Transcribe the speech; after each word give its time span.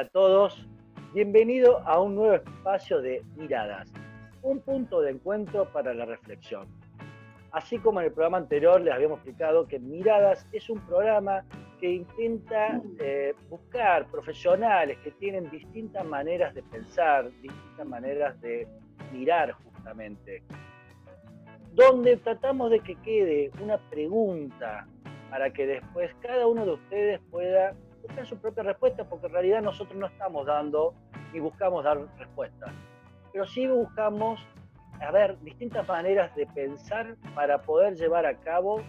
A 0.00 0.08
todos, 0.08 0.66
bienvenido 1.12 1.86
a 1.86 2.00
un 2.00 2.14
nuevo 2.14 2.34
espacio 2.34 3.02
de 3.02 3.22
miradas, 3.36 3.92
un 4.40 4.60
punto 4.60 5.02
de 5.02 5.10
encuentro 5.10 5.70
para 5.74 5.92
la 5.92 6.06
reflexión. 6.06 6.66
Así 7.52 7.78
como 7.78 8.00
en 8.00 8.06
el 8.06 8.12
programa 8.14 8.38
anterior 8.38 8.80
les 8.80 8.94
habíamos 8.94 9.18
explicado 9.18 9.68
que 9.68 9.78
Miradas 9.78 10.46
es 10.52 10.70
un 10.70 10.80
programa 10.86 11.44
que 11.78 11.90
intenta 11.90 12.80
eh, 12.98 13.34
buscar 13.50 14.06
profesionales 14.06 14.96
que 15.04 15.10
tienen 15.10 15.50
distintas 15.50 16.06
maneras 16.06 16.54
de 16.54 16.62
pensar, 16.62 17.30
distintas 17.42 17.86
maneras 17.86 18.40
de 18.40 18.66
mirar 19.12 19.52
justamente, 19.52 20.42
donde 21.74 22.16
tratamos 22.16 22.70
de 22.70 22.80
que 22.80 22.94
quede 23.02 23.50
una 23.62 23.76
pregunta 23.90 24.86
para 25.28 25.52
que 25.52 25.66
después 25.66 26.10
cada 26.22 26.46
uno 26.46 26.64
de 26.64 26.72
ustedes 26.72 27.20
pueda 27.30 27.74
buscar 28.02 28.26
su 28.26 28.38
propia 28.38 28.62
respuesta, 28.62 29.04
porque 29.04 29.26
en 29.26 29.32
realidad 29.32 29.62
nosotros 29.62 29.96
no 29.96 30.06
estamos 30.06 30.46
dando 30.46 30.94
ni 31.32 31.40
buscamos 31.40 31.84
dar 31.84 31.98
respuestas, 32.18 32.70
pero 33.32 33.46
sí 33.46 33.66
buscamos, 33.66 34.40
a 35.00 35.10
ver, 35.10 35.38
distintas 35.40 35.86
maneras 35.86 36.34
de 36.34 36.46
pensar 36.46 37.16
para 37.34 37.62
poder 37.62 37.96
llevar 37.96 38.26
a 38.26 38.34
cabo 38.36 38.82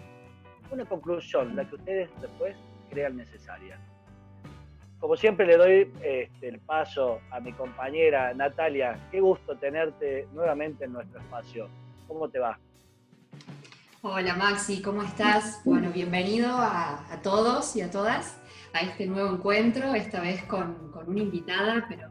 una 0.71 0.85
conclusión, 0.85 1.55
la 1.55 1.65
que 1.67 1.75
ustedes 1.75 2.09
después 2.21 2.55
crean 2.89 3.17
necesaria. 3.17 3.79
Como 4.99 5.17
siempre 5.17 5.47
le 5.47 5.57
doy 5.57 5.93
este, 6.03 6.47
el 6.47 6.59
paso 6.59 7.21
a 7.31 7.39
mi 7.39 7.53
compañera 7.53 8.33
Natalia. 8.35 8.99
Qué 9.09 9.19
gusto 9.19 9.57
tenerte 9.57 10.27
nuevamente 10.31 10.85
en 10.85 10.93
nuestro 10.93 11.19
espacio. 11.19 11.69
¿Cómo 12.07 12.29
te 12.29 12.37
va? 12.37 12.59
Hola 14.03 14.35
Maxi, 14.35 14.81
¿cómo 14.81 15.03
estás? 15.03 15.61
Bueno, 15.63 15.91
bienvenido 15.91 16.49
a, 16.51 17.05
todos 17.21 17.75
y 17.75 17.81
a 17.81 17.91
todas 17.91 18.40
a 18.73 18.81
este 18.81 19.05
nuevo 19.05 19.35
encuentro, 19.35 19.93
esta 19.93 20.21
vez 20.21 20.43
con, 20.43 20.91
una 21.05 21.19
invitada, 21.19 21.85
pero 21.89 22.09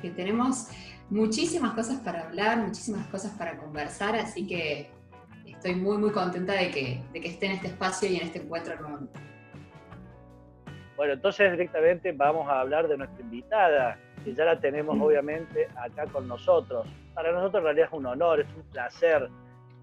que 0.00 0.10
tenemos 0.10 0.68
muchísimas 1.10 1.74
cosas 1.74 2.00
para 2.00 2.26
hablar, 2.26 2.58
muchísimas 2.58 3.06
cosas 3.08 3.32
para 3.38 3.56
conversar, 3.56 4.16
así 4.16 4.46
que 4.46 4.90
estoy 5.46 5.74
muy, 5.74 5.98
muy 5.98 6.10
contenta 6.10 6.54
de 6.54 6.70
que, 6.70 7.02
de 7.12 7.20
que 7.20 7.28
esté 7.28 7.46
en 7.46 7.52
este 7.52 7.68
espacio 7.68 8.08
y 8.08 8.16
en 8.16 8.22
este 8.22 8.40
encuentro 8.40 8.80
nuevo. 8.80 9.08
Bueno, 10.96 11.14
entonces 11.14 11.52
directamente 11.52 12.12
vamos 12.12 12.48
a 12.48 12.60
hablar 12.60 12.88
de 12.88 12.96
nuestra 12.96 13.20
invitada, 13.20 13.98
que 14.24 14.34
ya 14.34 14.44
la 14.44 14.58
tenemos 14.60 15.00
obviamente 15.00 15.68
acá 15.76 16.06
con 16.06 16.28
nosotros. 16.28 16.86
Para 17.14 17.32
nosotros 17.32 17.60
en 17.60 17.64
realidad 17.64 17.86
es 17.86 17.92
un 17.92 18.06
honor, 18.06 18.40
es 18.40 18.54
un 18.54 18.62
placer 18.70 19.28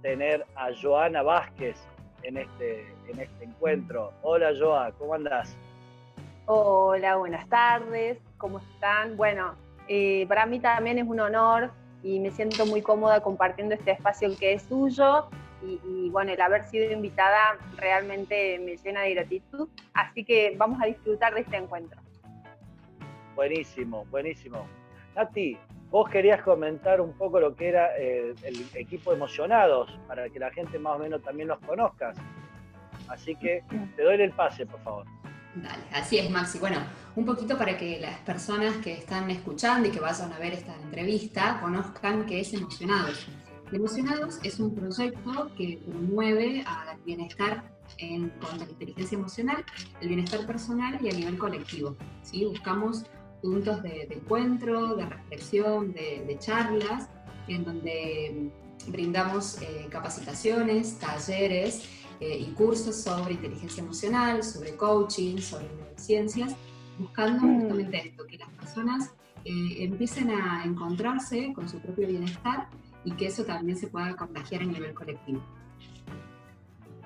tener 0.02 0.46
a 0.56 0.70
Joana 0.82 1.22
Vázquez 1.22 1.78
en 2.24 2.38
este, 2.38 2.88
en 3.08 3.20
este 3.20 3.46
encuentro. 3.46 4.14
Hola 4.22 4.52
Joa, 4.58 4.92
¿cómo 4.98 5.14
andás? 5.14 5.58
Hola, 6.52 7.18
buenas 7.18 7.48
tardes, 7.48 8.18
¿cómo 8.40 8.58
están? 8.58 9.16
Bueno, 9.18 9.54
eh, 9.88 10.26
para 10.28 10.48
mí 10.48 10.60
también 10.60 10.98
es 10.98 11.08
un 11.08 11.20
honor 11.20 11.70
y 12.02 12.20
me 12.20 12.32
siento 12.32 12.66
muy 12.66 12.82
cómoda 12.82 13.22
compartiendo 13.22 13.76
este 13.76 13.92
espacio 13.92 14.36
que 14.36 14.54
es 14.54 14.64
suyo 14.64 15.30
y, 15.62 16.10
bueno, 16.10 16.32
el 16.32 16.42
haber 16.42 16.64
sido 16.64 16.92
invitada 16.92 17.60
realmente 17.78 18.58
me 18.66 18.78
llena 18.78 19.02
de 19.02 19.14
gratitud, 19.14 19.70
así 19.94 20.26
que 20.26 20.56
vamos 20.58 20.82
a 20.82 20.88
disfrutar 20.88 21.36
de 21.36 21.42
este 21.42 21.58
encuentro. 21.58 22.02
Buenísimo, 23.36 24.06
buenísimo. 24.06 24.66
Nati, 25.16 25.56
Vos 25.92 26.10
querías 26.10 26.42
comentar 26.42 27.00
un 27.00 27.14
poco 27.14 27.40
lo 27.40 27.56
que 27.56 27.70
era 27.70 27.96
eh, 27.96 28.34
el 28.42 28.66
equipo 28.74 29.14
Emocionados, 29.14 30.00
para 30.08 30.28
que 30.30 30.40
la 30.40 30.50
gente 30.50 30.80
más 30.80 30.96
o 30.96 30.98
menos 30.98 31.22
también 31.22 31.48
los 31.48 31.60
conozcas. 31.60 32.18
Así 33.08 33.36
que 33.36 33.64
te 33.96 34.02
doy 34.02 34.20
el 34.20 34.32
pase, 34.32 34.66
por 34.66 34.80
favor. 34.82 35.06
Así 35.94 36.18
es, 36.18 36.30
Maxi. 36.30 36.60
Bueno, 36.60 36.78
un 37.16 37.26
poquito 37.26 37.58
para 37.58 37.78
que 37.78 38.00
las 38.00 38.20
personas 38.20 38.78
que 38.78 38.94
están 38.94 39.30
escuchando 39.30 39.88
y 39.88 39.92
que 39.92 40.00
vayan 40.00 40.32
a 40.32 40.40
ver 40.40 40.54
esta 40.54 40.76
entrevista 40.76 41.60
conozcan 41.62 42.26
qué 42.26 42.42
es 42.42 42.54
Emocionados. 42.54 43.28
Emocionados 43.72 44.40
es 44.44 44.60
un 44.60 44.74
proyecto 44.74 45.52
que 45.56 45.80
promueve 45.86 46.64
al 46.66 46.98
bienestar 47.06 47.64
en, 47.98 48.30
con 48.42 48.58
la 48.58 48.66
inteligencia 48.66 49.18
emocional, 49.18 49.64
el 50.02 50.08
bienestar 50.08 50.46
personal 50.48 50.98
y 51.02 51.10
a 51.10 51.14
nivel 51.14 51.38
colectivo. 51.38 51.96
¿sí? 52.24 52.46
Buscamos 52.46 53.04
puntos 53.42 53.84
de, 53.84 54.08
encuentro, 54.10 54.96
de 54.96 55.06
reflexión, 55.06 55.94
de, 55.94 56.36
charlas, 56.40 57.10
en 57.48 57.64
donde 57.64 58.52
brindamos 58.88 59.62
eh, 59.62 59.88
capacitaciones, 59.90 60.98
talleres 61.00 61.88
eh, 62.20 62.38
y 62.38 62.52
cursos 62.54 62.96
sobre 62.96 63.34
inteligencia 63.34 63.84
emocional, 63.84 64.44
sobre 64.44 64.76
coaching, 64.76 65.38
sobre 65.38 65.68
neurociencias, 65.70 66.56
buscando 66.98 67.46
mm. 67.46 67.60
justamente 67.60 68.08
esto, 68.08 68.28
que 68.28 68.38
las 68.38 68.50
personas 68.50 69.14
eh, 69.46 69.84
empiecen 69.84 70.32
a 70.32 70.64
encontrarse 70.66 71.54
con 71.54 71.70
su 71.70 71.80
propio 71.80 72.08
bienestar 72.08 72.68
y 73.06 73.12
que 73.14 73.28
eso 73.28 73.46
también 73.46 73.78
se 73.78 73.88
pueda 73.88 74.16
contagiar 74.16 74.62
a 74.62 74.66
nivel 74.66 74.94
colectivo. 74.94 75.42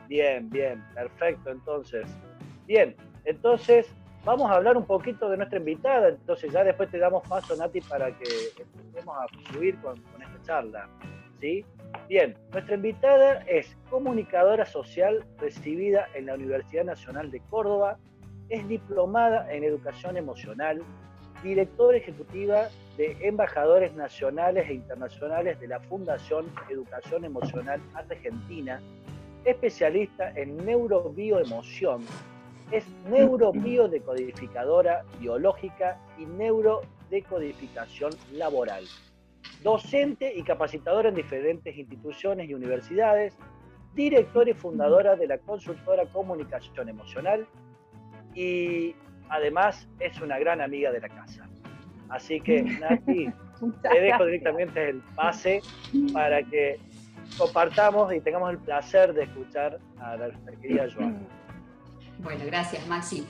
Bien, 0.07 0.49
bien, 0.49 0.83
perfecto. 0.93 1.51
Entonces, 1.51 2.07
bien, 2.67 2.95
entonces 3.25 3.87
vamos 4.25 4.49
a 4.49 4.55
hablar 4.55 4.77
un 4.77 4.85
poquito 4.85 5.29
de 5.29 5.37
nuestra 5.37 5.59
invitada, 5.59 6.09
entonces 6.09 6.51
ya 6.51 6.63
después 6.63 6.89
te 6.89 6.97
damos 6.97 7.27
paso, 7.27 7.55
Nati, 7.55 7.81
para 7.81 8.07
que 8.17 8.25
empecemos 8.57 9.15
a 9.17 9.51
fluir 9.51 9.77
con, 9.81 9.97
esta 9.97 10.41
charla. 10.43 10.89
¿sí? 11.39 11.65
Bien, 12.13 12.37
nuestra 12.51 12.75
invitada 12.75 13.39
es 13.47 13.75
comunicadora 13.89 14.67
social 14.67 15.25
recibida 15.39 16.07
en 16.13 16.27
la 16.27 16.35
Universidad 16.35 16.83
Nacional 16.83 17.31
de 17.31 17.39
Córdoba, 17.39 17.97
es 18.49 18.67
diplomada 18.67 19.51
en 19.51 19.63
educación 19.63 20.15
emocional, 20.15 20.83
directora 21.41 21.97
ejecutiva 21.97 22.69
de 22.97 23.17
embajadores 23.21 23.95
nacionales 23.95 24.69
e 24.69 24.75
internacionales 24.75 25.59
de 25.59 25.67
la 25.67 25.79
Fundación 25.79 26.45
Educación 26.69 27.25
Emocional 27.25 27.81
Argentina, 27.95 28.79
especialista 29.43 30.29
en 30.35 30.57
neurobioemoción 30.57 32.05
es 32.71 32.85
neurobiodecodificadora 33.09 35.03
biológica 35.19 35.99
y 36.19 36.27
neurodecodificación 36.27 38.11
laboral. 38.33 38.83
Docente 39.61 40.33
y 40.35 40.43
capacitadora 40.43 41.09
en 41.09 41.15
diferentes 41.15 41.75
instituciones 41.75 42.49
y 42.49 42.53
universidades, 42.53 43.37
directora 43.93 44.49
y 44.49 44.53
fundadora 44.53 45.15
de 45.15 45.27
la 45.27 45.37
consultora 45.37 46.05
Comunicación 46.05 46.89
Emocional 46.89 47.47
y 48.35 48.95
además 49.29 49.87
es 49.99 50.19
una 50.21 50.39
gran 50.39 50.61
amiga 50.61 50.91
de 50.91 51.01
la 51.01 51.09
casa. 51.09 51.47
Así 52.09 52.41
que, 52.41 52.63
Nati, 52.79 53.29
te 53.81 54.01
dejo 54.01 54.25
directamente 54.25 54.89
el 54.89 55.01
pase 55.15 55.61
para 56.13 56.43
que 56.43 56.79
compartamos 57.37 58.13
y 58.13 58.19
tengamos 58.19 58.51
el 58.51 58.57
placer 58.59 59.13
de 59.13 59.23
escuchar 59.23 59.79
a 59.99 60.17
la 60.17 60.31
querida 60.61 60.87
Joana. 60.93 61.19
Bueno, 62.19 62.45
gracias 62.45 62.85
Maxi. 62.87 63.25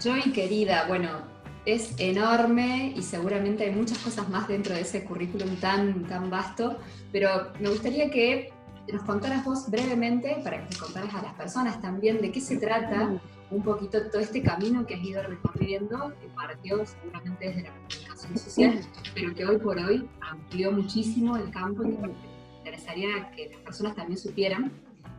Joy 0.00 0.32
querida, 0.32 0.86
bueno, 0.88 1.22
es 1.64 1.94
enorme 1.98 2.92
y 2.96 3.02
seguramente 3.02 3.64
hay 3.64 3.74
muchas 3.74 3.98
cosas 3.98 4.28
más 4.28 4.48
dentro 4.48 4.74
de 4.74 4.80
ese 4.80 5.04
currículum 5.04 5.56
tan, 5.56 6.04
tan 6.06 6.30
vasto, 6.30 6.78
pero 7.12 7.52
me 7.60 7.68
gustaría 7.68 8.10
que 8.10 8.52
nos 8.92 9.02
contaras 9.04 9.44
vos 9.44 9.70
brevemente, 9.70 10.38
para 10.42 10.66
que 10.66 10.76
contaras 10.76 11.14
a 11.14 11.22
las 11.22 11.34
personas 11.34 11.80
también 11.80 12.20
de 12.20 12.32
qué 12.32 12.40
se 12.40 12.56
trata 12.56 13.20
un 13.50 13.62
poquito 13.62 14.10
todo 14.10 14.20
este 14.20 14.42
camino 14.42 14.86
que 14.86 14.94
has 14.94 15.04
ido 15.04 15.22
recorriendo, 15.22 16.12
que 16.20 16.26
partió 16.28 16.84
seguramente 16.84 17.48
desde 17.48 17.62
la 17.62 17.70
comunicación 17.74 18.38
social, 18.38 18.80
pero 19.14 19.34
que 19.34 19.44
hoy 19.44 19.58
por 19.58 19.78
hoy 19.78 20.08
amplió 20.20 20.72
muchísimo 20.72 21.36
el 21.36 21.50
campo 21.50 21.84
y 21.84 21.88
me 21.88 22.10
interesaría 22.58 23.30
que 23.36 23.50
las 23.50 23.60
personas 23.60 23.94
también 23.94 24.18
supieran 24.18 24.72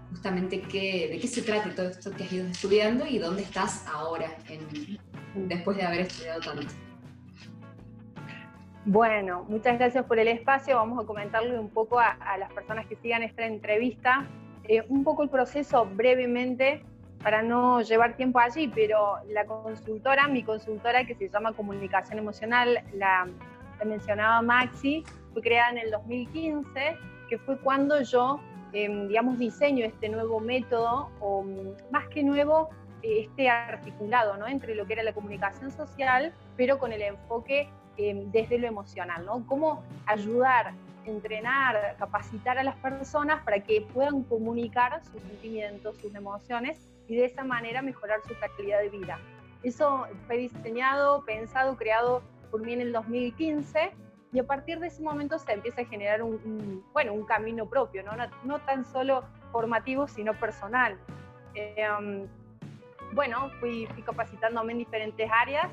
justamente 0.10 0.62
qué, 0.62 1.10
de 1.12 1.20
qué 1.20 1.28
se 1.28 1.42
trata 1.42 1.74
todo 1.74 1.90
esto 1.90 2.12
que 2.12 2.24
has 2.24 2.34
ido 2.34 2.48
estudiando 2.48 3.06
y 3.06 3.18
dónde 3.18 3.44
estás 3.44 3.86
ahora, 3.88 4.36
después 5.36 5.78
de 5.78 5.84
haber 5.84 6.02
estudiado 6.02 6.42
tanto. 6.42 6.74
Bueno, 8.86 9.46
muchas 9.48 9.78
gracias 9.78 10.06
por 10.06 10.20
el 10.20 10.28
espacio. 10.28 10.76
Vamos 10.76 11.04
a 11.04 11.08
comentarle 11.08 11.58
un 11.58 11.70
poco 11.70 12.00
a, 12.00 12.18
las 12.38 12.52
personas 12.52 12.86
que 12.86 12.96
sigan 12.98 13.24
esta 13.24 13.46
entrevista, 13.46 14.26
eh, 14.66 14.84
un 14.90 15.04
poco 15.04 15.24
el 15.24 15.30
proceso 15.30 15.86
brevemente 15.86 16.84
para 17.24 17.42
no 17.42 17.82
llevar 17.82 18.18
tiempo 18.18 18.40
allí, 18.40 18.68
pero 18.68 19.16
la 19.30 19.46
consultora, 19.46 20.28
mi 20.28 20.44
consultora 20.44 21.06
que 21.06 21.16
se 21.16 21.30
llama 21.30 21.54
Comunicación 21.54 22.20
Emocional, 22.20 22.84
la, 22.94 23.28
mencionaba 23.86 24.42
Maxi, 24.42 25.04
fue 25.32 25.42
creada 25.42 25.72
en 25.72 25.78
el 25.78 25.92
2015, 25.92 26.98
que 27.30 27.38
fue 27.38 27.58
cuando 27.60 28.02
yo 28.02 28.40
Em, 28.74 29.08
digamos, 29.08 29.38
diseño 29.38 29.86
este 29.86 30.10
nuevo 30.10 30.40
método, 30.40 31.12
o 31.20 31.44
mm, 31.44 31.92
más 31.92 32.08
que 32.08 32.24
nuevo, 32.24 32.72
este 33.04 33.50
articulado 33.50 34.38
¿no? 34.38 34.48
entre 34.48 34.76
lo 34.76 34.88
que 34.88 34.94
era 34.94 35.04
la 35.04 35.14
comunicación 35.14 35.72
social, 35.72 36.34
pero 36.56 36.80
con 36.80 36.92
el 36.94 37.02
enfoque 37.02 37.70
em, 37.98 38.32
desde 38.32 38.58
lo 38.58 38.68
emocional, 38.68 39.26
¿no? 39.26 39.46
Cómo 39.46 39.84
ayudar, 40.06 40.74
entrenar, 41.06 41.96
capacitar 42.00 42.58
a 42.58 42.64
las 42.64 42.76
personas 42.78 43.44
para 43.44 43.60
que 43.60 43.82
puedan 43.94 44.24
comunicar 44.24 45.04
sus 45.04 45.22
sentimientos, 45.22 45.98
sus 45.98 46.16
emociones 46.16 46.80
y 47.08 47.16
de 47.16 47.26
esa 47.26 47.44
manera 47.44 47.82
mejorar 47.82 48.22
su 48.28 48.34
calidad 48.40 48.80
de 48.80 48.90
vida. 48.90 49.20
Eso 49.64 50.08
fue 50.26 50.38
diseñado, 50.38 51.24
pensado, 51.26 51.76
creado 51.78 52.24
por 52.50 52.62
mí 52.62 52.74
en 52.74 52.82
el 52.82 52.94
2015 52.94 53.92
y 54.32 54.40
a 54.40 54.44
partir 54.46 54.80
de 54.80 54.88
ese 54.88 55.02
momento 55.02 55.38
se 55.38 55.52
empieza 55.52 55.82
a 55.82 55.86
generar 55.86 56.24
un, 56.24 56.84
bueno, 56.94 57.14
un 57.14 57.26
camino 57.26 57.68
propio, 57.68 58.04
¿no? 58.04 58.12
no, 58.44 58.60
tan 58.60 58.84
solo 58.86 59.24
formativo, 59.52 60.08
sino 60.08 60.34
personal. 60.34 60.98
Em, 61.54 62.28
bueno, 63.14 63.50
fui, 63.60 63.88
fui, 63.88 64.04
capacitándome 64.04 64.74
en 64.74 64.80
diferentes 64.80 65.30
áreas 65.32 65.68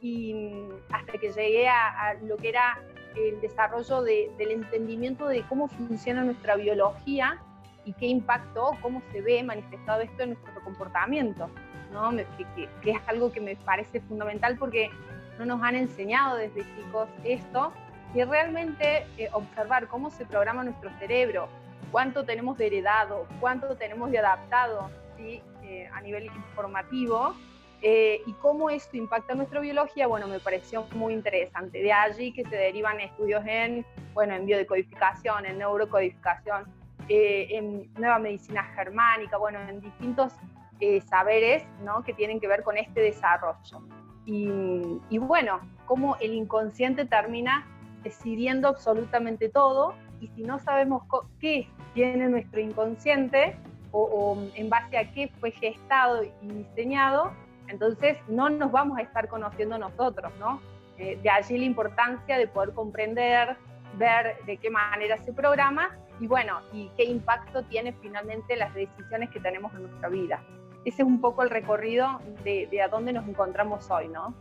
y 0.00 0.34
mm, 0.34 0.92
hasta 0.92 1.12
que 1.12 1.32
llegué 1.32 1.68
a, 1.68 2.14
lo 2.22 2.36
que 2.36 2.50
era 2.50 2.80
el 3.16 3.40
desarrollo 3.40 4.02
del 4.02 4.50
entendimiento 4.50 5.26
de 5.26 5.42
cómo 5.48 5.68
funciona 5.68 6.22
nuestra 6.22 6.56
biología 6.56 7.42
y 7.84 7.92
qué 7.94 8.06
impacto, 8.06 8.72
cómo 8.80 9.02
se 9.10 9.20
ve 9.20 9.42
manifestado 9.42 10.02
esto 10.02 10.22
en 10.22 10.34
nuestro 10.34 10.62
comportamiento, 10.62 11.50
¿no? 11.92 12.10
que, 12.10 12.68
que, 12.82 12.90
es 12.90 12.98
algo 13.06 13.32
que 13.32 13.40
me 13.40 13.56
parece 13.56 14.00
fundamental 14.02 14.56
porque 14.58 14.90
no 15.38 15.46
nos 15.46 15.62
han 15.62 15.74
enseñado 15.74 16.36
desde 16.36 16.60
chicos 16.76 17.08
esto, 17.24 17.72
y 18.14 18.24
realmente 18.24 19.06
eh, 19.16 19.28
observar 19.32 19.88
cómo 19.88 20.10
se 20.10 20.24
programa 20.24 20.64
nuestro 20.64 20.90
cerebro, 20.98 21.48
cuánto 21.90 22.24
tenemos 22.24 22.56
de 22.58 22.66
heredado, 22.66 23.26
cuánto 23.40 23.76
tenemos 23.76 24.10
de 24.10 24.18
adaptado 24.18 24.90
¿sí? 25.16 25.42
Eh, 25.68 25.86
a 25.92 26.00
nivel 26.00 26.24
informativo, 26.24 27.34
eh, 27.80 28.22
y 28.26 28.32
cómo 28.34 28.70
esto 28.70 28.96
impacta 28.96 29.34
nuestra 29.34 29.60
biología, 29.60 30.08
bueno, 30.08 30.26
me 30.26 30.40
pareció 30.40 30.86
muy 30.94 31.14
interesante. 31.14 31.80
De 31.80 31.92
allí 31.92 32.32
que 32.32 32.42
se 32.44 32.56
derivan 32.56 32.98
estudios 33.00 33.44
en, 33.46 33.86
bueno, 34.14 34.34
en 34.34 34.46
biodecodificación, 34.46 35.46
en 35.46 35.58
neurocodificación, 35.58 36.64
eh, 37.08 37.46
en 37.50 37.88
nueva 37.94 38.18
medicina 38.18 38.64
germánica, 38.74 39.36
bueno, 39.36 39.60
en 39.60 39.80
distintos 39.80 40.32
eh, 40.80 41.00
saberes, 41.02 41.62
¿no? 41.84 42.02
Que 42.02 42.14
tienen 42.14 42.40
que 42.40 42.48
ver 42.48 42.64
con 42.64 42.76
este 42.76 43.00
desarrollo. 43.00 43.82
Y, 44.26 45.00
y 45.08 45.18
bueno, 45.18 45.60
cómo 45.86 46.16
el 46.20 46.34
inconsciente 46.34 47.04
termina 47.04 47.66
decidiendo 48.02 48.68
absolutamente 48.68 49.48
todo 49.48 49.94
y 50.20 50.28
si 50.28 50.42
no 50.42 50.58
sabemos 50.58 51.04
qué 51.40 51.68
tiene 51.94 52.28
nuestro 52.28 52.60
inconsciente 52.60 53.56
o, 53.92 54.36
en 54.54 54.68
base 54.68 54.98
a 54.98 55.10
qué 55.12 55.30
fue 55.40 55.50
gestado 55.50 56.22
y 56.24 56.48
diseñado, 56.48 57.32
entonces 57.68 58.16
no 58.28 58.48
nos 58.48 58.70
vamos 58.72 58.98
a 58.98 59.02
estar 59.02 59.28
conociendo 59.28 59.78
nosotros, 59.78 60.32
¿no? 60.38 60.60
Eh, 60.98 61.18
de 61.22 61.30
allí 61.30 61.58
la 61.58 61.64
importancia 61.64 62.38
de 62.38 62.48
poder 62.48 62.72
comprender, 62.72 63.56
ver 63.94 64.36
de 64.46 64.56
qué 64.56 64.70
manera 64.70 65.16
se 65.18 65.32
programa 65.32 65.96
y 66.20 66.26
bueno, 66.26 66.60
y 66.72 66.90
qué 66.96 67.04
impacto 67.04 67.62
tiene 67.64 67.92
finalmente 68.00 68.56
las 68.56 68.74
decisiones 68.74 69.30
que 69.30 69.40
tenemos 69.40 69.72
en 69.74 69.82
nuestra 69.82 70.08
vida. 70.08 70.42
Ese 70.84 71.02
es 71.02 71.08
un 71.08 71.20
poco 71.20 71.42
el 71.42 71.50
recorrido 71.50 72.20
de, 72.42 72.66
de 72.70 72.82
a 72.82 72.88
dónde 72.88 73.12
nos 73.12 73.28
encontramos 73.28 73.90
hoy, 73.90 74.08
¿no? 74.08 74.34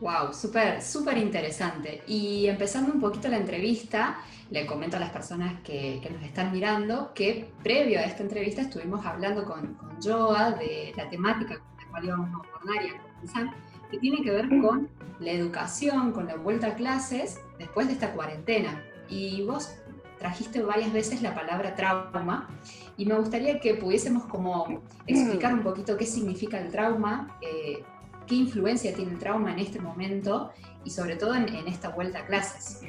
Wow, 0.00 0.32
súper, 0.34 0.82
súper 0.82 1.16
interesante. 1.16 2.02
Y 2.06 2.46
empezando 2.46 2.92
un 2.92 3.00
poquito 3.00 3.28
la 3.28 3.38
entrevista, 3.38 4.18
le 4.50 4.66
comento 4.66 4.96
a 4.96 5.00
las 5.00 5.10
personas 5.10 5.60
que, 5.62 6.00
que, 6.02 6.10
nos 6.10 6.22
están 6.22 6.52
mirando 6.52 7.12
que 7.14 7.50
previo 7.62 7.98
a 7.98 8.02
esta 8.02 8.22
entrevista 8.22 8.62
estuvimos 8.62 9.04
hablando 9.06 9.44
con, 9.44 9.74
con 9.74 10.00
Joa 10.02 10.52
de 10.52 10.92
la 10.96 11.08
temática 11.08 11.58
con 11.58 11.76
la 11.78 11.90
cual 11.90 12.04
íbamos 12.04 12.30
a 12.30 12.48
abordar 12.48 12.84
y 12.84 12.88
a 12.88 13.02
comenzar, 13.02 13.54
que 13.90 13.98
tiene 13.98 14.22
que 14.22 14.30
ver 14.30 14.48
con 14.60 14.88
la 15.18 15.30
educación, 15.30 16.12
con 16.12 16.26
la 16.26 16.36
vuelta 16.36 16.68
a 16.68 16.74
clases 16.74 17.40
después 17.58 17.86
de 17.86 17.94
esta 17.94 18.12
cuarentena. 18.12 18.82
Y 19.08 19.42
vos 19.44 19.70
trajiste 20.18 20.62
varias 20.62 20.92
veces 20.92 21.22
la 21.22 21.34
palabra 21.34 21.74
trauma 21.74 22.48
y 22.96 23.06
me 23.06 23.14
gustaría 23.14 23.60
que 23.60 23.74
pudiésemos 23.74 24.24
como 24.24 24.82
explicar 25.06 25.54
un 25.54 25.62
poquito 25.62 25.96
qué 25.96 26.06
significa 26.06 26.58
el 26.58 26.70
trauma, 26.70 27.38
eh, 27.40 27.84
qué 28.26 28.34
influencia 28.34 28.94
tiene 28.94 29.12
el 29.12 29.18
trauma 29.18 29.52
en 29.52 29.60
este 29.60 29.80
momento 29.80 30.52
y 30.84 30.90
sobre 30.90 31.16
todo 31.16 31.34
en, 31.34 31.48
en 31.48 31.68
esta 31.68 31.90
vuelta 31.90 32.20
a 32.20 32.26
clases. 32.26 32.82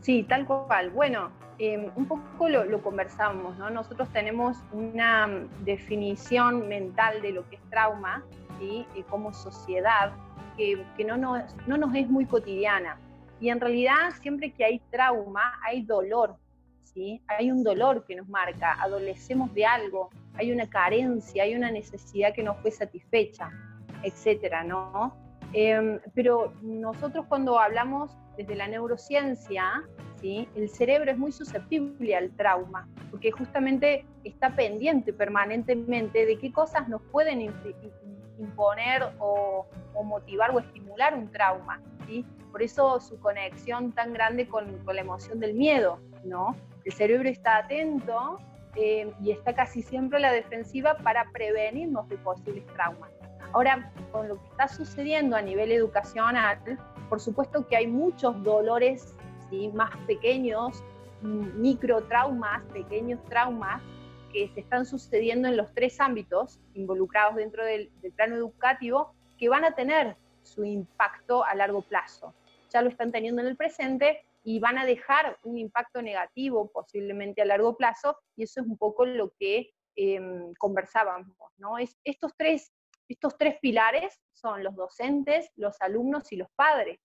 Sí, 0.00 0.22
tal 0.22 0.46
cual. 0.46 0.90
Bueno, 0.90 1.30
eh, 1.58 1.90
un 1.96 2.06
poco 2.06 2.48
lo, 2.48 2.64
lo, 2.64 2.82
conversamos, 2.82 3.56
¿no? 3.56 3.70
Nosotros 3.70 4.08
tenemos 4.12 4.58
una 4.72 5.26
definición 5.64 6.68
mental 6.68 7.22
de 7.22 7.32
lo 7.32 7.48
que 7.48 7.56
es 7.56 7.62
trauma, 7.70 8.22
¿sí? 8.58 8.86
Y 8.94 9.02
como 9.04 9.32
sociedad, 9.32 10.12
que, 10.56 10.84
que 10.96 11.04
no, 11.04 11.16
nos, 11.16 11.42
no 11.66 11.78
nos 11.78 11.94
es 11.94 12.08
muy 12.08 12.26
cotidiana. 12.26 12.98
Y 13.40 13.48
en 13.48 13.60
realidad, 13.60 14.12
siempre 14.20 14.52
que 14.52 14.64
hay 14.64 14.80
trauma, 14.90 15.58
hay 15.64 15.82
dolor, 15.82 16.36
¿sí? 16.84 17.22
Hay 17.26 17.50
un 17.50 17.64
dolor 17.64 18.04
que 18.06 18.16
nos 18.16 18.28
marca, 18.28 18.76
adolecemos 18.80 19.52
de 19.54 19.64
algo, 19.66 20.10
hay 20.38 20.52
una 20.52 20.68
carencia, 20.68 21.44
hay 21.44 21.54
una 21.54 21.70
necesidad 21.70 22.32
que 22.32 22.42
no 22.42 22.54
fue 22.56 22.70
satisfecha, 22.70 23.50
etcétera, 24.02 24.64
¿no? 24.64 25.16
Eh, 25.52 26.00
pero 26.14 26.52
nosotros 26.62 27.26
cuando 27.28 27.58
hablamos 27.58 28.10
desde 28.36 28.54
la 28.54 28.68
neurociencia, 28.68 29.84
¿sí? 30.20 30.48
el 30.54 30.68
cerebro 30.68 31.10
es 31.10 31.18
muy 31.18 31.32
susceptible 31.32 32.14
al 32.14 32.30
trauma, 32.36 32.88
porque 33.10 33.30
justamente 33.30 34.04
está 34.24 34.54
pendiente 34.54 35.12
permanentemente 35.12 36.26
de 36.26 36.38
qué 36.38 36.52
cosas 36.52 36.88
nos 36.88 37.00
pueden 37.10 37.40
imponer 38.38 39.02
o, 39.18 39.66
motivar 40.04 40.50
o 40.54 40.58
estimular 40.58 41.14
un 41.14 41.30
trauma. 41.32 41.80
¿sí? 42.06 42.24
Por 42.52 42.62
eso 42.62 43.00
su 43.00 43.18
conexión 43.20 43.92
tan 43.92 44.12
grande 44.12 44.48
con 44.48 44.84
la 44.84 45.00
emoción 45.00 45.40
del 45.40 45.54
miedo. 45.54 46.00
¿no? 46.24 46.54
El 46.84 46.92
cerebro 46.92 47.28
está 47.28 47.58
atento 47.58 48.38
eh, 48.76 49.12
y 49.22 49.30
está 49.30 49.54
casi 49.54 49.82
siempre 49.82 50.18
a 50.18 50.20
la 50.20 50.32
defensiva 50.32 50.96
para 50.98 51.30
prevenirnos 51.32 52.08
de 52.08 52.18
posibles 52.18 52.66
traumas. 52.74 53.10
Ahora, 53.52 53.90
con 54.12 54.28
lo 54.28 54.40
que 54.40 54.48
está 54.48 54.68
sucediendo 54.68 55.34
a 55.34 55.42
nivel 55.42 55.72
educacional, 55.72 56.58
por 57.08 57.20
supuesto 57.20 57.66
que 57.66 57.76
hay 57.76 57.86
muchos 57.86 58.42
dolores 58.42 59.16
¿sí? 59.48 59.68
más 59.68 59.96
pequeños, 60.06 60.82
microtraumas, 61.22 62.62
pequeños 62.72 63.22
traumas 63.24 63.82
que 64.32 64.48
se 64.48 64.60
están 64.60 64.84
sucediendo 64.84 65.48
en 65.48 65.56
los 65.56 65.72
tres 65.72 65.98
ámbitos 66.00 66.60
involucrados 66.74 67.36
dentro 67.36 67.64
del, 67.64 67.90
del 68.02 68.12
plano 68.12 68.36
educativo 68.36 69.14
que 69.38 69.48
van 69.48 69.64
a 69.64 69.74
tener 69.74 70.16
su 70.42 70.64
impacto 70.64 71.44
a 71.44 71.54
largo 71.54 71.82
plazo. 71.82 72.34
Ya 72.70 72.82
lo 72.82 72.90
están 72.90 73.10
teniendo 73.10 73.40
en 73.40 73.48
el 73.48 73.56
presente 73.56 74.24
y 74.48 74.60
van 74.60 74.78
a 74.78 74.86
dejar 74.86 75.40
un 75.42 75.58
impacto 75.58 76.00
negativo 76.00 76.70
posiblemente 76.70 77.42
a 77.42 77.46
largo 77.46 77.76
plazo 77.76 78.16
y 78.36 78.44
eso 78.44 78.60
es 78.60 78.66
un 78.68 78.78
poco 78.78 79.04
lo 79.04 79.32
que 79.40 79.72
eh, 79.96 80.20
conversábamos. 80.56 81.36
¿no? 81.58 81.78
Es, 81.78 81.98
estos 82.04 82.32
tres 82.36 82.72
estos 83.08 83.36
tres 83.36 83.56
pilares 83.60 84.20
son 84.32 84.62
los 84.62 84.74
docentes, 84.74 85.50
los 85.56 85.80
alumnos 85.80 86.30
y 86.32 86.36
los 86.36 86.48
padres. 86.54 87.00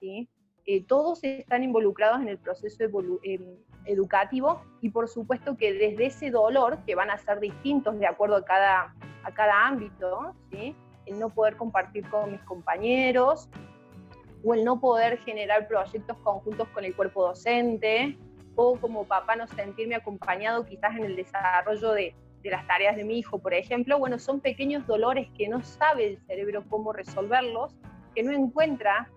¿sí? 0.00 0.28
Eh, 0.66 0.84
todos 0.84 1.22
están 1.24 1.62
involucrados 1.62 2.20
en 2.20 2.28
el 2.28 2.38
proceso 2.38 2.84
eh, 3.22 3.40
educativo 3.86 4.62
y 4.82 4.90
por 4.90 5.08
supuesto 5.08 5.56
que 5.56 5.72
desde 5.72 6.06
ese 6.06 6.30
dolor, 6.30 6.84
que 6.84 6.94
van 6.94 7.10
a 7.10 7.16
ser 7.16 7.40
distintos 7.40 7.98
de 7.98 8.06
acuerdo 8.06 8.36
a 8.36 8.44
cada, 8.44 8.94
a 9.22 9.34
cada 9.34 9.66
ámbito, 9.66 10.34
¿sí? 10.50 10.76
el 11.06 11.18
no 11.18 11.30
poder 11.30 11.56
compartir 11.56 12.06
con 12.10 12.32
mis 12.32 12.42
compañeros 12.42 13.48
o 14.44 14.54
el 14.54 14.64
no 14.64 14.80
poder 14.80 15.18
generar 15.18 15.66
proyectos 15.68 16.16
conjuntos 16.18 16.68
con 16.68 16.84
el 16.84 16.94
cuerpo 16.94 17.26
docente 17.26 18.16
o 18.54 18.76
como 18.78 19.04
papá 19.04 19.36
no 19.36 19.46
sentirme 19.46 19.94
acompañado 19.94 20.64
quizás 20.64 20.96
en 20.96 21.04
el 21.04 21.16
desarrollo 21.16 21.92
de, 21.92 22.14
de 22.42 22.50
las 22.50 22.66
tareas 22.66 22.96
de 22.96 23.04
mi 23.04 23.18
hijo, 23.18 23.38
por 23.38 23.54
ejemplo, 23.54 23.98
bueno, 23.98 24.18
son 24.18 24.40
pequeños 24.40 24.86
dolores 24.86 25.28
que 25.36 25.48
no 25.48 25.62
sabe 25.62 26.06
el 26.06 26.18
cerebro 26.26 26.64
cómo 26.68 26.92
resolverlos, 26.92 27.74
que 28.14 28.22
no 28.22 28.32
encuentra 28.32 29.10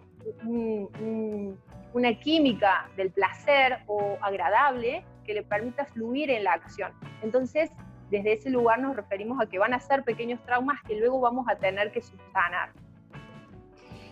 un, 0.44 0.90
un, 1.00 1.60
una 1.94 2.14
química 2.20 2.90
del 2.98 3.12
placer 3.12 3.80
o 3.88 4.18
agradable 4.22 5.06
que 5.24 5.34
le 5.34 5.44
permita 5.44 5.86
fluir 5.86 6.30
en 6.32 6.44
la 6.44 6.54
acción. 6.54 6.92
Entonces, 7.22 7.70
desde 8.10 8.34
ese 8.34 8.50
lugar 8.50 8.80
nos 8.80 8.96
referimos 8.96 9.40
a 9.40 9.46
que 9.46 9.60
van 9.60 9.74
a 9.74 9.80
ser 9.80 10.04
pequeños 10.04 10.44
traumas 10.44 10.82
que 10.88 10.96
luego 10.96 11.20
vamos 11.20 11.46
a 11.48 11.56
tener 11.56 11.92
que 11.92 12.02
subsanar. 12.02 12.72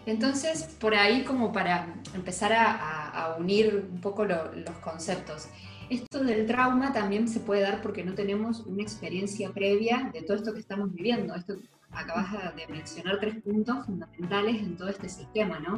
Entonces, 0.07 0.63
por 0.79 0.95
ahí 0.95 1.23
como 1.25 1.51
para 1.51 1.93
empezar 2.15 2.53
a, 2.53 3.35
unir 3.37 3.87
un 3.91 3.99
poco 3.99 4.25
lo, 4.25 4.53
los 4.53 4.77
conceptos, 4.79 5.49
esto 5.89 6.23
del 6.23 6.45
trauma 6.45 6.93
también 6.93 7.27
se 7.27 7.41
puede 7.41 7.61
dar 7.61 7.81
porque 7.81 8.03
no 8.03 8.13
tenemos 8.13 8.61
una 8.61 8.81
experiencia 8.81 9.51
previa 9.51 10.09
de 10.13 10.21
todo 10.21 10.37
esto 10.37 10.53
que 10.53 10.61
estamos 10.61 10.93
viviendo. 10.93 11.35
Esto 11.35 11.57
acabas 11.91 12.31
de 12.55 12.67
mencionar 12.67 13.19
tres 13.19 13.41
puntos 13.43 13.85
fundamentales 13.85 14.61
en 14.61 14.77
todo 14.77 14.87
este 14.87 15.09
sistema, 15.09 15.59
¿no? 15.59 15.77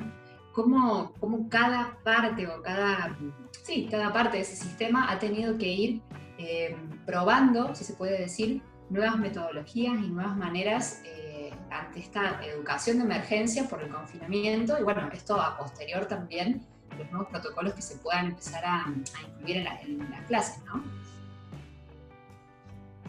Cómo, 0.54 1.14
cómo 1.20 1.50
cada 1.50 1.98
parte 2.04 2.48
o 2.48 2.62
cada, 2.62 3.18
sí, 3.64 3.88
cada 3.90 4.14
parte 4.14 4.38
de 4.38 4.44
ese 4.44 4.56
sistema 4.56 5.12
ha 5.12 5.18
tenido 5.18 5.58
que 5.58 5.68
ir 5.68 6.02
eh, 6.38 6.76
probando, 7.06 7.74
si 7.74 7.84
se 7.84 7.94
puede 7.94 8.20
decir, 8.20 8.62
nuevas 8.90 9.18
metodologías 9.18 9.96
y 10.04 10.10
nuevas 10.10 10.38
maneras 10.38 11.02
eh, 11.06 11.29
ante 11.72 12.00
esta 12.00 12.44
educación 12.46 12.98
de 13.00 13.06
emergencia 13.06 13.68
por 13.68 13.82
el 13.82 13.90
confinamiento 13.90 14.80
y 14.80 14.84
bueno, 14.84 15.10
esto 15.12 15.40
a 15.40 15.58
posterior 15.58 16.06
también 16.06 16.66
los 16.98 17.10
nuevos 17.12 17.30
protocolos 17.30 17.74
que 17.74 17.82
se 17.82 17.98
puedan 17.98 18.28
empezar 18.28 18.64
a, 18.66 18.86
incluir 18.88 19.58
en, 19.58 19.64
la, 19.64 19.82
en, 19.82 20.12
las 20.12 20.22
clases, 20.24 20.64
¿no? 20.66 20.84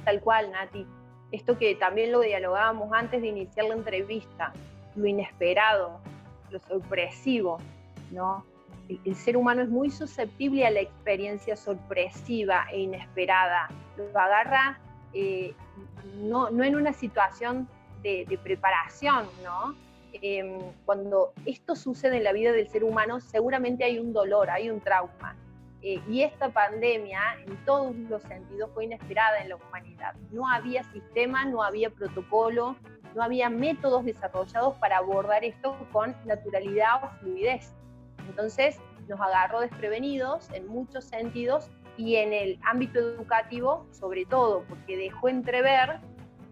Tal 0.04 0.20
cual, 0.20 0.50
Nati. 0.50 0.86
Esto 1.32 1.58
que 1.58 1.74
también 1.76 2.12
lo 2.12 2.20
dialogábamos 2.20 2.92
antes 2.92 3.22
de 3.22 3.28
iniciar 3.28 3.66
la 3.66 3.74
entrevista. 3.74 4.52
lo 4.96 5.06
inesperado, 5.06 6.00
lo 6.50 6.58
sorpresivo, 6.60 7.58
¿no? 8.10 8.44
El, 8.88 9.14
ser 9.14 9.36
humano 9.36 9.62
es 9.62 9.68
muy 9.68 9.90
susceptible 9.90 10.66
a 10.66 10.70
la 10.70 10.80
experiencia 10.80 11.56
sorpresiva 11.56 12.66
e 12.72 12.80
inesperada. 12.80 13.68
Lo 13.96 14.08
agarra 14.18 14.80
eh, 15.12 15.54
no, 16.16 16.50
no, 16.50 16.64
en 16.64 16.74
una 16.74 16.92
situación 16.92 17.68
de, 18.02 18.38
preparación, 18.42 19.26
¿no? 19.44 19.74
Em, 20.12 20.58
cuando 20.84 21.32
esto 21.46 21.76
sucede 21.76 22.16
en 22.16 22.24
la 22.24 22.32
vida 22.32 22.52
del 22.52 22.68
ser 22.68 22.84
humano, 22.84 23.20
seguramente 23.20 23.84
hay 23.84 23.98
un 23.98 24.12
dolor, 24.12 24.50
hay 24.50 24.70
un 24.70 24.80
trauma. 24.80 25.36
Eh, 25.82 26.00
y 26.08 26.22
esta 26.22 26.50
pandemia, 26.50 27.20
en 27.46 27.56
todos 27.64 27.96
los 27.96 28.22
sentidos, 28.22 28.70
fue 28.74 28.84
inesperada 28.84 29.40
en 29.40 29.48
la 29.50 29.56
humanidad. 29.56 30.14
No 30.30 30.46
había 30.48 30.82
sistema, 30.84 31.44
no 31.46 31.62
había 31.62 31.90
protocolo, 31.90 32.76
no 33.14 33.22
había 33.22 33.48
métodos 33.48 34.04
desarrollados 34.04 34.76
para 34.76 34.98
abordar 34.98 35.44
esto 35.44 35.76
con 35.92 36.14
naturalidad 36.26 37.04
o 37.04 37.10
fluidez. 37.20 37.74
Entonces 38.28 38.78
nos 39.08 39.20
agarró 39.20 39.60
desprevenidos 39.60 40.50
en 40.50 40.66
muchos 40.68 41.04
sentidos 41.04 41.70
y 41.96 42.16
en 42.16 42.32
el 42.32 42.58
ámbito 42.62 42.98
educativo 42.98 43.86
sobre 43.90 44.24
todo, 44.24 44.64
porque 44.68 44.96
dejó 44.96 45.28
entrever 45.28 45.98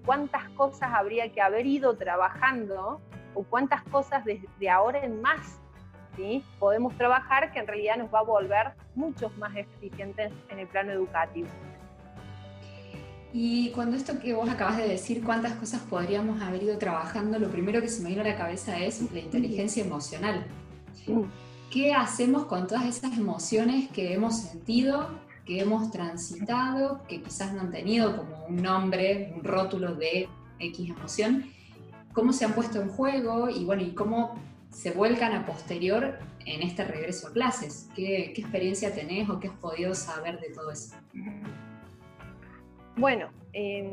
cuántas 0.08 0.48
cosas 0.56 0.88
habría 0.94 1.30
que 1.34 1.42
haber 1.42 1.66
ido 1.66 1.94
trabajando 1.98 2.98
o 3.34 3.42
cuántas 3.42 3.82
cosas 3.82 4.24
desde 4.24 4.70
ahora 4.70 5.04
en 5.04 5.20
más 5.20 5.60
podemos 6.58 6.96
trabajar 6.96 7.52
que 7.52 7.58
en 7.58 7.66
realidad 7.66 7.98
nos 7.98 8.12
va 8.12 8.20
a 8.20 8.22
volver 8.22 8.72
muchos 8.94 9.36
más 9.36 9.54
eficientes 9.54 10.32
en 10.48 10.60
el 10.60 10.66
plano 10.66 10.92
educativo. 10.92 11.48
Y 13.34 13.70
cuando 13.72 13.96
esto 13.98 14.18
que 14.18 14.32
vos 14.32 14.48
acabas 14.48 14.78
de 14.78 14.88
decir, 14.88 15.22
cuántas 15.22 15.52
cosas 15.52 15.82
podríamos 15.82 16.40
haber 16.40 16.62
ido 16.62 16.78
trabajando, 16.78 17.38
lo 17.38 17.50
primero 17.50 17.82
que 17.82 17.88
se 17.88 18.02
me 18.02 18.08
vino 18.08 18.22
a 18.22 18.24
la 18.24 18.36
cabeza 18.36 18.78
es 18.78 19.12
la 19.12 19.20
inteligencia 19.20 19.84
emocional. 19.84 20.46
¿Qué 21.70 21.92
hacemos 21.92 22.46
con 22.46 22.66
todas 22.66 22.86
esas 22.86 23.18
emociones 23.18 23.90
que 23.90 24.14
hemos 24.14 24.38
sentido, 24.38 25.10
que 25.48 25.60
hemos 25.60 25.90
transitado, 25.90 27.02
que 27.08 27.22
quizás 27.22 27.54
no 27.54 27.62
han 27.62 27.70
tenido 27.70 28.18
como 28.18 28.44
un 28.46 28.62
nombre, 28.62 29.32
un 29.34 29.42
rótulo 29.42 29.94
de 29.94 30.28
X 30.60 30.90
emoción? 30.90 31.50
¿Cómo 32.12 32.34
se 32.34 32.44
han 32.44 32.52
puesto 32.52 32.82
en 32.82 32.90
juego 32.90 33.48
y 33.48 33.64
bueno, 33.64 33.82
y 33.82 33.94
cómo 33.94 34.34
se 34.70 34.90
vuelcan 34.90 35.32
a 35.32 35.46
posterior 35.46 36.18
en 36.44 36.62
este 36.62 36.84
regreso 36.84 37.28
a 37.28 37.32
clases. 37.32 37.88
¿Qué, 37.94 38.32
experiencia 38.36 38.94
tenés 38.94 39.28
o 39.28 39.40
qué 39.40 39.48
has 39.48 39.56
podido 39.56 39.94
saber 39.94 40.38
de 40.40 40.50
todo 40.50 40.70
eso? 40.70 40.96
Bueno, 42.96 43.30
em, 43.52 43.90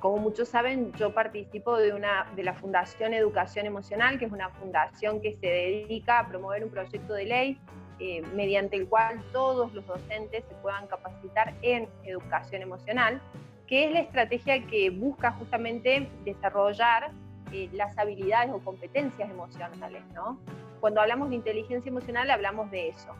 como 0.00 0.18
muchos 0.18 0.48
saben, 0.48 0.92
yo 0.94 1.12
participo 1.12 1.76
de, 1.76 1.92
una, 1.92 2.26
de 2.34 2.42
la 2.42 2.54
Fundación 2.54 3.14
Educación 3.14 3.66
Emocional, 3.66 4.18
que 4.18 4.24
es 4.24 4.32
una 4.32 4.50
fundación 4.50 5.20
que 5.20 5.34
se 5.34 5.46
dedica 5.46 6.20
a 6.20 6.28
promover 6.28 6.64
un 6.64 6.70
proyecto 6.70 7.12
de 7.14 7.24
ley 7.24 7.60
eh, 8.00 8.22
mediante 8.34 8.76
el 8.76 8.88
cual 8.88 9.22
todos 9.32 9.72
los 9.74 9.86
docentes 9.86 10.44
se 10.48 10.54
puedan 10.56 10.86
capacitar 10.86 11.54
en 11.62 11.88
educación 12.04 12.62
emocional, 12.62 13.20
que 13.66 13.84
es 13.84 13.92
la 13.92 14.00
estrategia 14.00 14.66
que 14.66 14.90
busca 14.90 15.32
justamente 15.32 16.08
desarrollar 16.24 17.10
eh, 17.52 17.68
las 17.72 17.98
habilidades 17.98 18.52
o 18.52 18.58
competencias 18.60 19.28
emocionales, 19.30 20.02
¿no? 20.14 20.38
Cuando 20.80 21.00
hablamos 21.00 21.28
de 21.28 21.36
inteligencia 21.36 21.90
emocional 21.90 22.30
hablamos 22.30 22.70
de 22.70 22.88
eso. 22.88 23.14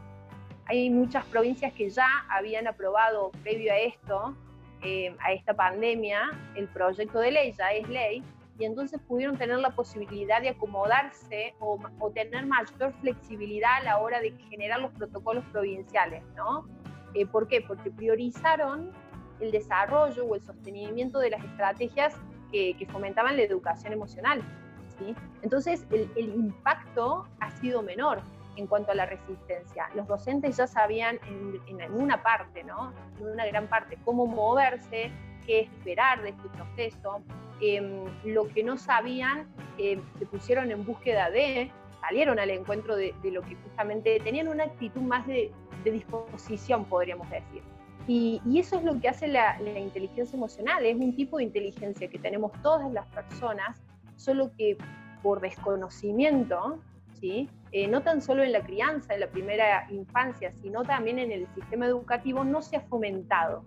Hay 0.64 0.88
muchas 0.88 1.26
provincias 1.26 1.72
que 1.72 1.90
ya 1.90 2.08
habían 2.30 2.66
aprobado 2.66 3.32
previo 3.42 3.72
a 3.72 3.76
esto, 3.76 4.34
eh, 4.82 5.14
a 5.18 5.32
esta 5.32 5.52
pandemia, 5.52 6.30
el 6.54 6.68
proyecto 6.68 7.18
de 7.18 7.32
ley, 7.32 7.52
ya 7.52 7.72
es 7.72 7.88
ley, 7.88 8.22
y 8.60 8.66
entonces 8.66 9.00
pudieron 9.08 9.38
tener 9.38 9.58
la 9.58 9.70
posibilidad 9.70 10.42
de 10.42 10.50
acomodarse 10.50 11.54
o, 11.60 11.78
o, 11.98 12.10
tener 12.10 12.44
mayor 12.44 12.92
flexibilidad 13.00 13.78
a 13.78 13.82
la 13.82 13.98
hora 13.98 14.20
de 14.20 14.32
generar 14.50 14.80
los 14.80 14.92
protocolos 14.92 15.44
provinciales, 15.46 16.22
¿no? 16.36 16.66
Eh, 17.14 17.26
¿Por 17.26 17.48
qué? 17.48 17.62
Porque 17.62 17.90
priorizaron 17.90 18.92
el 19.40 19.50
desarrollo 19.50 20.26
o 20.26 20.34
el 20.34 20.42
sostenimiento 20.42 21.18
de 21.18 21.30
las 21.30 21.42
estrategias 21.42 22.14
que, 22.52 22.86
fomentaban 22.92 23.36
la 23.36 23.42
educación 23.42 23.92
emocional. 23.92 24.42
¿sí? 24.98 25.14
Entonces, 25.42 25.86
el, 25.90 26.10
impacto 26.16 27.26
ha 27.40 27.50
sido 27.52 27.82
menor 27.82 28.20
en 28.56 28.66
cuanto 28.66 28.90
a 28.90 28.94
la 28.94 29.06
resistencia. 29.06 29.88
Los 29.94 30.06
docentes 30.06 30.56
ya 30.58 30.66
sabían 30.66 31.18
en, 31.26 31.80
en, 31.80 31.92
una 31.94 32.22
parte, 32.22 32.62
¿no? 32.64 32.92
en 33.18 33.28
una 33.28 33.46
gran 33.46 33.68
parte, 33.68 33.96
cómo 34.04 34.26
moverse, 34.26 35.10
qué 35.46 35.60
esperar 35.60 36.22
de 36.22 36.30
este 36.30 36.48
proceso. 36.50 37.22
Em, 37.60 38.04
lo 38.24 38.48
que 38.48 38.62
no 38.62 38.76
sabían, 38.78 39.46
eh, 39.78 40.00
se 40.18 40.26
pusieron 40.26 40.70
en 40.70 40.84
búsqueda 40.84 41.30
de, 41.30 41.70
salieron 42.00 42.38
al 42.38 42.50
encuentro 42.50 42.96
de, 42.96 43.14
lo 43.24 43.42
que 43.42 43.54
justamente 43.56 44.18
tenían 44.20 44.48
una 44.48 44.64
actitud 44.64 45.02
más 45.02 45.26
de, 45.26 45.52
de 45.84 45.90
disposición, 45.90 46.84
podríamos 46.86 47.28
decir. 47.30 47.62
Y, 48.06 48.40
eso 48.58 48.76
es 48.76 48.84
lo 48.84 48.98
que 49.00 49.08
hace 49.08 49.28
la, 49.28 49.56
inteligencia 49.78 50.36
emocional, 50.36 50.84
es 50.84 50.96
un 50.96 51.14
tipo 51.14 51.38
de 51.38 51.44
inteligencia 51.44 52.08
que 52.08 52.18
tenemos 52.18 52.50
todas 52.62 52.90
las 52.92 53.06
personas, 53.06 53.80
solo 54.16 54.50
que 54.56 54.76
por 55.22 55.40
desconocimiento, 55.40 56.80
¿sí? 57.20 57.48
Eh, 57.72 57.86
no 57.86 58.02
tan 58.02 58.20
solo 58.20 58.42
en 58.42 58.52
la 58.52 58.62
crianza, 58.62 59.14
en 59.14 59.20
la 59.20 59.28
primera 59.28 59.86
infancia, 59.90 60.52
sino 60.60 60.82
también 60.82 61.18
en 61.20 61.30
el 61.30 61.46
sistema 61.54 61.86
educativo, 61.86 62.42
no 62.42 62.62
se 62.62 62.78
ha 62.78 62.80
fomentado. 62.80 63.62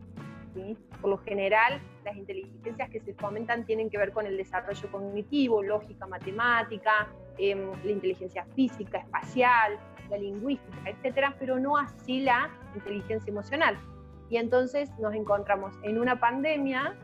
Por 1.01 1.09
lo 1.09 1.17
general, 1.19 1.81
las 2.03 2.15
inteligencias 2.15 2.89
que 2.89 2.99
se 2.99 3.13
fomentan 3.13 3.65
tienen 3.65 3.89
que 3.89 3.97
ver 3.97 4.11
con 4.11 4.25
el 4.25 4.37
desarrollo 4.37 4.91
cognitivo, 4.91 5.63
lógica, 5.63 6.05
matemática, 6.05 7.07
em, 7.37 7.71
la 7.83 7.91
inteligencia 7.91 8.45
física, 8.55 8.99
espacial, 8.99 9.77
la 10.09 10.17
lingüística, 10.17 10.89
etcétera, 10.89 11.35
pero 11.39 11.59
no 11.59 11.77
así 11.77 12.21
la 12.21 12.49
inteligencia 12.75 13.31
emocional. 13.31 13.77
Y 14.29 14.37
entonces 14.37 14.89
nos 14.99 15.13
encontramos 15.13 15.73
en 15.83 15.99
una 15.99 16.19
pandemia 16.19 16.95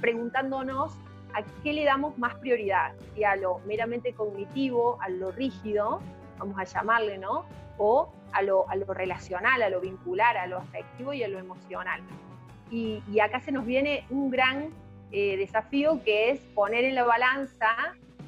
preguntándonos 0.00 0.96
a 1.34 1.42
qué 1.62 1.72
le 1.72 1.84
damos 1.84 2.18
más 2.18 2.34
prioridad, 2.36 2.94
si 3.14 3.24
a 3.24 3.36
lo 3.36 3.60
meramente 3.60 4.12
cognitivo, 4.12 5.00
a 5.00 5.08
lo 5.08 5.30
rígido, 5.30 6.00
vamos 6.38 6.58
a 6.58 6.64
llamarle, 6.64 7.18
¿no? 7.18 7.44
O 7.78 8.12
a 8.32 8.42
lo, 8.42 8.68
a 8.68 8.76
lo 8.76 8.92
relacional, 8.92 9.62
a 9.62 9.70
lo 9.70 9.80
vincular, 9.80 10.36
a 10.36 10.46
lo 10.46 10.58
afectivo 10.58 11.12
y 11.12 11.22
a 11.22 11.28
lo 11.28 11.38
emocional. 11.38 12.02
Y, 12.70 13.18
acá 13.20 13.40
se 13.40 13.50
nos 13.50 13.66
viene 13.66 14.06
un 14.10 14.30
gran 14.30 14.70
eh, 15.10 15.36
desafío 15.36 16.02
que 16.04 16.30
es 16.30 16.40
poner 16.54 16.84
en 16.84 16.94
la 16.94 17.04
balanza, 17.04 17.68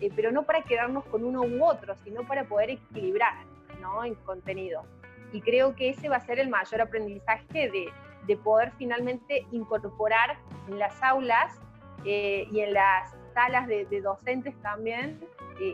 eh, 0.00 0.10
pero 0.14 0.32
no 0.32 0.42
para 0.42 0.62
quedarnos 0.62 1.04
con 1.04 1.24
uno 1.24 1.42
u 1.42 1.64
otro, 1.64 1.94
sino 2.02 2.26
para 2.26 2.44
poder 2.44 2.70
equilibrar 2.70 3.34
¿no? 3.80 4.04
en 4.04 4.16
contenido. 4.16 4.84
Y 5.32 5.40
creo 5.40 5.76
que 5.76 5.90
ese 5.90 6.08
va 6.08 6.16
a 6.16 6.26
ser 6.26 6.40
el 6.40 6.48
mayor 6.48 6.80
aprendizaje 6.80 7.70
de, 7.70 7.86
de 8.26 8.36
poder 8.36 8.72
finalmente 8.78 9.46
incorporar 9.52 10.38
en 10.68 10.78
las 10.78 11.00
aulas 11.02 11.60
eh, 12.04 12.48
y 12.50 12.60
en 12.60 12.74
las 12.74 13.14
salas 13.32 13.68
de, 13.68 13.86
docentes 14.02 14.54
también 14.60 15.20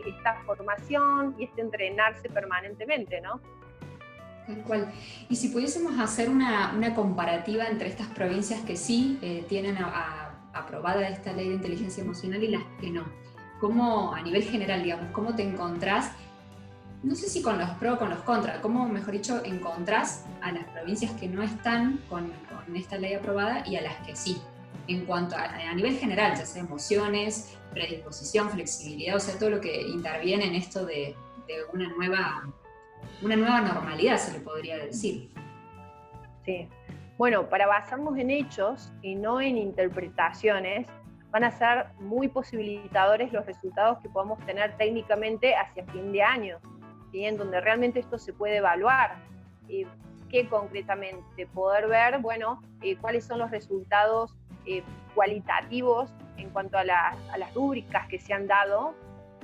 esta 0.05 0.35
formación 0.45 1.35
y 1.39 1.45
este 1.45 1.61
entrenarse 1.61 2.29
permanentemente, 2.29 3.21
¿no? 3.21 3.41
Tal 4.49 4.63
cual. 4.63 4.91
Y 5.29 5.35
si 5.35 5.49
pudiésemos 5.49 5.99
hacer 5.99 6.27
una, 6.27 6.73
una 6.75 6.95
comparativa 6.95 7.67
entre 7.67 7.87
estas 7.87 8.07
provincias 8.07 8.61
que 8.61 8.75
sí 8.75 9.19
eh, 9.21 9.45
tienen 9.47 9.77
aprobada 10.53 11.07
esta 11.07 11.33
ley 11.33 11.49
de 11.49 11.55
inteligencia 11.55 12.03
emocional 12.03 12.43
y 12.43 12.47
las 12.47 12.63
que 12.81 12.89
no, 12.89 13.03
¿cómo 13.59 14.11
a 14.11 14.21
nivel 14.23 14.41
general, 14.41 14.81
digamos, 14.81 15.11
cómo 15.11 15.35
te 15.35 15.43
encontrás 15.43 16.11
no 17.03 17.15
sé 17.15 17.29
si 17.29 17.41
con 17.41 17.57
los 17.57 17.69
pros 17.71 17.95
o 17.95 17.99
con 17.99 18.09
los 18.09 18.19
contras, 18.23 18.59
¿cómo, 18.59 18.87
mejor 18.89 19.13
dicho, 19.13 19.41
encontrás 19.45 20.25
a 20.41 20.51
las 20.51 20.65
provincias 20.65 21.11
que 21.13 21.27
no 21.27 21.41
están 21.41 22.01
con, 22.09 22.31
esta 22.75 22.97
ley 22.97 23.13
aprobada 23.13 23.65
y 23.65 23.77
a 23.77 23.81
las 23.81 23.95
que 24.05 24.15
sí? 24.15 24.37
En 24.87 25.05
cuanto 25.05 25.35
a, 25.35 25.43
a, 25.43 25.73
nivel 25.75 25.97
general, 25.97 26.37
ya 26.37 26.45
sea 26.45 26.61
emociones, 26.61 27.57
predisposición, 27.71 28.49
flexibilidad, 28.49 29.15
o 29.15 29.19
sea, 29.19 29.37
todo 29.39 29.49
lo 29.49 29.61
que 29.61 29.81
interviene 29.81 30.47
en 30.47 30.55
esto 30.55 30.85
de, 30.85 31.15
una, 31.73 31.87
nueva, 31.89 32.51
una 33.21 33.35
nueva 33.35 33.61
normalidad, 33.61 34.17
se 34.17 34.33
le 34.33 34.39
podría 34.39 34.77
decir. 34.77 35.31
Sí. 36.45 36.67
Bueno, 37.17 37.49
para 37.49 37.67
basarnos 37.67 38.17
en 38.17 38.29
hechos 38.29 38.91
y 39.01 39.15
no 39.15 39.41
en 39.41 39.57
interpretaciones, 39.57 40.87
van 41.31 41.43
a 41.43 41.51
ser 41.51 41.87
muy 41.99 42.27
posibilitadores 42.27 43.31
los 43.33 43.45
resultados 43.45 43.99
que 43.99 44.09
podamos 44.09 44.39
tener 44.45 44.75
técnicamente 44.77 45.55
hacia 45.55 45.85
fin 45.85 46.11
de 46.11 46.23
año 46.23 46.59
en 47.13 47.37
donde 47.37 47.59
realmente 47.61 47.99
esto 47.99 48.17
se 48.17 48.33
puede 48.33 48.57
evaluar. 48.57 49.15
Eh, 49.67 49.85
¿Qué 50.29 50.47
concretamente? 50.47 51.47
Poder 51.47 51.87
ver, 51.87 52.19
bueno, 52.19 52.61
eh, 52.81 52.95
cuáles 52.97 53.25
son 53.25 53.39
los 53.39 53.49
resultados 53.49 54.35
eh, 54.65 54.83
cualitativos 55.15 56.13
en 56.37 56.49
cuanto 56.51 56.77
a 56.77 56.83
las, 56.83 57.17
a 57.33 57.37
las 57.37 57.53
rúbricas 57.53 58.07
que 58.07 58.19
se 58.19 58.33
han 58.33 58.45
dado 58.47 58.93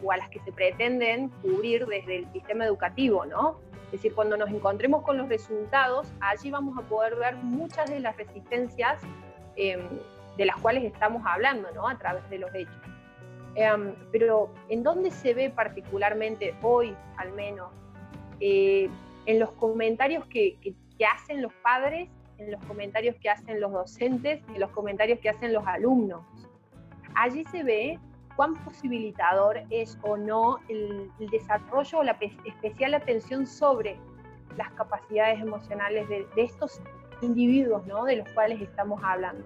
o 0.03 0.11
a 0.11 0.17
las 0.17 0.29
que 0.29 0.39
se 0.41 0.51
pretenden 0.51 1.29
cubrir 1.41 1.85
desde 1.85 2.17
el 2.17 2.31
sistema 2.31 2.65
educativo, 2.65 3.25
¿no? 3.25 3.59
Es 3.85 3.91
decir, 3.93 4.13
cuando 4.13 4.35
nos 4.35 4.49
encontremos 4.49 5.03
con 5.03 5.17
los 5.17 5.29
resultados, 5.29 6.11
allí 6.19 6.51
vamos 6.51 6.77
a 6.77 6.81
poder 6.81 7.15
ver 7.15 7.35
muchas 7.37 7.89
de 7.89 7.99
las 7.99 8.17
resistencias 8.17 9.01
em, 9.55 9.81
de 10.37 10.45
las 10.45 10.57
cuales 10.57 10.83
estamos 10.83 11.21
hablando, 11.25 11.69
¿no? 11.71 11.87
A 11.87 11.97
través 11.97 12.27
de 12.29 12.39
los 12.39 12.53
hechos. 12.53 12.75
Em, 13.55 13.95
pero 14.11 14.49
en 14.69 14.83
dónde 14.83 15.11
se 15.11 15.33
ve 15.33 15.49
particularmente 15.49 16.53
hoy, 16.61 16.95
al 17.17 17.31
menos, 17.31 17.71
eh, 18.41 18.89
en 19.25 19.39
los 19.39 19.51
comentarios 19.51 20.25
que, 20.25 20.57
hacen 21.13 21.41
los 21.41 21.53
padres, 21.55 22.09
en 22.37 22.51
los 22.51 22.63
comentarios 22.65 23.15
que 23.17 23.29
hacen 23.29 23.61
los 23.61 23.71
docentes, 23.71 24.41
en 24.53 24.59
los 24.59 24.71
comentarios 24.71 25.19
que 25.19 25.29
hacen 25.29 25.53
los 25.53 25.65
alumnos. 25.65 26.21
Allí 27.15 27.43
se 27.45 27.63
ve 27.63 27.99
cuán 28.35 28.55
posibilitador 28.63 29.61
es 29.69 29.97
o 30.01 30.17
no 30.17 30.59
el, 30.69 31.09
desarrollo 31.31 31.99
o 31.99 32.03
la 32.03 32.17
especial 32.45 32.93
atención 32.93 33.47
sobre 33.47 33.97
las 34.57 34.69
capacidades 34.71 35.41
emocionales 35.41 36.07
de, 36.09 36.27
estos 36.37 36.79
individuos 37.21 37.85
¿no? 37.85 38.05
de 38.05 38.17
los 38.17 38.29
cuales 38.29 38.61
estamos 38.61 39.01
hablando. 39.03 39.45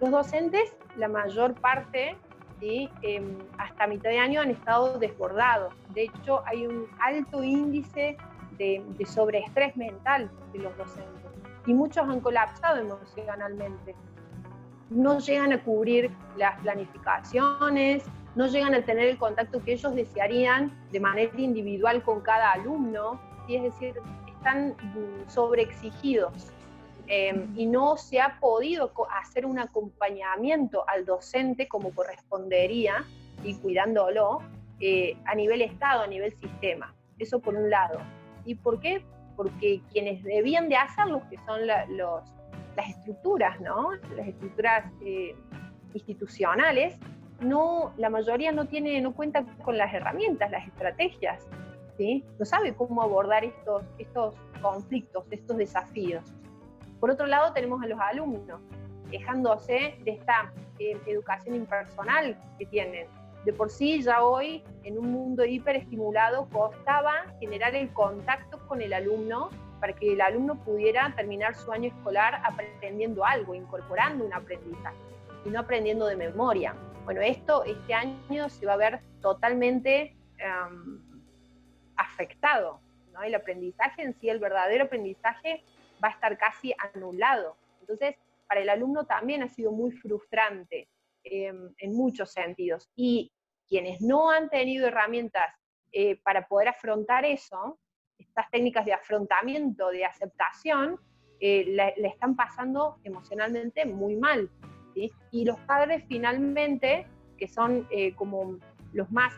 Los 0.00 0.10
docentes, 0.10 0.76
la 0.96 1.08
mayor 1.08 1.54
parte, 1.54 2.16
em, 2.60 3.38
hasta 3.58 3.86
mitad 3.86 4.10
de 4.10 4.18
año 4.18 4.40
han 4.40 4.50
estado 4.50 4.98
desbordados. 4.98 5.74
De 5.94 6.04
hecho, 6.04 6.42
hay 6.46 6.66
un 6.66 6.86
alto 7.00 7.42
índice 7.42 8.16
de, 8.58 8.84
de 8.98 9.06
sobreestrés 9.06 9.76
mental 9.76 10.30
de 10.52 10.58
los 10.60 10.76
docentes 10.76 11.20
y 11.66 11.74
muchos 11.74 12.08
han 12.08 12.20
colapsado 12.20 12.78
emocionalmente. 12.78 13.94
No 14.90 15.18
llegan 15.18 15.52
a 15.52 15.62
cubrir 15.62 16.10
las 16.36 16.60
planificaciones, 16.60 18.04
no 18.34 18.46
llegan 18.46 18.74
a 18.74 18.84
tener 18.84 19.08
el 19.08 19.18
contacto 19.18 19.62
que 19.64 19.72
ellos 19.72 19.94
desearían 19.94 20.72
de 20.92 21.00
manera 21.00 21.32
individual 21.40 22.02
con 22.02 22.20
cada 22.20 22.52
alumno, 22.52 23.20
y 23.48 23.56
es 23.56 23.62
decir, 23.62 23.94
están 24.36 24.74
sobreexigidos 25.28 26.52
Em, 27.12 27.52
y 27.58 27.66
no 27.66 27.96
se 27.96 28.20
ha 28.20 28.38
podido 28.38 28.92
hacer 29.20 29.44
un 29.44 29.58
acompañamiento 29.58 30.88
al 30.88 31.04
docente 31.04 31.66
como 31.66 31.92
correspondería 31.92 33.04
y 33.42 33.56
cuidándolo 33.56 34.38
eh, 34.78 35.16
a 35.24 35.34
nivel 35.34 35.60
Estado, 35.60 36.02
a 36.02 36.06
nivel 36.06 36.32
sistema. 36.36 36.94
Eso 37.18 37.40
por 37.40 37.56
un 37.56 37.68
lado. 37.68 37.98
¿Y 38.44 38.54
por 38.54 38.78
qué? 38.78 39.04
Porque 39.36 39.80
quienes 39.90 40.22
debían 40.22 40.68
de 40.68 40.76
hacerlo, 40.76 41.22
que 41.28 41.36
son 41.38 41.66
los, 41.66 42.22
las 42.76 42.88
estructuras, 42.88 43.60
¿no? 43.60 43.92
Las 44.16 44.28
estructuras 44.28 44.84
eh, 45.00 45.34
institucionales, 45.94 46.98
no, 47.40 47.92
la 47.96 48.10
mayoría 48.10 48.52
no 48.52 48.66
tiene, 48.66 49.00
no 49.00 49.14
cuenta 49.14 49.44
con 49.64 49.78
las 49.78 49.92
herramientas, 49.92 50.50
las 50.50 50.66
estrategias, 50.66 51.46
¿sí? 51.96 52.24
No 52.38 52.44
sabe 52.44 52.74
cómo 52.74 53.02
abordar 53.02 53.44
estos, 53.44 53.82
estos 53.98 54.34
conflictos, 54.60 55.24
estos 55.30 55.56
desafíos. 55.56 56.24
Por 56.98 57.10
otro 57.10 57.26
lado, 57.26 57.52
tenemos 57.52 57.82
a 57.82 57.86
los 57.86 57.98
alumnos, 57.98 58.60
quejándose 59.10 59.96
de 60.04 60.12
esta 60.12 60.52
eh, 60.78 60.96
educación 61.06 61.54
impersonal 61.54 62.36
que 62.58 62.66
tienen. 62.66 63.06
De 63.44 63.54
por 63.54 63.70
sí, 63.70 64.02
ya 64.02 64.22
hoy, 64.22 64.62
en 64.84 64.98
un 64.98 65.10
mundo 65.10 65.46
hiperestimulado, 65.46 66.46
costaba 66.50 67.12
generar 67.40 67.74
el 67.74 67.90
contacto 67.94 68.58
con 68.68 68.82
el 68.82 68.92
alumno 68.92 69.48
para 69.80 69.94
que 69.94 70.12
el 70.12 70.20
alumno 70.20 70.62
pudiera 70.62 71.12
terminar 71.16 71.54
su 71.54 71.72
año 71.72 71.88
escolar 71.88 72.40
aprendiendo 72.44 73.24
algo, 73.24 73.54
incorporando 73.54 74.24
un 74.24 74.32
aprendizaje 74.32 74.96
y 75.44 75.48
no 75.48 75.60
aprendiendo 75.60 76.06
de 76.06 76.16
memoria. 76.16 76.74
Bueno, 77.04 77.22
esto 77.22 77.64
este 77.64 77.94
año 77.94 78.48
se 78.48 78.66
va 78.66 78.74
a 78.74 78.76
ver 78.76 79.00
totalmente 79.20 80.14
afectado. 81.96 82.80
¿no? 83.12 83.22
El 83.22 83.34
aprendizaje 83.34 84.02
en 84.02 84.14
sí, 84.14 84.28
el 84.28 84.38
verdadero 84.38 84.84
aprendizaje, 84.84 85.62
va 86.02 86.08
a 86.08 86.12
estar 86.12 86.36
casi 86.38 86.74
anulado. 86.94 87.56
Entonces, 87.80 88.16
para 88.46 88.60
el 88.60 88.68
alumno 88.68 89.04
también 89.04 89.42
ha 89.42 89.48
sido 89.48 89.72
muy 89.72 89.92
frustrante 89.92 90.88
em, 91.24 91.72
en 91.78 91.94
muchos 91.94 92.32
sentidos. 92.32 92.88
Y 92.96 93.32
quienes 93.68 94.00
no 94.00 94.30
han 94.30 94.48
tenido 94.50 94.88
herramientas 94.88 95.54
eh, 95.92 96.16
para 96.22 96.46
poder 96.46 96.68
afrontar 96.68 97.24
eso, 97.24 97.78
estas 98.20 98.50
técnicas 98.50 98.84
de 98.84 98.92
afrontamiento, 98.92 99.88
de 99.90 100.04
aceptación, 100.04 100.98
eh, 101.40 101.64
le 101.66 102.08
están 102.08 102.36
pasando 102.36 102.98
emocionalmente 103.04 103.84
muy 103.86 104.16
mal. 104.16 104.50
Y 105.30 105.44
los 105.44 105.58
padres 105.60 106.04
finalmente, 106.08 107.06
que 107.38 107.48
son 107.48 107.86
eh, 107.90 108.14
como 108.14 108.58
los 108.92 109.10
más, 109.10 109.32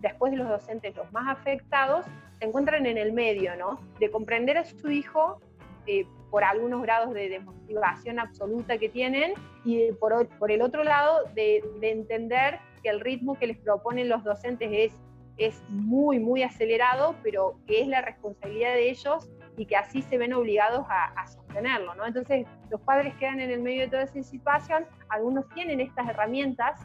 después 0.00 0.30
de 0.30 0.38
los 0.38 0.48
docentes, 0.48 0.94
los 0.94 1.10
más 1.12 1.28
afectados, 1.28 2.06
se 2.38 2.46
encuentran 2.46 2.86
en 2.86 2.96
el 2.98 3.12
medio, 3.12 3.56
¿no? 3.56 3.80
De 3.98 4.10
comprender 4.10 4.58
a 4.58 4.64
su 4.64 4.90
hijo 4.90 5.40
eh, 5.86 6.06
por 6.30 6.44
algunos 6.44 6.82
grados 6.82 7.12
de 7.12 7.28
desmotivación 7.28 8.20
absoluta 8.20 8.78
que 8.78 8.88
tienen 8.88 9.34
y 9.64 9.90
por, 9.92 10.28
por 10.38 10.52
el 10.52 10.62
otro 10.62 10.84
lado 10.84 11.24
de, 11.34 11.64
entender 11.82 12.60
que 12.82 12.88
el 12.88 13.00
ritmo 13.00 13.36
que 13.36 13.48
les 13.48 13.58
proponen 13.58 14.08
los 14.08 14.22
docentes 14.22 14.70
es, 14.72 14.92
es 15.46 15.62
muy, 15.68 16.18
muy 16.18 16.42
acelerado, 16.42 17.16
pero 17.22 17.58
que 17.66 17.80
es 17.80 17.88
la 17.88 18.02
responsabilidad 18.02 18.74
de 18.74 18.90
ellos 18.90 19.28
y 19.56 19.66
que 19.66 19.76
así 19.76 20.02
se 20.02 20.18
ven 20.18 20.32
obligados 20.32 20.86
a, 20.88 21.26
sostenerlo. 21.26 21.94
¿no? 21.94 22.06
Entonces 22.06 22.46
los 22.70 22.80
padres 22.82 23.14
quedan 23.16 23.40
en 23.40 23.50
el 23.50 23.60
medio 23.60 23.82
de 23.82 23.88
toda 23.88 24.02
esa 24.02 24.22
situación, 24.22 24.86
algunos 25.08 25.48
tienen 25.50 25.80
estas 25.80 26.08
herramientas 26.08 26.80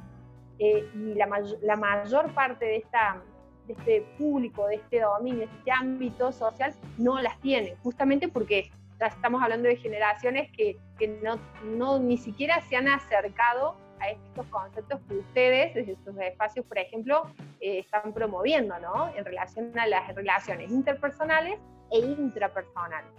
eh, 0.60 0.90
y 0.94 1.14
la, 1.14 1.28
la 1.62 1.76
mayor 1.76 2.34
parte 2.34 2.66
de 2.66 2.78
esta 2.78 3.22
de 3.68 3.74
este 3.74 4.02
público, 4.18 4.68
de 4.68 4.76
este 4.76 5.02
dominio, 5.02 5.48
de 5.48 5.58
este 5.58 5.72
ámbito 5.72 6.32
social, 6.32 6.74
no 6.98 7.22
las 7.22 7.40
tienen, 7.42 7.76
justamente 7.78 8.28
porque 8.28 8.72
ya 9.00 9.08
estamos 9.08 9.42
hablando 9.42 9.68
de 9.68 9.76
generaciones 9.76 10.50
que, 10.52 10.78
no, 11.24 11.40
no, 11.64 12.00
ni 12.00 12.18
siquiera 12.18 12.62
se 12.62 12.76
han 12.76 12.88
acercado 12.88 13.76
a 14.00 14.10
estos 14.10 14.46
conceptos 14.48 15.00
que 15.08 15.18
ustedes, 15.18 15.74
desde 15.74 15.96
sus 16.04 16.18
espacios, 16.18 16.66
por 16.66 16.78
ejemplo, 16.78 17.24
eh, 17.60 17.80
están 17.80 18.14
promoviendo, 18.14 18.78
¿no? 18.80 19.14
En 19.16 19.26
relación 19.26 19.78
a 19.78 19.88
las 19.88 20.14
relaciones 20.14 20.72
interpersonales 20.72 21.60
e 21.92 22.00
intrapersonales. 22.00 23.12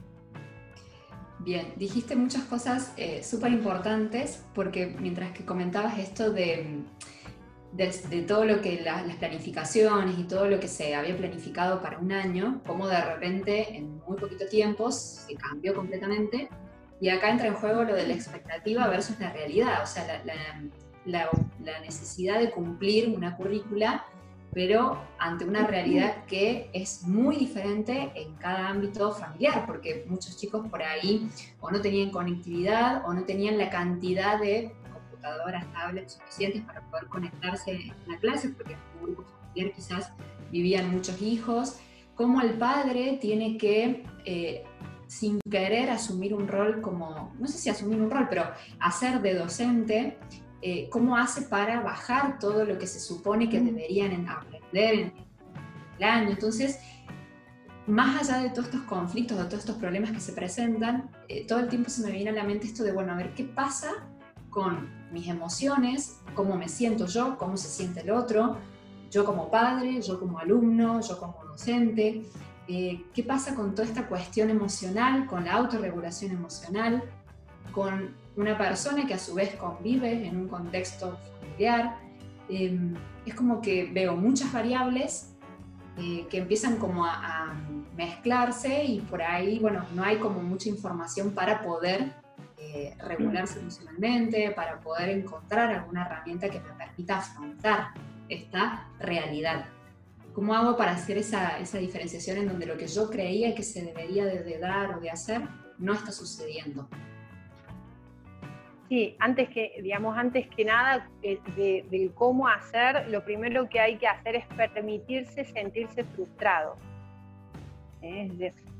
Bien, 1.40 1.72
dijiste 1.76 2.16
muchas 2.16 2.44
cosas 2.44 2.92
eh, 2.96 3.22
súper 3.22 3.52
importantes 3.52 4.44
porque 4.54 4.86
mientras 4.98 5.32
que 5.32 5.44
comentabas 5.44 5.98
esto 5.98 6.32
de 6.32 6.82
de, 7.76 8.22
todo 8.22 8.44
lo 8.44 8.60
que 8.60 8.80
las 8.80 9.16
planificaciones 9.16 10.18
y 10.18 10.24
todo 10.24 10.48
lo 10.48 10.58
que 10.58 10.68
se 10.68 10.94
había 10.94 11.16
planificado 11.16 11.82
para 11.82 11.98
un 11.98 12.12
año, 12.12 12.62
como 12.66 12.86
de 12.88 13.00
repente 13.00 13.76
en 13.76 14.00
muy 14.06 14.16
poquito 14.16 14.46
tiempo 14.46 14.90
se 14.90 15.34
cambió 15.34 15.74
completamente. 15.74 16.48
Y 17.00 17.08
acá 17.08 17.30
entra 17.30 17.48
en 17.48 17.54
juego 17.54 17.84
lo 17.84 17.94
de 17.94 18.06
la 18.06 18.14
expectativa 18.14 18.88
versus 18.88 19.18
la 19.20 19.32
realidad, 19.32 19.82
o 19.82 19.86
sea, 19.86 20.22
la, 20.24 21.30
la 21.62 21.80
necesidad 21.80 22.38
de 22.38 22.50
cumplir 22.50 23.14
una 23.14 23.36
currícula, 23.36 24.04
pero 24.56 24.98
ante 25.18 25.44
una 25.44 25.66
realidad 25.66 26.24
que 26.24 26.70
es 26.72 27.02
muy 27.02 27.36
diferente 27.36 28.10
en 28.14 28.34
cada 28.36 28.68
ámbito 28.68 29.12
familiar, 29.12 29.66
porque 29.66 30.06
muchos 30.08 30.38
chicos 30.38 30.66
por 30.70 30.82
ahí 30.82 31.28
o 31.60 31.70
no 31.70 31.80
tenían 31.82 32.10
conectividad 32.10 33.06
o 33.06 33.12
no 33.12 33.24
tenían 33.24 33.58
la 33.58 33.68
cantidad 33.68 34.40
de 34.40 34.72
computadoras, 34.90 35.70
tablets 35.74 36.14
suficientes 36.14 36.62
para 36.62 36.80
poder 36.90 37.06
conectarse 37.08 37.72
en 37.72 37.94
la 38.06 38.18
clase, 38.18 38.48
porque 38.48 38.72
en 38.72 38.78
un 38.98 39.02
grupo 39.02 39.24
familiar 39.24 39.74
quizás 39.74 40.10
vivían 40.50 40.90
muchos 40.90 41.20
hijos, 41.20 41.78
cómo 42.14 42.40
el 42.40 42.54
padre 42.54 43.18
tiene 43.20 43.58
que, 43.58 44.04
eh, 44.24 44.64
sin 45.06 45.40
querer, 45.50 45.90
asumir 45.90 46.34
un 46.34 46.48
rol 46.48 46.80
como, 46.80 47.32
no 47.38 47.46
sé 47.46 47.58
si 47.58 47.70
asumir 47.70 48.00
un 48.00 48.10
rol, 48.10 48.26
pero 48.28 48.44
hacer 48.80 49.20
de 49.22 49.34
docente, 49.34 50.18
eh, 50.62 50.88
cómo 50.90 51.16
hace 51.16 51.42
para 51.42 51.80
bajar 51.80 52.38
todo 52.38 52.64
lo 52.64 52.78
que 52.78 52.86
se 52.86 52.98
supone 52.98 53.48
que 53.48 53.60
deberían 53.60 54.28
aprender 54.28 54.94
en 54.94 55.12
el 55.98 56.04
año. 56.04 56.30
Entonces, 56.30 56.80
más 57.86 58.22
allá 58.28 58.42
de 58.42 58.50
todos 58.50 58.66
estos 58.66 58.82
conflictos, 58.82 59.38
de 59.38 59.44
todos 59.44 59.60
estos 59.60 59.76
problemas 59.76 60.10
que 60.10 60.20
se 60.20 60.32
presentan, 60.32 61.10
eh, 61.28 61.46
todo 61.46 61.60
el 61.60 61.68
tiempo 61.68 61.88
se 61.88 62.02
me 62.02 62.10
viene 62.10 62.30
a 62.30 62.32
la 62.32 62.44
mente 62.44 62.66
esto 62.66 62.82
de, 62.82 62.92
bueno, 62.92 63.12
a 63.12 63.16
ver, 63.16 63.34
¿qué 63.34 63.44
pasa 63.44 63.92
con 64.50 64.88
mis 65.12 65.28
emociones, 65.28 66.20
cómo 66.34 66.56
me 66.56 66.68
siento 66.68 67.06
yo, 67.06 67.36
cómo 67.38 67.56
se 67.56 67.68
siente 67.68 68.00
el 68.00 68.10
otro, 68.10 68.56
yo 69.10 69.24
como 69.24 69.50
padre, 69.50 70.00
yo 70.02 70.18
como 70.18 70.38
alumno, 70.38 71.00
yo 71.00 71.18
como 71.18 71.36
docente, 71.44 72.22
eh, 72.68 73.04
qué 73.14 73.22
pasa 73.22 73.54
con 73.54 73.74
toda 73.74 73.86
esta 73.86 74.06
cuestión 74.06 74.50
emocional, 74.50 75.26
con 75.26 75.44
la 75.44 75.54
autorregulación 75.54 76.32
emocional, 76.32 77.02
con 77.72 78.14
una 78.36 78.56
persona 78.58 79.06
que 79.06 79.14
a 79.14 79.18
su 79.18 79.34
vez 79.34 79.54
convive 79.54 80.26
en 80.26 80.36
un 80.36 80.48
contexto 80.48 81.18
familiar. 81.40 81.98
Em, 82.48 82.94
es 83.24 83.34
como 83.34 83.60
que 83.60 83.90
veo 83.92 84.16
muchas 84.16 84.52
variables 84.52 85.34
eh, 85.98 86.26
que 86.30 86.38
empiezan 86.38 86.76
como 86.76 87.04
a, 87.04 87.14
a, 87.14 87.54
mezclarse 87.96 88.84
y 88.84 89.00
por 89.00 89.22
ahí, 89.22 89.58
bueno, 89.58 89.84
no 89.94 90.04
hay 90.04 90.18
como 90.18 90.42
mucha 90.42 90.68
información 90.68 91.30
para 91.30 91.62
poder 91.62 92.12
eh, 92.58 92.94
regularse 92.98 93.60
emocionalmente, 93.60 94.50
para 94.50 94.80
poder 94.80 95.10
encontrar 95.10 95.72
alguna 95.72 96.04
herramienta 96.04 96.48
que 96.48 96.60
me 96.60 96.70
permita 96.70 97.18
afrontar 97.18 97.94
esta 98.28 98.88
realidad. 98.98 99.66
¿Cómo 100.36 100.52
hago 100.52 100.76
para 100.76 100.92
hacer 100.92 101.16
esa, 101.16 101.58
esa 101.60 101.78
diferenciación 101.78 102.36
en 102.36 102.48
donde 102.48 102.66
lo 102.66 102.76
que 102.76 102.86
yo 102.86 103.08
creía 103.08 103.54
que 103.54 103.62
se 103.62 103.82
debería 103.82 104.26
de, 104.26 104.58
dar 104.58 104.94
o 104.94 105.00
de 105.00 105.08
hacer 105.08 105.40
no 105.78 105.94
está 105.94 106.12
sucediendo? 106.12 106.90
Sí, 108.90 109.16
antes 109.18 109.48
que, 109.48 109.80
digamos, 109.82 110.14
antes 110.14 110.46
que 110.48 110.62
nada 110.66 111.08
eh, 111.22 111.40
del 111.90 112.12
cómo 112.12 112.48
hacer, 112.48 113.08
lo 113.08 113.24
primero 113.24 113.66
que 113.70 113.80
hay 113.80 113.96
que 113.96 114.06
hacer 114.06 114.36
es 114.36 114.44
permitirse 114.48 115.42
sentirse 115.42 116.04
frustrado. 116.04 116.76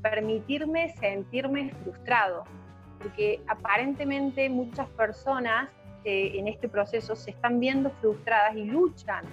permitirme 0.03 0.93
sentirme 0.99 1.73
frustrado, 1.81 2.43
porque 2.99 3.41
aparentemente 3.47 4.47
muchas 4.47 4.87
personas 4.89 5.71
eh, 6.03 6.33
en 6.35 6.49
este 6.49 6.69
proceso 6.69 7.15
se 7.15 7.31
están 7.31 7.59
viendo 7.59 7.89
frustradas 7.99 8.55
y 8.55 8.63
luchan 8.63 9.25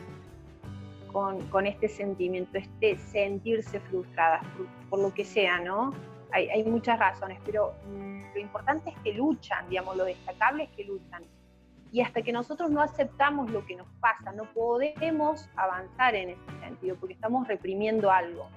con, 1.15 1.67
este 1.67 1.89
sentimiento, 1.89 2.59
este 2.59 2.97
sentirse 2.97 3.79
frustradas, 3.79 4.45
por, 4.91 4.99
lo 4.99 5.15
que 5.15 5.25
sea, 5.25 5.61
¿no? 5.61 5.93
Hay, 6.33 6.65
muchas 6.65 6.99
razones, 6.99 7.39
pero 7.45 7.73
lo 8.35 8.41
importante 8.41 8.91
es 8.91 8.97
que 9.05 9.13
luchan, 9.13 9.69
digamos, 9.69 9.97
lo 9.97 10.05
destacable 10.05 10.65
es 10.65 10.71
que 10.71 10.83
luchan. 10.83 11.23
Y 11.93 12.01
hasta 12.01 12.23
que 12.23 12.33
nosotros 12.33 12.73
no 12.73 12.83
aceptamos 12.83 13.49
lo 13.53 13.65
que 13.65 13.77
nos 13.77 13.87
pasa, 14.01 14.33
no 14.33 14.53
podemos 14.53 15.49
avanzar 15.55 16.17
en 16.17 16.31
ese 16.31 16.61
sentido, 16.61 16.97
porque 16.97 17.15
estamos 17.15 17.47
reprimiendo 17.47 18.11
algo. 18.11 18.49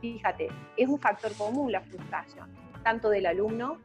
Fíjate, 0.00 0.46
es 0.76 0.88
un 0.88 1.00
factor 1.00 1.34
común 1.36 1.72
la 1.72 1.80
frustración, 1.80 2.48
tanto 2.84 3.10
del 3.10 3.26
alumno 3.26 3.78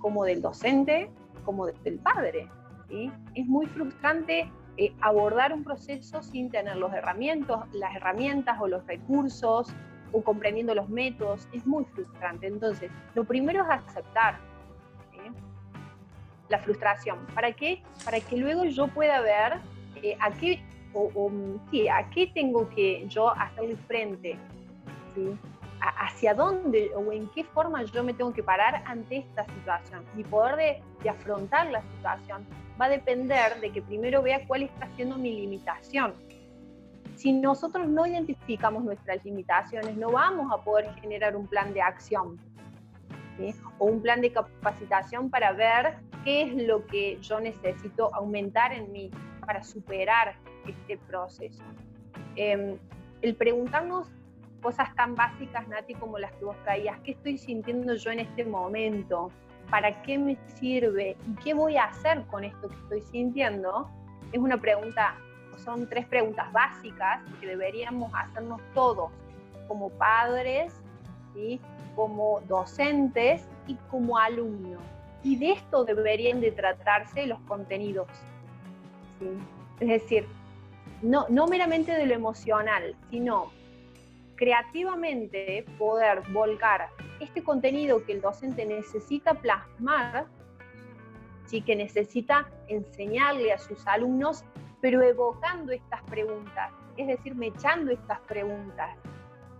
como 0.00 0.24
del 0.24 0.42
docente, 0.42 1.08
como 1.44 1.66
del 1.66 2.00
padre. 2.00 2.48
¿sí? 2.88 3.12
Es 3.36 3.46
muy 3.46 3.66
frustrante 3.66 4.50
eh, 4.78 4.92
abordar 5.00 5.52
un 5.52 5.64
proceso 5.64 6.22
sin 6.22 6.50
tener 6.50 6.76
los 6.76 6.92
herramientas, 6.92 7.60
las 7.72 7.94
herramientas 7.96 8.56
o 8.60 8.68
los 8.68 8.86
recursos 8.86 9.68
o 10.12 10.22
comprendiendo 10.22 10.74
los 10.74 10.88
métodos, 10.88 11.48
es 11.52 11.66
muy 11.66 11.84
frustrante. 11.84 12.46
Entonces, 12.46 12.90
lo 13.14 13.24
primero 13.24 13.62
es 13.64 13.70
aceptar 13.70 14.38
la 16.48 16.58
frustración. 16.60 17.18
¿Para 17.34 17.52
qué? 17.52 17.82
Para 18.04 18.20
que 18.20 18.36
luego 18.36 18.64
yo 18.64 18.88
pueda 18.88 19.20
ver 19.20 19.58
eh, 20.02 20.16
a 20.20 20.30
qué 20.30 20.62
sí, 21.70 21.88
a 21.88 22.08
qué 22.10 22.28
tengo 22.28 22.68
que 22.70 23.06
yo 23.08 23.30
hacerle 23.30 23.76
frente. 23.86 24.38
Hacia 25.80 26.34
dónde 26.34 26.90
o 26.94 27.12
en 27.12 27.28
qué 27.30 27.44
forma 27.44 27.82
yo 27.84 28.02
me 28.02 28.14
tengo 28.14 28.32
que 28.32 28.42
parar 28.42 28.82
ante 28.86 29.18
esta 29.18 29.44
situación. 29.46 30.04
Mi 30.14 30.24
poder 30.24 30.56
de, 30.56 30.82
de, 31.02 31.08
afrontar 31.08 31.70
la 31.70 31.82
situación 31.82 32.46
va 32.80 32.86
a 32.86 32.88
depender 32.88 33.60
de 33.60 33.70
que 33.70 33.82
primero 33.82 34.22
vea 34.22 34.46
cuál 34.46 34.62
está 34.64 34.88
siendo 34.96 35.16
mi 35.16 35.32
limitación. 35.32 36.14
Si 37.16 37.32
nosotros 37.32 37.88
no 37.88 38.06
identificamos 38.06 38.84
nuestras 38.84 39.24
limitaciones, 39.24 39.96
no 39.96 40.12
vamos 40.12 40.52
a 40.52 40.62
poder 40.62 40.92
generar 41.00 41.36
un 41.36 41.46
plan 41.46 41.72
de 41.74 41.82
acción 41.82 42.38
o 43.78 43.86
un 43.86 44.02
plan 44.02 44.20
de 44.20 44.32
capacitación 44.32 45.30
para 45.30 45.52
ver 45.52 45.96
qué 46.24 46.42
es 46.42 46.54
lo 46.66 46.84
que 46.86 47.18
yo 47.20 47.40
necesito 47.40 48.14
aumentar 48.14 48.72
en 48.72 48.90
mí 48.92 49.10
para 49.46 49.62
superar 49.62 50.34
este 50.66 50.98
proceso. 50.98 51.62
Em, 52.36 52.76
el 53.22 53.34
preguntarnos 53.34 54.08
cosas 54.62 54.94
tan 54.94 55.14
básicas, 55.14 55.66
Nati, 55.68 55.94
como 55.94 56.18
las 56.18 56.32
que 56.32 56.44
vos 56.44 56.56
traías, 56.64 56.98
¿qué 57.00 57.12
estoy 57.12 57.38
sintiendo 57.38 57.94
yo 57.94 58.10
en 58.10 58.20
este 58.20 58.44
momento? 58.44 59.30
¿Para 59.70 60.02
qué 60.02 60.18
me 60.18 60.36
sirve? 60.46 61.16
¿Y 61.26 61.34
qué 61.42 61.54
voy 61.54 61.76
a 61.76 61.84
hacer 61.84 62.24
con 62.26 62.44
esto 62.44 62.68
que 62.68 62.74
estoy 62.74 63.00
sintiendo? 63.02 63.88
Es 64.32 64.38
una 64.38 64.58
pregunta, 64.58 65.14
son 65.64 65.88
tres 65.88 66.06
preguntas 66.06 66.50
básicas 66.52 67.20
que 67.40 67.46
deberíamos 67.46 68.12
hacernos 68.14 68.60
todos 68.74 69.10
como 69.66 69.90
padres, 69.90 70.72
¿sí? 71.34 71.60
como 71.94 72.40
docentes 72.48 73.46
y 73.66 73.74
como 73.90 74.18
alumnos. 74.18 74.80
Y 75.22 75.36
de 75.36 75.52
esto 75.52 75.84
deberían 75.84 76.40
de 76.40 76.52
tratarse 76.52 77.26
los 77.26 77.40
contenidos. 77.40 78.08
Es 79.80 79.88
decir, 79.88 80.26
no, 81.02 81.26
no 81.28 81.46
meramente 81.46 81.92
de 81.92 82.06
lo 82.06 82.14
emocional, 82.14 82.96
sino 83.10 83.50
creativamente 84.38 85.66
poder 85.78 86.22
volcar 86.30 86.88
este 87.20 87.42
contenido 87.42 88.04
que 88.04 88.12
el 88.12 88.20
docente 88.20 88.64
necesita 88.64 89.34
plasmar, 89.34 90.26
¿sí? 91.46 91.60
que 91.60 91.76
necesita 91.76 92.48
enseñarle 92.68 93.52
a 93.52 93.58
sus 93.58 93.86
alumnos, 93.86 94.44
pero 94.80 95.02
evocando 95.02 95.72
estas 95.72 96.02
preguntas, 96.04 96.72
es 96.96 97.08
decir, 97.08 97.34
mechando 97.34 97.90
estas 97.90 98.20
preguntas. 98.20 98.96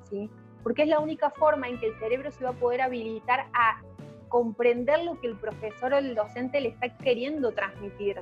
¿sí? 0.08 0.30
porque 0.62 0.82
es 0.82 0.88
la 0.88 1.00
única 1.00 1.30
forma 1.30 1.68
en 1.68 1.78
que 1.78 1.86
el 1.86 1.98
cerebro 1.98 2.30
se 2.30 2.44
va 2.44 2.50
a 2.50 2.54
poder 2.54 2.82
habilitar 2.82 3.46
a 3.52 3.80
comprender 4.28 5.02
lo 5.04 5.18
que 5.20 5.28
el 5.28 5.36
profesor 5.36 5.94
o 5.94 5.96
el 5.96 6.14
docente 6.14 6.60
le 6.60 6.68
está 6.68 6.94
queriendo 6.98 7.52
transmitir. 7.52 8.20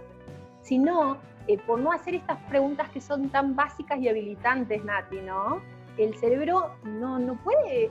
Si 0.62 0.78
no, 0.78 1.18
eh, 1.48 1.58
por 1.58 1.80
no 1.80 1.92
hacer 1.92 2.14
estas 2.14 2.38
preguntas 2.44 2.88
que 2.90 3.00
son 3.00 3.30
tan 3.30 3.56
básicas 3.56 3.98
y 3.98 4.08
habilitantes, 4.08 4.84
Nati, 4.84 5.16
¿no? 5.22 5.60
El 5.98 6.14
cerebro 6.16 6.74
no, 6.84 7.18
no 7.18 7.34
puede 7.42 7.84
eh, 7.84 7.90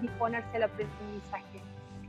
disponerse 0.00 0.56
al 0.56 0.64
aprendizaje. 0.64 1.60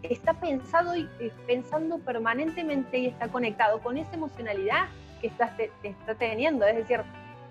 Está 0.03 0.33
pensado 0.33 0.95
y 0.95 1.09
eh, 1.19 1.31
pensando 1.47 1.99
permanentemente 1.99 2.97
y 2.97 3.07
está 3.07 3.27
conectado 3.27 3.79
con 3.79 3.97
esa 3.97 4.13
emocionalidad 4.13 4.87
que 5.21 5.27
está, 5.27 5.55
está 5.83 6.15
teniendo. 6.15 6.65
Es 6.65 6.75
decir, 6.75 7.01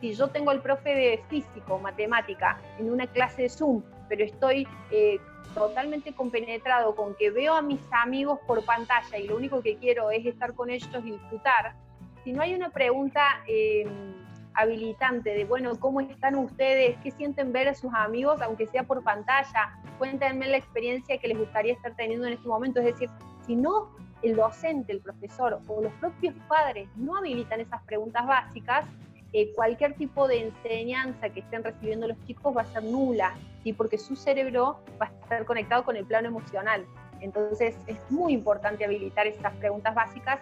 si 0.01 0.15
yo 0.15 0.29
tengo 0.29 0.51
al 0.51 0.61
profe 0.61 0.91
de 0.91 1.25
físico, 1.29 1.79
matemática, 1.79 2.59
en 2.79 2.93
una 2.93 3.07
clase 3.07 3.43
de 3.43 3.49
Zoom 3.49 3.83
pero 4.09 4.25
estoy 4.25 4.67
eh, 4.91 5.19
totalmente 5.55 6.13
compenetrado 6.13 6.95
con 6.95 7.15
que 7.15 7.31
veo 7.31 7.55
a 7.55 7.63
mis 7.63 7.81
amigos 7.91 8.39
por 8.47 8.65
pantalla 8.65 9.19
y 9.19 9.27
lo 9.27 9.37
único 9.37 9.63
que 9.63 9.77
quiero 9.77 10.11
es 10.11 10.25
estar 10.27 10.55
con 10.55 10.71
ellos 10.71 10.89
y 11.05 11.13
disfrutar, 11.13 11.75
si 12.23 12.33
no 12.33 12.43
hay 12.43 12.55
una 12.55 12.71
pregunta 12.71 13.43
em, 13.47 14.15
habilitante 14.55 15.31
de, 15.31 15.45
bueno, 15.45 15.79
¿cómo 15.79 16.01
están 16.01 16.37
ustedes? 16.37 16.97
¿Qué 17.03 17.11
sienten 17.11 17.53
ver 17.53 17.69
a 17.69 17.75
sus 17.75 17.93
amigos, 17.95 18.41
aunque 18.41 18.67
sea 18.67 18.85
por 18.85 19.03
pantalla? 19.03 19.79
Cuéntenme 19.99 20.47
la 20.47 20.57
experiencia 20.57 21.19
que 21.19 21.29
les 21.29 21.39
gustaría 21.39 21.73
estar 21.73 21.95
teniendo 21.97 22.27
en 22.27 22.35
este 22.35 22.49
momento. 22.49 22.81
Es 22.81 22.87
decir, 22.87 23.11
si 23.47 23.57
no 23.57 23.91
el 24.23 24.37
docente, 24.37 24.93
el 24.93 25.01
profesor 25.01 25.61
o 25.67 25.83
los 25.83 25.93
propios 25.95 26.35
padres 26.49 26.89
no 26.97 27.17
habilitan 27.17 27.61
esas 27.61 27.83
preguntas 27.83 28.27
básicas, 28.27 28.87
eh, 29.33 29.53
cualquier 29.55 29.95
tipo 29.95 30.29
de 30.29 30.47
enseñanza 30.47 31.29
que 31.29 31.41
estén 31.41 31.65
recibiendo 31.65 32.07
los 32.07 32.17
chicos 32.25 32.57
va 32.57 32.63
a 32.63 32.67
ser 32.67 32.85
nula, 32.85 33.35
¿sí? 33.65 33.73
porque 33.73 33.99
su 33.99 34.15
cerebro 34.15 34.81
va 35.01 35.07
a 35.07 35.23
estar 35.23 35.45
conectado 35.45 35.85
con 35.85 35.97
el 35.97 36.07
plano 36.07 36.29
emocional. 36.29 36.87
Entonces 37.21 37.77
es 37.87 37.99
muy 38.11 38.33
importante 38.33 38.85
habilitar 38.85 39.27
estas 39.27 39.53
preguntas 39.55 39.95
básicas 39.95 40.39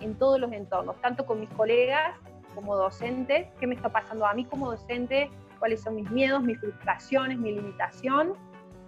en 0.00 0.16
todos 0.16 0.40
los 0.40 0.50
entornos, 0.52 1.00
tanto 1.00 1.24
con 1.24 1.38
mis 1.38 1.50
colegas 1.50 2.18
como 2.54 2.76
docentes, 2.76 3.48
qué 3.58 3.66
me 3.66 3.74
está 3.74 3.88
pasando 3.88 4.26
a 4.26 4.34
mí 4.34 4.44
como 4.44 4.70
docente, 4.70 5.30
cuáles 5.58 5.82
son 5.82 5.96
mis 5.96 6.10
miedos, 6.10 6.42
mis 6.42 6.58
frustraciones, 6.58 7.38
mi 7.38 7.52
limitación, 7.52 8.34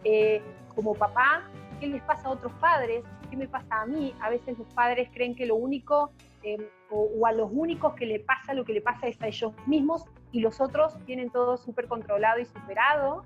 eh, 0.04 0.42
como 0.74 0.94
papá, 0.94 1.42
qué 1.80 1.86
les 1.86 2.02
pasa 2.02 2.28
a 2.28 2.32
otros 2.32 2.52
padres, 2.54 3.04
qué 3.30 3.36
me 3.36 3.46
pasa 3.48 3.82
a 3.82 3.86
mí. 3.86 4.14
A 4.20 4.30
veces 4.30 4.58
los 4.58 4.68
padres 4.74 5.08
creen 5.12 5.34
que 5.34 5.46
lo 5.46 5.56
único 5.56 6.10
Em, 6.44 6.60
o, 6.90 7.26
a 7.26 7.32
los 7.32 7.48
únicos 7.50 7.94
que 7.94 8.04
le 8.04 8.20
pasa 8.20 8.52
lo 8.52 8.66
que 8.66 8.74
le 8.74 8.82
pasa 8.82 9.08
es 9.08 9.20
a 9.22 9.26
ellos 9.26 9.54
mismos 9.66 10.04
y 10.30 10.40
los 10.40 10.60
otros 10.60 10.94
tienen 11.06 11.30
todo 11.30 11.56
súper 11.56 11.88
controlado 11.88 12.38
y 12.38 12.44
superado. 12.44 13.24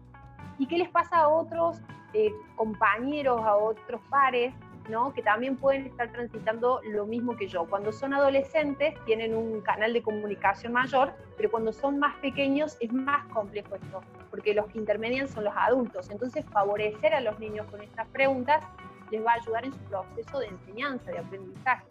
¿Y 0.57 0.67
qué 0.69 0.79
les 0.79 0.89
pasa 0.89 1.19
a 1.19 1.29
otros 1.29 1.81
eh, 2.15 2.33
compañeros, 2.55 3.41
a 3.43 3.57
otros 3.57 4.01
pares, 4.09 4.55
¿no? 4.89 5.13
que 5.13 5.23
también 5.23 5.57
pueden 5.57 5.87
estar 5.87 6.11
transitando 6.13 6.81
lo 6.85 7.07
mismo 7.07 7.37
que 7.37 7.49
yo? 7.49 7.67
Cuando 7.67 7.93
son 7.93 8.15
adolescentes 8.15 8.95
tienen 9.05 9.35
un 9.35 9.61
canal 9.61 9.93
de 9.93 10.03
comunicación 10.03 10.73
mayor, 10.73 11.13
pero 11.37 11.51
cuando 11.51 11.73
son 11.73 11.99
más 11.99 12.17
pequeños 12.17 12.77
es 12.81 12.93
más 12.93 13.27
complejo 13.29 13.75
esto, 13.75 14.01
porque 14.31 14.55
los 14.55 14.67
que 14.67 14.79
intermedian 14.79 15.29
son 15.29 15.45
los 15.45 15.55
adultos. 15.57 16.11
Entonces 16.11 16.45
favorecer 16.47 17.15
a 17.15 17.21
los 17.21 17.39
niños 17.39 17.67
con 17.71 17.83
estas 17.83 18.07
preguntas 18.09 18.65
les 19.11 19.25
va 19.25 19.33
a 19.33 19.35
ayudar 19.35 19.65
en 19.65 19.73
su 19.73 19.79
proceso 19.79 20.39
de 20.39 20.47
enseñanza, 20.47 21.11
de 21.11 21.19
aprendizaje. 21.19 21.85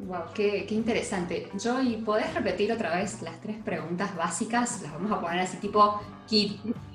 Wow, 0.00 0.26
qué, 0.32 0.64
interesante. 0.70 1.50
Joy, 1.58 1.96
¿podés 2.04 2.32
repetir 2.32 2.72
otra 2.72 2.96
vez 2.96 3.20
las 3.20 3.40
tres 3.40 3.56
preguntas 3.64 4.14
básicas? 4.16 4.80
Las 4.82 4.92
vamos 4.92 5.10
a 5.10 5.20
poner 5.20 5.40
así 5.40 5.56
tipo 5.56 6.00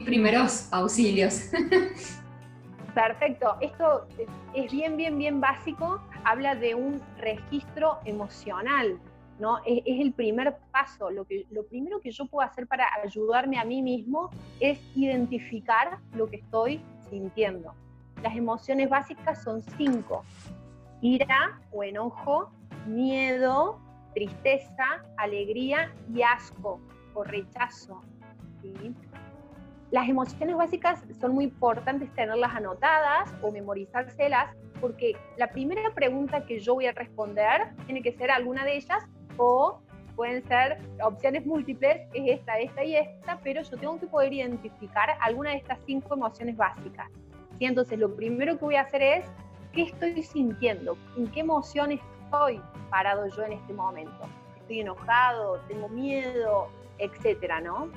primeros 0.06 0.72
auxilios. 0.72 1.50
Perfecto. 2.94 3.56
Esto 3.60 4.08
es 4.54 4.72
bien, 4.72 4.98
bien, 4.98 5.18
bien 5.18 5.42
básico. 5.42 6.00
Habla 6.24 6.56
de 6.56 6.76
un 6.76 7.02
registro 7.18 8.00
emocional, 8.06 9.00
¿no? 9.40 9.58
Es, 9.66 9.82
el 9.86 10.14
primer 10.14 10.56
paso. 10.72 11.10
Lo, 11.10 11.26
que, 11.26 11.48
lo 11.50 11.66
primero 11.66 12.00
que 12.00 12.12
yo 12.12 12.26
puedo 12.28 12.48
hacer 12.48 12.68
para 12.68 12.86
ayudarme 13.04 13.58
a 13.58 13.66
mí 13.66 13.82
mismo 13.82 14.30
es 14.60 14.80
identificar 14.96 15.98
lo 16.14 16.30
que 16.30 16.38
estoy 16.38 16.82
sintiendo. 17.10 17.74
Las 18.22 18.36
emociones 18.36 18.90
básicas 18.90 19.44
son 19.44 19.62
cinco. 19.76 20.24
Ira 21.02 21.60
o 21.72 21.84
enojo, 21.84 22.52
miedo, 22.86 23.80
tristeza, 24.14 25.04
alegría 25.18 25.92
y 26.14 26.22
asco 26.22 26.80
o 27.16 27.24
rechazo. 27.24 28.02
Las 29.94 30.10
emociones 30.10 30.56
básicas 30.56 31.04
son 31.22 31.36
muy 31.36 31.44
importantes 31.44 32.12
tenerlas 32.16 32.56
anotadas 32.56 33.32
o 33.44 33.52
memorizárselas 33.52 34.50
porque 34.82 35.16
la 35.38 35.52
primera 35.52 35.94
pregunta 35.94 36.48
que 36.48 36.60
yo 36.60 36.74
voy 36.74 36.88
a 36.88 36.94
responder 36.94 37.76
tiene 37.86 38.02
que 38.02 38.12
ser 38.12 38.32
alguna 38.32 38.66
de 38.66 38.78
ellas 38.78 39.04
o 39.38 39.84
pueden 40.16 40.44
ser 40.48 40.80
opciones 41.00 41.46
múltiples, 41.46 42.08
es 42.12 42.40
esta, 42.40 42.58
esta 42.58 42.84
y 42.84 42.96
esta, 42.96 43.40
pero 43.44 43.62
yo 43.62 43.78
tengo 43.78 44.00
que 44.00 44.08
poder 44.08 44.34
identificar 44.34 45.10
alguna 45.22 45.52
de 45.52 45.58
estas 45.58 45.78
cinco 45.86 46.16
emociones 46.16 46.58
básicas. 46.58 47.12
¿sí? 47.60 47.66
Entonces, 47.66 48.00
lo 48.00 48.16
primero 48.16 48.58
que 48.58 48.66
voy 48.66 48.76
a 48.78 48.82
hacer 48.82 49.04
es, 49.04 49.26
¿qué 49.74 49.84
estoy 49.84 50.24
sintiendo? 50.24 50.98
¿En 51.16 51.28
qué 51.28 51.42
emoción 51.42 51.92
estoy 51.92 52.60
parado 52.90 53.28
yo 53.28 53.44
en 53.44 53.54
este 53.54 53.74
momento? 53.74 54.28
¿Estoy 54.58 54.80
enojado? 54.80 55.60
¿Tengo 55.68 55.88
miedo? 55.88 56.70
Etcétera, 56.98 57.62
¿no? 57.62 57.92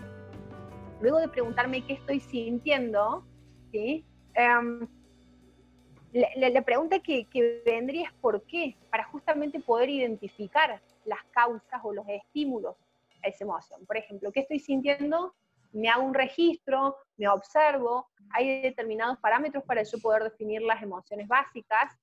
Luego 1.00 1.18
de 1.18 1.28
preguntarme 1.28 1.84
qué 1.84 1.94
estoy 1.94 2.20
sintiendo, 2.20 3.24
¿sí? 3.70 4.04
Em, 4.34 4.86
la, 6.12 6.62
pregunta 6.62 7.00
que, 7.00 7.26
que, 7.26 7.62
vendría 7.66 8.06
es 8.06 8.12
por 8.14 8.42
qué, 8.44 8.76
para 8.90 9.04
justamente 9.04 9.60
poder 9.60 9.90
identificar 9.90 10.80
las 11.04 11.22
causas 11.30 11.80
o 11.82 11.92
los 11.92 12.06
estímulos 12.08 12.76
a 13.22 13.28
esa 13.28 13.44
emoción. 13.44 13.84
Por 13.86 13.98
ejemplo, 13.98 14.32
¿qué 14.32 14.40
estoy 14.40 14.58
sintiendo? 14.58 15.34
Me 15.72 15.90
hago 15.90 16.02
un 16.02 16.14
registro, 16.14 16.96
me 17.18 17.28
observo, 17.28 18.08
hay 18.30 18.62
determinados 18.62 19.18
parámetros 19.18 19.64
para 19.64 19.82
yo 19.82 19.98
poder 19.98 20.22
definir 20.22 20.62
las 20.62 20.82
emociones 20.82 21.28
básicas. 21.28 21.94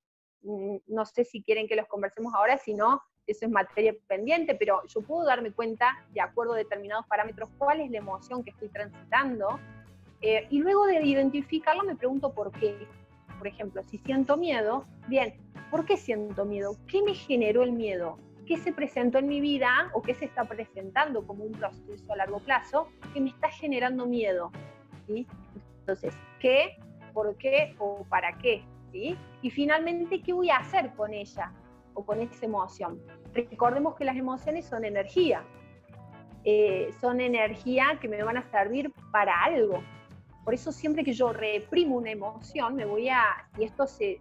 Mm, 0.43 0.77
no 0.87 1.05
sé 1.05 1.25
si 1.25 1.41
quieren 1.41 1.67
que 1.67 1.75
los 1.75 1.87
conversemos 1.87 2.33
ahora, 2.35 2.57
si 2.57 2.75
no, 2.75 3.01
eso 3.27 3.45
es 3.45 3.51
materia 3.51 3.95
pendiente, 4.07 4.55
pero 4.55 4.81
yo 4.87 5.01
puedo 5.01 5.25
darme 5.25 5.51
cuenta, 5.51 6.03
de 6.11 6.21
acuerdo 6.21 6.53
a 6.53 6.57
determinados 6.57 7.05
parámetros, 7.07 7.49
cuál 7.57 7.81
es 7.81 7.91
la 7.91 7.99
emoción 7.99 8.43
que 8.43 8.51
estoy 8.51 8.69
transitando. 8.69 9.59
Eh, 10.21 10.47
y 10.49 10.59
luego 10.59 10.85
de 10.85 11.01
identificarlo, 11.05 11.83
me 11.83 11.95
pregunto 11.95 12.33
por 12.33 12.51
qué 12.51 12.87
por 13.43 13.49
ejemplo, 13.49 13.83
si 13.83 13.97
siento 13.97 14.37
miedo, 14.37 14.85
bien, 15.09 15.33
¿por 15.69 15.83
qué 15.83 15.97
siento 15.97 16.45
miedo? 16.45 16.77
¿Qué 16.87 17.01
me 17.01 17.13
generó 17.13 17.63
el 17.63 17.73
miedo? 17.73 18.17
¿Qué 18.45 18.55
se 18.55 18.71
presentó 18.71 19.17
en 19.17 19.27
mi 19.27 19.41
vida 19.41 19.91
o 19.93 20.01
qué 20.01 20.13
se 20.13 20.23
está 20.23 20.45
presentando 20.45 21.27
como 21.27 21.43
un 21.43 21.51
proceso 21.51 22.13
a 22.13 22.15
largo 22.15 22.39
plazo 22.39 22.87
que 23.13 23.19
me 23.19 23.31
está 23.31 23.49
generando 23.49 24.05
miedo? 24.05 24.49
¿sí? 25.07 25.27
Entonces, 25.79 26.13
¿qué? 26.39 26.77
¿Por 27.11 27.35
qué? 27.35 27.75
¿O 27.79 28.05
para 28.05 28.37
qué? 28.37 28.63
¿sí? 28.93 29.17
Y 29.41 29.49
finalmente, 29.49 30.21
¿qué 30.21 30.31
voy 30.31 30.49
a 30.49 30.59
hacer 30.59 30.93
con 30.93 31.13
ella 31.13 31.51
o 31.93 32.05
con 32.05 32.21
esa 32.21 32.45
emoción? 32.45 33.01
Recordemos 33.33 33.95
que 33.95 34.05
las 34.05 34.15
emociones 34.15 34.65
son 34.65 34.85
energía. 34.85 35.43
Eh, 36.45 36.91
son 36.99 37.21
energía 37.21 37.97
que 38.01 38.07
me 38.07 38.21
van 38.21 38.37
a 38.37 38.43
servir 38.51 38.91
para 39.11 39.43
algo, 39.43 39.81
por 40.43 40.53
eso 40.53 40.71
siempre 40.71 41.03
que 41.03 41.13
yo 41.13 41.31
reprimo 41.31 41.95
una 41.95 42.11
emoción, 42.11 42.75
me 42.75 42.85
voy 42.85 43.07
a, 43.09 43.23
y 43.57 43.63
esto 43.63 43.87
se, 43.87 44.19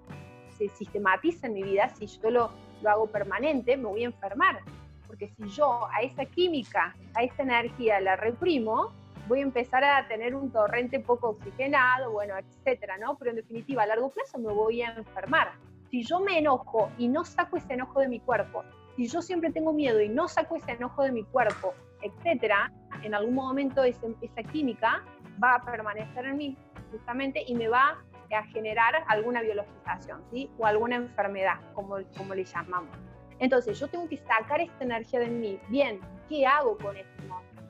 se 0.57 0.69
sistematiza 0.69 1.49
en 1.49 1.55
mi 1.55 1.63
vida, 1.65 1.89
si 1.89 2.07
yo 2.07 2.31
lo, 2.31 2.53
lo 2.81 2.91
hago 2.91 3.07
permanente, 3.09 3.77
me 3.77 3.89
voy 3.89 4.03
a 4.05 4.07
enfermar. 4.07 4.61
Porque 5.07 5.29
si 5.29 5.49
yo 5.49 5.89
a 5.93 6.03
esa 6.03 6.25
química, 6.25 6.95
a 7.15 7.25
esa 7.25 7.43
energía 7.43 8.01
la 8.01 8.17
reprimo, 8.17 8.93
voy 9.27 9.41
a 9.41 9.43
empezar 9.43 9.83
a 9.83 10.07
tener 10.07 10.35
un 10.35 10.51
torrente 10.53 11.01
poco 11.01 11.31
oxigenado, 11.31 12.13
bueno, 12.13 12.35
etcétera, 12.37 12.99
¿no? 12.99 13.17
Pero 13.19 13.31
en 13.31 13.37
definitiva, 13.37 13.83
a 13.83 13.87
largo 13.87 14.11
plazo 14.11 14.39
me 14.39 14.53
voy 14.53 14.83
a 14.83 14.95
enfermar. 14.95 15.53
Si 15.93 16.03
yo 16.05 16.21
me 16.21 16.39
enojo 16.39 16.91
y 16.97 17.07
no 17.07 17.23
saco 17.23 17.59
ese 17.59 17.75
enojo 17.75 18.01
de 18.01 18.09
mi 18.09 18.19
cuerpo, 18.19 18.65
si 18.97 19.07
yo 19.07 19.21
siempre 19.21 19.53
tengo 19.53 19.75
miedo 19.75 20.01
y 20.01 20.09
no 20.09 20.27
saco 20.27 20.57
ese 20.57 20.73
enojo 20.73 21.03
de 21.03 21.13
mi 21.13 21.23
cuerpo, 21.23 21.75
etcétera, 22.01 22.73
en 23.03 23.15
algún 23.15 23.35
momento 23.35 23.85
esa 23.85 24.43
química 24.51 25.05
va 25.45 25.57
a 25.57 25.63
permanecer 25.63 26.25
en 26.25 26.39
mí 26.39 26.57
justamente 26.91 27.45
y 27.47 27.55
me 27.55 27.69
va 27.69 28.03
a 28.35 28.43
generar 28.45 29.05
alguna 29.07 29.43
biologización, 29.43 30.23
¿sí? 30.33 30.51
O 30.59 30.65
alguna 30.65 30.97
enfermedad, 30.97 31.61
como, 31.75 31.97
como 32.17 32.35
le 32.35 32.47
llamamos. 32.47 32.97
Entonces, 33.39 33.79
yo 33.79 33.87
tengo 33.87 34.09
que 34.09 34.17
sacar 34.17 34.63
esta 34.63 34.85
energía 34.85 35.21
de 35.21 35.29
mí. 35.29 35.61
Bien, 35.69 36.01
¿qué 36.31 36.47
hago 36.47 36.79
con 36.79 36.97
esto? 36.97 37.23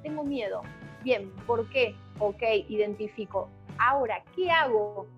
Tengo 0.04 0.22
miedo. 0.22 0.62
Bien, 1.02 1.34
¿por 1.44 1.68
qué? 1.70 1.96
Ok, 2.20 2.42
identifico. 2.68 3.50
Ahora, 3.78 4.22
¿qué 4.36 4.48
hago 4.48 5.08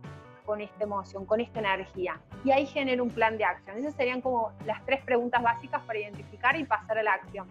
con 0.47 0.63
esta 0.63 0.85
emoción, 0.85 1.27
con 1.27 1.43
esta 1.43 1.61
energía? 1.61 2.19
Y 2.45 2.51
ahí 2.51 2.67
genero 2.67 3.03
un 3.03 3.11
plan 3.11 3.39
de 3.39 3.45
acción. 3.45 3.79
Esas 3.79 3.95
serían 3.95 4.21
como 4.21 4.53
las 4.67 4.85
tres 4.85 5.03
preguntas 5.03 5.43
básicas 5.43 5.83
para 5.83 5.99
identificar 5.99 6.59
y 6.59 6.65
pasar 6.65 6.99
a 6.99 7.03
la 7.03 7.13
acción. 7.15 7.47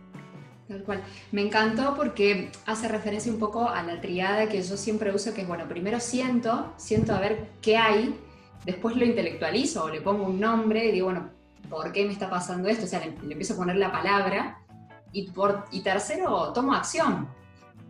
Tal 0.68 0.84
cual. 0.84 1.04
Me 1.32 1.42
encantó 1.42 1.96
porque 1.96 2.52
hace 2.66 2.88
referencia 2.88 3.32
un 3.32 3.40
poco 3.40 3.68
a 3.68 3.84
la 3.84 4.00
triada 4.00 4.48
que 4.48 4.62
yo 4.62 4.78
siempre 4.78 5.14
uso, 5.14 5.34
que 5.34 5.42
es, 5.42 5.48
bueno, 5.48 5.68
primero 5.68 6.00
siento, 6.00 6.74
siento 6.78 7.14
a 7.14 7.20
ver 7.20 7.50
qué 7.62 7.76
hay, 7.76 8.18
después 8.66 8.96
lo 8.96 9.04
intelectualizo 9.04 9.86
o 9.86 9.90
le 9.90 10.02
pongo 10.02 10.26
un 10.26 10.40
nombre 10.40 10.86
y 10.86 10.92
digo, 10.92 11.08
bueno, 11.08 11.32
¿por 11.70 11.92
qué 11.92 12.06
me 12.06 12.14
está 12.14 12.30
pasando 12.30 12.70
esto? 12.70 12.86
O 12.86 12.88
sea, 12.88 13.00
le, 13.00 13.08
empiezo 13.08 13.56
a 13.56 13.58
poner 13.58 13.76
la 13.76 13.92
palabra. 13.92 14.60
Y, 15.12 15.30
por, 15.32 15.66
y 15.72 15.82
tercero, 15.82 16.54
tomo 16.54 16.74
acción. 16.74 17.28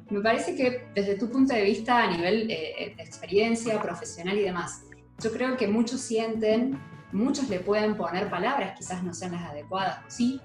Me 0.10 0.20
parece 0.20 0.56
que 0.56 0.88
desde 0.94 1.16
tu 1.16 1.30
punto 1.30 1.54
de 1.54 1.64
vista 1.64 2.04
a 2.04 2.08
nivel 2.12 2.52
eh, 2.52 2.94
de 2.98 3.04
experiencia 3.04 3.82
profesional 3.82 4.38
y 4.38 4.42
demás, 4.42 4.84
yo 5.22 5.32
creo 5.32 5.56
que 5.56 5.68
muchos 5.68 6.02
sienten, 6.02 6.78
muchos 7.14 7.50
le 7.50 7.60
pueden 7.60 7.96
poner 7.96 8.30
palabras, 8.30 8.78
quizás 8.78 9.04
no 9.04 9.14
sean 9.14 9.34
las 9.34 9.44
adecuadas, 9.44 10.00
sí, 10.08 10.42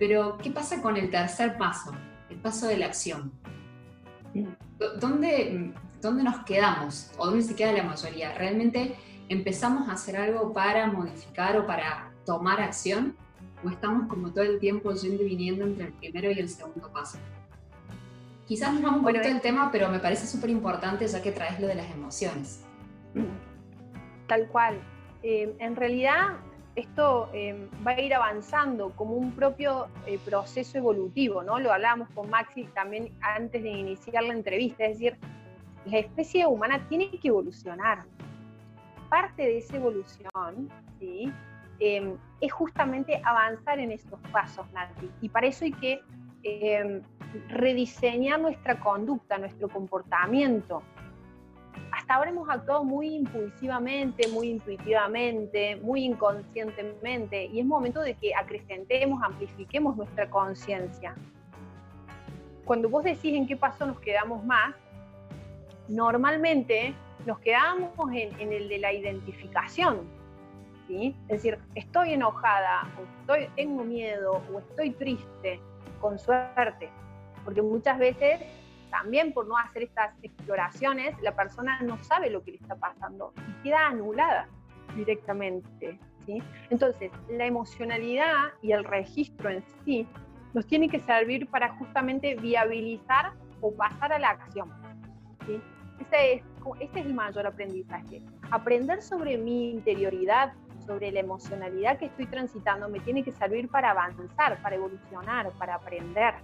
pero, 0.00 0.38
¿qué 0.38 0.50
pasa 0.50 0.80
con 0.80 0.96
el 0.96 1.10
tercer 1.10 1.58
paso, 1.58 1.92
el 2.30 2.38
paso 2.38 2.66
de 2.66 2.78
la 2.78 2.86
acción? 2.86 3.32
¿Dónde, 4.98 5.74
¿Dónde 6.00 6.22
nos 6.22 6.42
quedamos? 6.46 7.10
¿O 7.18 7.26
dónde 7.26 7.42
se 7.42 7.54
queda 7.54 7.72
la 7.72 7.82
mayoría? 7.82 8.32
¿Realmente 8.34 8.96
empezamos 9.28 9.90
a 9.90 9.92
hacer 9.92 10.16
algo 10.16 10.54
para 10.54 10.86
modificar 10.86 11.58
o 11.58 11.66
para 11.66 12.10
tomar 12.24 12.62
acción? 12.62 13.14
¿O 13.62 13.68
estamos 13.68 14.08
como 14.08 14.30
todo 14.30 14.44
el 14.44 14.58
tiempo 14.58 14.90
yendo 14.92 15.22
y 15.22 15.26
viniendo 15.26 15.66
entre 15.66 15.88
el 15.88 15.92
primero 15.92 16.30
y 16.30 16.38
el 16.38 16.48
segundo 16.48 16.90
paso? 16.90 17.18
Quizás 18.46 18.72
nos 18.72 18.82
vamos 18.82 19.00
un 19.00 19.04
poquito 19.04 19.28
del 19.28 19.42
tema, 19.42 19.70
pero 19.70 19.90
me 19.90 19.98
parece 19.98 20.26
súper 20.26 20.48
importante 20.48 21.06
ya 21.06 21.20
que 21.20 21.30
traes 21.30 21.60
lo 21.60 21.66
de 21.66 21.74
las 21.74 21.90
emociones. 21.90 22.64
Tal 24.26 24.48
cual. 24.48 24.80
Eh, 25.22 25.54
en 25.58 25.76
realidad, 25.76 26.38
esto 26.76 27.28
em, 27.32 27.68
va 27.86 27.92
a 27.92 28.00
ir 28.00 28.14
avanzando 28.14 28.90
como 28.96 29.14
un 29.14 29.32
propio 29.32 29.88
eh, 30.06 30.18
proceso 30.24 30.78
evolutivo, 30.78 31.42
¿no? 31.42 31.58
Lo 31.58 31.72
hablábamos 31.72 32.08
con 32.10 32.30
Maxi 32.30 32.64
también 32.74 33.12
antes 33.20 33.62
de 33.62 33.70
iniciar 33.70 34.22
la 34.24 34.34
entrevista, 34.34 34.84
es 34.84 34.98
decir, 34.98 35.18
la 35.84 35.98
especie 35.98 36.46
humana 36.46 36.86
tiene 36.88 37.10
que 37.10 37.28
evolucionar. 37.28 38.04
Parte 39.08 39.42
de 39.42 39.58
esa 39.58 39.76
evolución. 39.76 40.70
Em, 41.80 42.16
es 42.42 42.52
justamente 42.52 43.20
avanzar 43.24 43.78
en 43.78 43.90
estos 43.90 44.20
pasos, 44.30 44.70
Nati. 44.72 45.10
Y 45.22 45.30
para 45.30 45.46
eso 45.46 45.64
hay 45.64 45.72
que 45.72 46.00
em, 46.42 47.02
rediseñar 47.48 48.40
nuestra 48.40 48.78
conducta, 48.78 49.38
nuestro 49.38 49.68
comportamiento, 49.68 50.82
hasta 52.10 52.18
ahora 52.18 52.30
hemos 52.30 52.48
actuado 52.48 52.82
muy 52.82 53.14
impulsivamente, 53.14 54.26
muy 54.26 54.48
intuitivamente, 54.48 55.76
muy 55.76 56.02
inconscientemente 56.02 57.44
y 57.44 57.60
es 57.60 57.64
momento 57.64 58.00
de 58.00 58.14
que 58.14 58.34
acrecentemos, 58.34 59.22
amplifiquemos 59.22 59.96
nuestra 59.96 60.28
conciencia. 60.28 61.14
Cuando 62.64 62.88
vos 62.88 63.04
decís 63.04 63.36
en 63.36 63.46
qué 63.46 63.56
paso 63.56 63.86
nos 63.86 64.00
quedamos 64.00 64.44
más, 64.44 64.74
normalmente 65.86 66.94
nos 67.26 67.38
quedamos 67.38 67.92
en, 68.12 68.52
el 68.52 68.68
de 68.68 68.78
la 68.78 68.92
identificación. 68.92 70.00
¿sí? 70.88 71.14
Es 71.28 71.44
decir, 71.44 71.60
estoy 71.76 72.14
enojada, 72.14 72.88
o 72.98 73.20
estoy, 73.20 73.48
tengo 73.54 73.84
miedo, 73.84 74.42
o 74.52 74.58
estoy 74.58 74.90
triste, 74.90 75.60
con 76.00 76.18
suerte. 76.18 76.88
Porque 77.44 77.62
muchas 77.62 78.00
veces 78.00 78.40
también 78.90 79.32
por 79.32 79.46
no 79.46 79.56
hacer 79.56 79.84
estas 79.84 80.14
exploraciones, 80.22 81.20
la 81.22 81.34
persona 81.34 81.80
no 81.82 82.02
sabe 82.02 82.30
lo 82.30 82.42
que 82.42 82.52
le 82.52 82.56
está 82.58 82.76
pasando 82.76 83.32
y 83.36 83.62
queda 83.62 83.86
anulada 83.86 84.48
directamente. 84.94 85.98
¿sí? 86.26 86.42
Entonces, 86.70 87.10
la 87.28 87.46
emocionalidad 87.46 88.52
y 88.62 88.72
el 88.72 88.84
registro 88.84 89.50
en 89.50 89.64
sí 89.84 90.06
nos 90.52 90.66
tiene 90.66 90.88
que 90.88 91.00
servir 91.00 91.48
para 91.48 91.70
justamente 91.76 92.34
viabilizar 92.34 93.32
o 93.60 93.72
pasar 93.74 94.12
a 94.12 94.18
la 94.18 94.30
acción. 94.30 94.70
¿sí? 95.46 95.60
Este, 96.00 96.34
es, 96.34 96.42
este 96.80 97.00
es 97.00 97.06
el 97.06 97.14
mayor 97.14 97.46
aprendizaje. 97.46 98.22
Aprender 98.50 99.02
sobre 99.02 99.38
mi 99.38 99.70
interioridad, 99.70 100.52
sobre 100.86 101.12
la 101.12 101.20
emocionalidad 101.20 101.98
que 101.98 102.06
estoy 102.06 102.26
transitando, 102.26 102.88
me 102.88 103.00
tiene 103.00 103.22
que 103.22 103.32
servir 103.32 103.68
para 103.68 103.90
avanzar, 103.90 104.60
para 104.62 104.76
evolucionar, 104.76 105.50
para 105.52 105.76
aprender. 105.76 106.34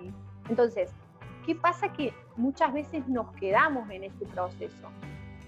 ¿sí? 0.00 0.10
Entonces, 0.48 0.94
¿Qué 1.44 1.54
pasa 1.54 1.92
que 1.92 2.14
muchas 2.36 2.72
veces 2.72 3.06
nos 3.06 3.30
quedamos 3.32 3.90
en 3.90 4.04
este 4.04 4.24
proceso? 4.26 4.88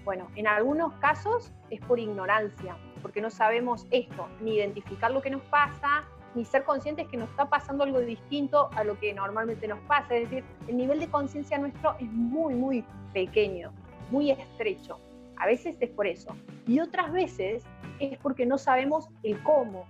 Bueno, 0.05 0.27
en 0.35 0.45
algunos 0.45 0.93
casos 0.95 1.51
es 1.71 1.81
por 1.81 1.99
ignorancia, 1.99 2.77
porque 3.01 3.19
no 3.19 3.31
sabemos 3.31 3.87
esto, 3.89 4.27
ni 4.41 4.55
identificar 4.55 5.11
lo 5.11 5.21
que 5.23 5.31
nos 5.31 5.41
pasa, 5.43 6.05
ni 6.35 6.45
ser 6.45 6.63
conscientes 6.65 7.07
que 7.07 7.17
nos 7.17 7.29
está 7.29 7.49
pasando 7.49 7.83
algo 7.83 7.99
distinto 7.99 8.69
a 8.75 8.83
lo 8.83 8.99
que 8.99 9.11
normalmente 9.11 9.67
nos 9.67 9.79
pasa. 9.81 10.15
Es 10.15 10.29
decir, 10.29 10.43
el 10.67 10.77
nivel 10.77 10.99
de 10.99 11.07
conciencia 11.07 11.57
nuestro 11.57 11.95
es 11.99 12.11
muy, 12.11 12.53
muy 12.53 12.85
pequeño, 13.11 13.71
muy 14.11 14.29
estrecho. 14.29 14.99
A 15.37 15.47
veces 15.47 15.77
es 15.79 15.89
por 15.89 16.05
eso. 16.05 16.35
Y 16.67 16.79
otras 16.79 17.11
veces 17.11 17.63
es 17.99 18.19
porque 18.19 18.45
no 18.45 18.59
sabemos 18.59 19.09
el 19.23 19.41
cómo. 19.41 19.87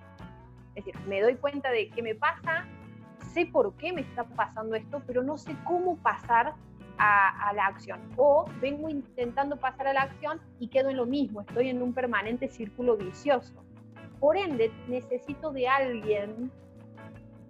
Es 0.75 0.85
decir, 0.85 1.01
me 1.07 1.21
doy 1.21 1.35
cuenta 1.35 1.69
de 1.69 1.89
qué 1.89 2.01
me 2.01 2.15
pasa, 2.15 2.65
sé 3.37 3.45
por 3.45 3.73
qué 3.73 3.93
me 3.93 4.01
está 4.01 4.23
pasando 4.23 4.73
esto, 4.73 5.03
pero 5.05 5.21
no 5.21 5.37
sé 5.37 5.55
cómo 5.63 5.95
pasar 5.97 6.55
a, 6.97 7.53
la 7.53 7.67
acción. 7.67 7.99
O 8.15 8.45
vengo 8.59 8.89
intentando 8.89 9.57
pasar 9.57 9.85
a 9.85 9.93
la 9.93 10.01
acción 10.01 10.41
y 10.59 10.69
quedo 10.69 10.89
en 10.89 10.97
lo 10.97 11.05
mismo, 11.05 11.41
estoy 11.41 11.69
en 11.69 11.83
un 11.83 11.93
permanente 11.93 12.49
círculo 12.49 12.97
vicioso. 12.97 13.53
Por 14.19 14.37
ende, 14.37 14.71
necesito 14.87 15.51
de 15.51 15.67
alguien, 15.67 16.51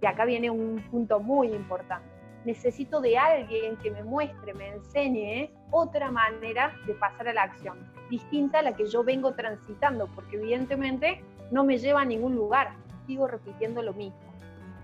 y 0.02 0.06
acá 0.06 0.26
viene 0.26 0.50
un 0.50 0.84
punto 0.90 1.20
muy 1.20 1.48
importante, 1.54 2.06
necesito 2.44 3.00
de 3.00 3.16
alguien 3.16 3.78
que 3.78 3.90
me 3.90 4.04
muestre, 4.04 4.52
me 4.52 4.68
enseñe 4.68 5.50
otra 5.70 6.10
manera 6.10 6.74
de 6.86 6.92
pasar 6.92 7.28
a 7.28 7.32
la 7.32 7.44
acción, 7.44 7.78
distinta 8.10 8.58
a 8.58 8.62
la 8.62 8.74
que 8.74 8.86
yo 8.86 9.02
vengo 9.02 9.32
transitando, 9.32 10.06
porque 10.14 10.36
evidentemente 10.36 11.24
no 11.50 11.64
me 11.64 11.78
lleva 11.78 12.02
a 12.02 12.04
ningún 12.04 12.34
lugar, 12.34 12.74
sigo 13.06 13.26
repitiendo 13.26 13.80
lo 13.80 13.94
mismo. 13.94 14.27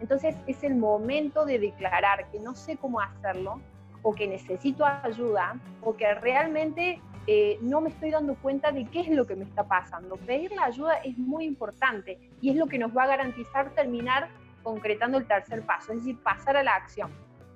Entonces 0.05 0.37
es 0.47 0.63
el 0.63 0.75
momento 0.75 1.47
de 1.47 1.59
declarar 1.59 2.31
que 2.31 2.39
no 2.39 2.55
sé 2.55 2.77
cómo 2.77 3.01
hacerlo, 3.01 3.59
o 4.03 4.15
que 4.15 4.29
necesito 4.29 4.85
ayuda 4.85 5.59
o 5.81 5.97
que 5.97 6.13
realmente 6.15 7.01
eh, 7.27 7.59
no 7.63 7.81
me 7.81 7.89
estoy 7.89 8.11
dando 8.11 8.35
cuenta 8.35 8.71
de 8.71 8.85
qué 8.85 9.01
es 9.01 9.09
lo 9.09 9.27
que 9.27 9.35
me 9.35 9.45
está 9.45 9.65
pasando. 9.65 10.17
Pedir 10.17 10.53
la 10.53 10.67
ayuda 10.67 10.97
es 10.97 11.17
muy 11.17 11.47
importante 11.47 12.19
y 12.43 12.51
es 12.51 12.57
lo 12.57 12.67
que 12.67 12.79
nos 12.79 12.95
va 12.95 13.05
a 13.05 13.07
garantizar 13.07 13.71
terminar 13.71 14.29
concretando 14.63 15.17
el 15.17 15.27
tercer 15.27 15.63
paso, 15.63 15.93
es 15.93 16.01
decir, 16.01 16.23
pasar 16.23 16.59
a 16.59 16.63
la 16.63 16.75
acción. 16.75 17.11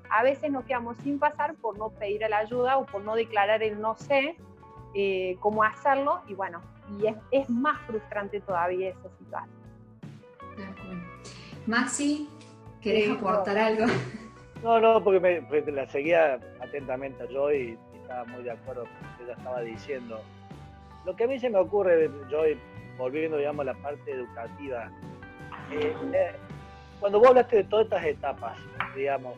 A 0.08 0.22
veces 0.22 0.50
nos 0.50 0.64
quedamos 0.64 0.96
sin 1.02 1.18
pasar 1.18 1.54
por 1.56 1.76
no 1.76 1.90
pedir 1.90 2.22
la 2.30 2.38
ayuda 2.38 2.78
o 2.78 2.86
por 2.86 3.02
no 3.02 3.14
declarar 3.14 3.62
el 3.62 3.78
no 3.78 3.94
sé 3.96 4.38
eh, 4.94 5.36
cómo 5.40 5.64
hacerlo 5.64 6.22
y 6.28 6.32
bueno, 6.32 6.62
y 6.98 7.08
es, 7.08 7.16
es 7.30 7.50
más 7.50 7.78
frustrante 7.82 8.40
todavía 8.40 8.88
esa 8.88 9.10
situación. 9.18 9.58
Maxi, 11.66 12.26
¿querés 12.88 13.10
aportar 13.10 13.58
algo? 13.58 13.86
No, 14.60 14.80
no, 14.80 15.00
porque, 15.04 15.20
me, 15.20 15.70
la 15.70 15.86
seguía 15.86 16.40
atentamente 16.60 17.22
a 17.22 17.26
Joy 17.28 17.78
y 17.94 17.96
estaba 17.96 18.24
muy 18.24 18.42
de 18.42 18.50
acuerdo 18.50 18.86
con 18.86 19.08
lo 19.08 19.16
que 19.16 19.22
ella 19.22 19.32
estaba 19.34 19.60
diciendo. 19.60 20.20
Lo 21.04 21.14
que 21.14 21.22
a 21.22 21.26
mí 21.28 21.38
se 21.38 21.48
me 21.48 21.60
ocurre, 21.60 22.10
Joy, 22.28 22.58
volviendo 22.96 23.36
digamos, 23.36 23.60
a 23.62 23.72
la 23.72 23.74
parte 23.74 24.10
educativa, 24.10 24.90
eh, 25.70 25.94
eh, 26.12 26.32
cuando 26.98 27.20
vos 27.20 27.28
hablaste 27.28 27.58
de 27.58 27.64
todas 27.64 27.84
estas 27.84 28.04
etapas, 28.04 28.58
digamos, 28.96 29.36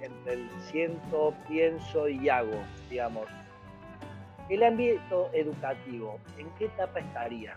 entre 0.00 0.34
el 0.34 0.48
siento, 0.70 1.34
pienso 1.48 2.08
y 2.08 2.28
hago, 2.28 2.62
digamos, 2.88 3.26
el 4.48 4.62
ámbito 4.62 5.28
educativo, 5.32 6.20
¿en 6.38 6.48
qué 6.56 6.66
etapa 6.66 7.00
estaría, 7.00 7.56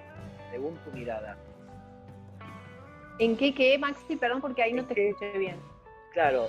según 0.50 0.76
tu 0.78 0.92
mirada? 0.98 1.38
¿En 3.20 3.38
qué 3.38 3.54
qué, 3.54 3.78
Maxi? 3.78 4.16
Perdón, 4.16 4.42
porque 4.42 4.64
ahí 4.64 4.74
no 4.74 4.86
te 4.86 5.10
escuché 5.10 5.38
bien. 5.38 5.56
Claro, 6.14 6.48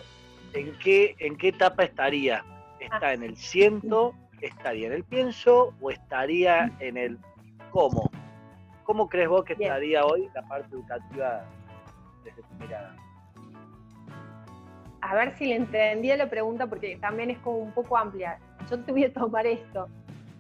¿en 0.52 0.76
qué, 0.78 1.14
en 1.18 1.36
qué 1.36 1.48
etapa 1.48 1.84
estaría? 1.84 2.44
¿Está 2.80 3.12
en 3.12 3.22
el 3.22 3.36
siento, 3.36 4.14
estaría 4.40 4.88
en 4.88 4.94
el 4.94 5.04
pienso 5.04 5.74
o 5.80 5.90
estaría 5.90 6.72
en 6.80 6.96
el 6.96 7.18
cómo? 7.70 8.10
¿Cómo 8.84 9.08
crees 9.08 9.28
vos 9.28 9.44
que 9.44 9.54
estaría 9.54 10.04
hoy 10.04 10.28
la 10.34 10.42
parte 10.42 10.74
educativa 10.74 11.44
desde 12.24 12.42
tu 12.42 12.54
mirada? 12.54 12.96
A 15.00 15.14
ver 15.14 15.36
si 15.36 15.46
le 15.46 15.56
entendí 15.56 16.14
la 16.16 16.28
pregunta 16.28 16.66
porque 16.66 16.96
también 16.96 17.30
es 17.30 17.38
como 17.38 17.58
un 17.58 17.72
poco 17.72 17.96
amplia. 17.96 18.38
Yo 18.70 18.78
te 18.80 18.92
voy 18.92 19.04
a 19.04 19.12
tomar 19.12 19.46
esto. 19.46 19.88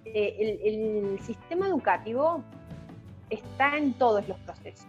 Eh, 0.04 0.60
el, 0.64 1.20
sistema 1.20 1.66
educativo 1.66 2.42
está 3.30 3.76
en 3.76 3.92
todos 3.94 4.26
los 4.28 4.38
procesos. 4.38 4.86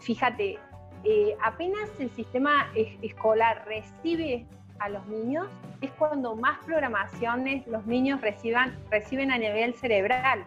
Fíjate, 0.00 0.58
eh, 1.04 1.36
apenas 1.42 1.88
el 1.98 2.10
sistema 2.10 2.68
escolar 3.02 3.64
recibe 3.66 4.46
a 4.78 4.88
los 4.88 5.06
niños, 5.06 5.46
es 5.80 5.90
cuando 5.92 6.34
más 6.36 6.58
programaciones 6.64 7.66
los 7.66 7.86
niños 7.86 8.20
reciben 8.20 9.30
a 9.30 9.38
nivel 9.38 9.74
cerebral. 9.74 10.44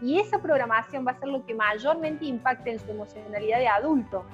Y 0.00 0.18
esa 0.18 0.42
programación 0.42 1.06
va 1.06 1.12
a 1.12 1.18
ser 1.18 1.28
lo 1.28 1.46
que 1.46 1.54
mayormente 1.54 2.24
impacte 2.24 2.72
en 2.72 2.80
su 2.80 2.90
emocionalidad 2.90 3.58
de 3.58 3.68
adulto. 3.68 4.24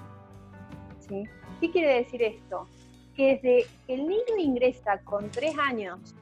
¿Qué 1.61 1.71
quiere 1.71 1.95
decir 1.95 2.23
esto? 2.23 2.67
Que 3.15 3.35
desde 3.35 3.67
que 3.87 3.95
el 3.95 4.09
niño 4.09 4.37
ingresa 4.39 4.99
con 5.05 5.31
tres 5.31 5.59
años, 5.59 6.15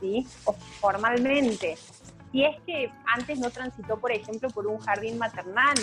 ¿sí? 0.00 0.26
o 0.44 0.52
formalmente, 0.52 1.76
si 2.30 2.44
es 2.44 2.60
que 2.62 2.90
antes 3.06 3.38
no 3.38 3.50
transitó, 3.50 3.98
por 3.98 4.12
ejemplo, 4.12 4.48
por 4.50 4.66
un 4.66 4.78
jardín 4.78 5.18
maternal, 5.18 5.76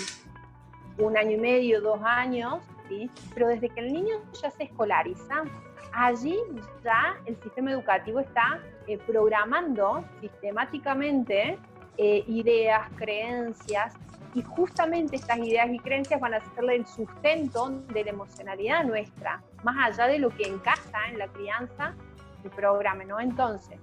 un 0.97 1.17
año 1.17 1.31
y 1.31 1.37
medio, 1.37 1.81
dos 1.81 1.99
años, 2.03 2.59
¿sí? 2.87 3.09
pero 3.33 3.47
desde 3.47 3.69
que 3.69 3.79
el 3.81 3.93
niño 3.93 4.15
ya 4.41 4.49
se 4.51 4.63
escolariza, 4.63 5.43
allí 5.91 6.37
ya 6.83 7.17
el 7.25 7.35
sistema 7.41 7.71
educativo 7.71 8.19
está 8.19 8.59
eh, 8.87 8.97
programando 9.05 10.03
sistemáticamente 10.21 11.57
eh, 11.97 12.23
ideas, 12.27 12.89
creencias, 12.95 13.93
y 14.35 14.41
justamente 14.41 15.15
estas 15.15 15.37
ideas 15.37 15.69
y 15.71 15.79
creencias 15.79 16.19
van 16.19 16.33
a 16.33 16.41
ser 16.41 16.69
el 16.69 16.85
sustento 16.85 17.69
de 17.93 18.03
la 18.03 18.09
emocionalidad 18.09 18.83
nuestra, 18.83 19.41
más 19.63 19.77
allá 19.93 20.07
de 20.07 20.19
lo 20.19 20.29
que 20.29 20.43
encaja 20.43 21.07
en 21.09 21.17
la 21.17 21.27
crianza 21.29 21.95
el 22.43 22.51
programa, 22.51 23.05
¿no? 23.05 23.19
Entonces, 23.19 23.79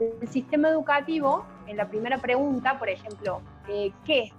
el 0.00 0.26
sistema 0.28 0.70
educativo, 0.70 1.44
en 1.66 1.76
la 1.76 1.86
primera 1.86 2.16
pregunta, 2.16 2.78
por 2.78 2.88
ejemplo, 2.88 3.42
eh, 3.68 3.92
¿qué 4.06 4.32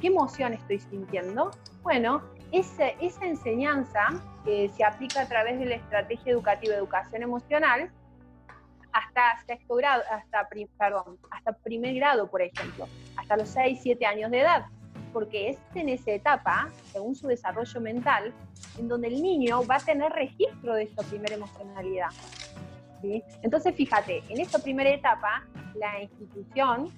¿Qué 0.00 0.06
emoción 0.08 0.52
estoy 0.52 0.78
sintiendo? 0.78 1.50
Bueno, 1.82 2.22
esa, 2.52 2.88
esa 3.00 3.26
enseñanza 3.26 4.06
que 4.44 4.68
se 4.68 4.84
aplica 4.84 5.22
a 5.22 5.28
través 5.28 5.58
de 5.58 5.66
la 5.66 5.74
estrategia 5.74 6.32
educativa 6.32 6.72
de 6.74 6.78
educación 6.78 7.22
emocional 7.22 7.90
hasta 8.92 9.44
sexto 9.46 9.74
grado, 9.74 10.02
hasta, 10.10 10.48
perdón, 10.78 11.18
hasta 11.30 11.52
primer 11.52 11.94
grado, 11.94 12.30
por 12.30 12.42
ejemplo, 12.42 12.86
hasta 13.16 13.36
los 13.36 13.48
6, 13.50 13.80
7 13.82 14.06
años 14.06 14.30
de 14.30 14.40
edad, 14.40 14.66
porque 15.12 15.50
es 15.50 15.58
en 15.74 15.88
esa 15.88 16.12
etapa, 16.12 16.70
según 16.92 17.14
su 17.14 17.26
desarrollo 17.26 17.80
mental, 17.80 18.32
en 18.78 18.88
donde 18.88 19.08
el 19.08 19.22
niño 19.22 19.64
va 19.66 19.76
a 19.76 19.80
tener 19.80 20.12
registro 20.12 20.74
de 20.74 20.84
esa 20.84 21.02
primera 21.02 21.34
emocionalidad. 21.34 22.10
¿sí? 23.02 23.22
Entonces, 23.42 23.74
fíjate, 23.74 24.22
en 24.28 24.40
esta 24.40 24.58
primera 24.58 24.90
etapa, 24.90 25.44
la 25.74 26.02
institución 26.02 26.90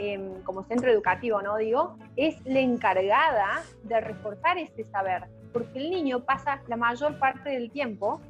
Em, 0.00 0.42
como 0.44 0.62
centro 0.62 0.92
educativo, 0.92 1.42
¿no? 1.42 1.56
Digo, 1.56 1.98
es 2.14 2.36
la 2.44 2.60
encargada 2.60 3.64
de 3.82 4.00
reforzar 4.00 4.56
ese 4.56 4.84
saber, 4.84 5.24
porque 5.52 5.80
el 5.80 5.90
niño 5.90 6.20
pasa 6.20 6.62
la 6.68 6.76
mayor 6.76 7.18
parte 7.18 7.50
del 7.50 7.72
tiempo 7.72 8.20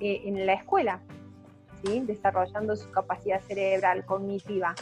eh, 0.00 0.22
en 0.24 0.44
la 0.44 0.54
escuela, 0.54 1.00
¿sí? 1.84 2.00
Desarrollando 2.00 2.74
su 2.74 2.90
capacidad 2.90 3.40
cerebral, 3.42 4.04
cognitiva. 4.06 4.74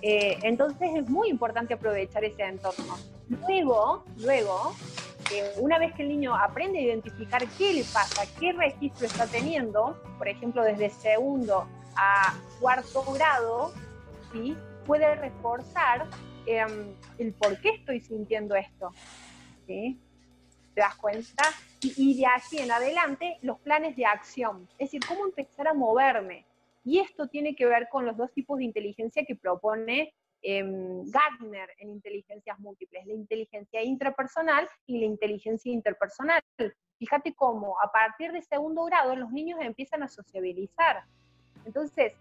Eh, 0.00 0.38
entonces 0.42 0.90
es 0.94 1.10
muy 1.10 1.28
importante 1.28 1.74
aprovechar 1.74 2.24
ese 2.24 2.44
entorno. 2.44 2.96
Luego, 3.28 4.04
luego, 4.18 4.76
eh, 5.32 5.54
una 5.58 5.80
vez 5.80 5.92
que 5.94 6.02
el 6.02 6.08
niño 6.08 6.36
aprende 6.36 6.78
a 6.78 6.82
identificar 6.82 7.44
qué 7.58 7.72
le 7.72 7.82
pasa, 7.82 8.22
qué 8.38 8.52
registro 8.52 9.06
está 9.06 9.26
teniendo, 9.26 10.00
por 10.18 10.28
ejemplo, 10.28 10.62
desde 10.62 10.90
segundo 10.90 11.66
a 11.96 12.32
cuarto 12.60 13.02
grado, 13.12 13.72
¿sí? 14.32 14.56
Puede 14.84 15.14
reforzar 15.16 16.06
em, 16.46 16.94
el 17.18 17.32
por 17.32 17.60
qué 17.60 17.70
estoy 17.70 18.00
sintiendo 18.00 18.54
esto. 18.54 18.90
¿sí? 19.66 19.98
¿Te 20.74 20.80
das 20.80 20.96
cuenta? 20.96 21.44
Y, 21.80 22.18
de 22.18 22.26
aquí 22.26 22.58
en 22.58 22.70
adelante, 22.70 23.38
los 23.42 23.58
planes 23.60 23.96
de 23.96 24.06
acción. 24.06 24.68
Es 24.78 24.90
decir, 24.90 25.02
cómo 25.06 25.26
empezar 25.26 25.68
a 25.68 25.74
moverme. 25.74 26.46
Y 26.84 26.98
esto 26.98 27.28
tiene 27.28 27.54
que 27.54 27.66
ver 27.66 27.88
con 27.90 28.04
los 28.04 28.16
dos 28.16 28.32
tipos 28.32 28.58
de 28.58 28.64
inteligencia 28.64 29.24
que 29.24 29.36
propone 29.36 30.12
em, 30.42 31.04
Gardner 31.10 31.70
en 31.78 31.90
inteligencias 31.90 32.58
múltiples, 32.58 33.06
la 33.06 33.14
inteligencia 33.14 33.82
intrapersonal 33.82 34.68
y 34.86 34.98
la 34.98 35.06
inteligencia 35.06 35.72
interpersonal. 35.72 36.42
Fíjate 36.98 37.34
cómo 37.34 37.76
a 37.82 37.90
partir 37.90 38.32
de 38.32 38.42
segundo 38.42 38.84
grado 38.84 39.16
los 39.16 39.30
niños 39.30 39.58
empiezan 39.62 40.02
a 40.02 40.08
sociabilizar. 40.08 41.04
Entonces, 41.64 42.12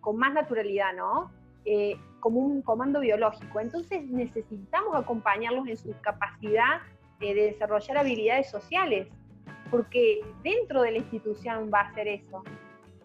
con 0.00 0.16
más 0.16 0.32
naturalidad, 0.32 0.92
¿no? 0.94 1.30
Eh, 1.64 1.96
como 2.20 2.40
un 2.40 2.62
comando 2.62 3.00
biológico. 3.00 3.60
Entonces 3.60 4.04
necesitamos 4.04 4.94
acompañarlos 4.94 5.66
en 5.66 5.76
su 5.76 5.94
capacidad 6.00 6.80
de 7.18 7.34
desarrollar 7.34 7.98
habilidades 7.98 8.50
sociales, 8.50 9.08
porque 9.70 10.20
dentro 10.42 10.82
de 10.82 10.92
la 10.92 10.98
institución 10.98 11.70
va 11.72 11.80
a 11.80 11.94
ser 11.94 12.08
eso. 12.08 12.42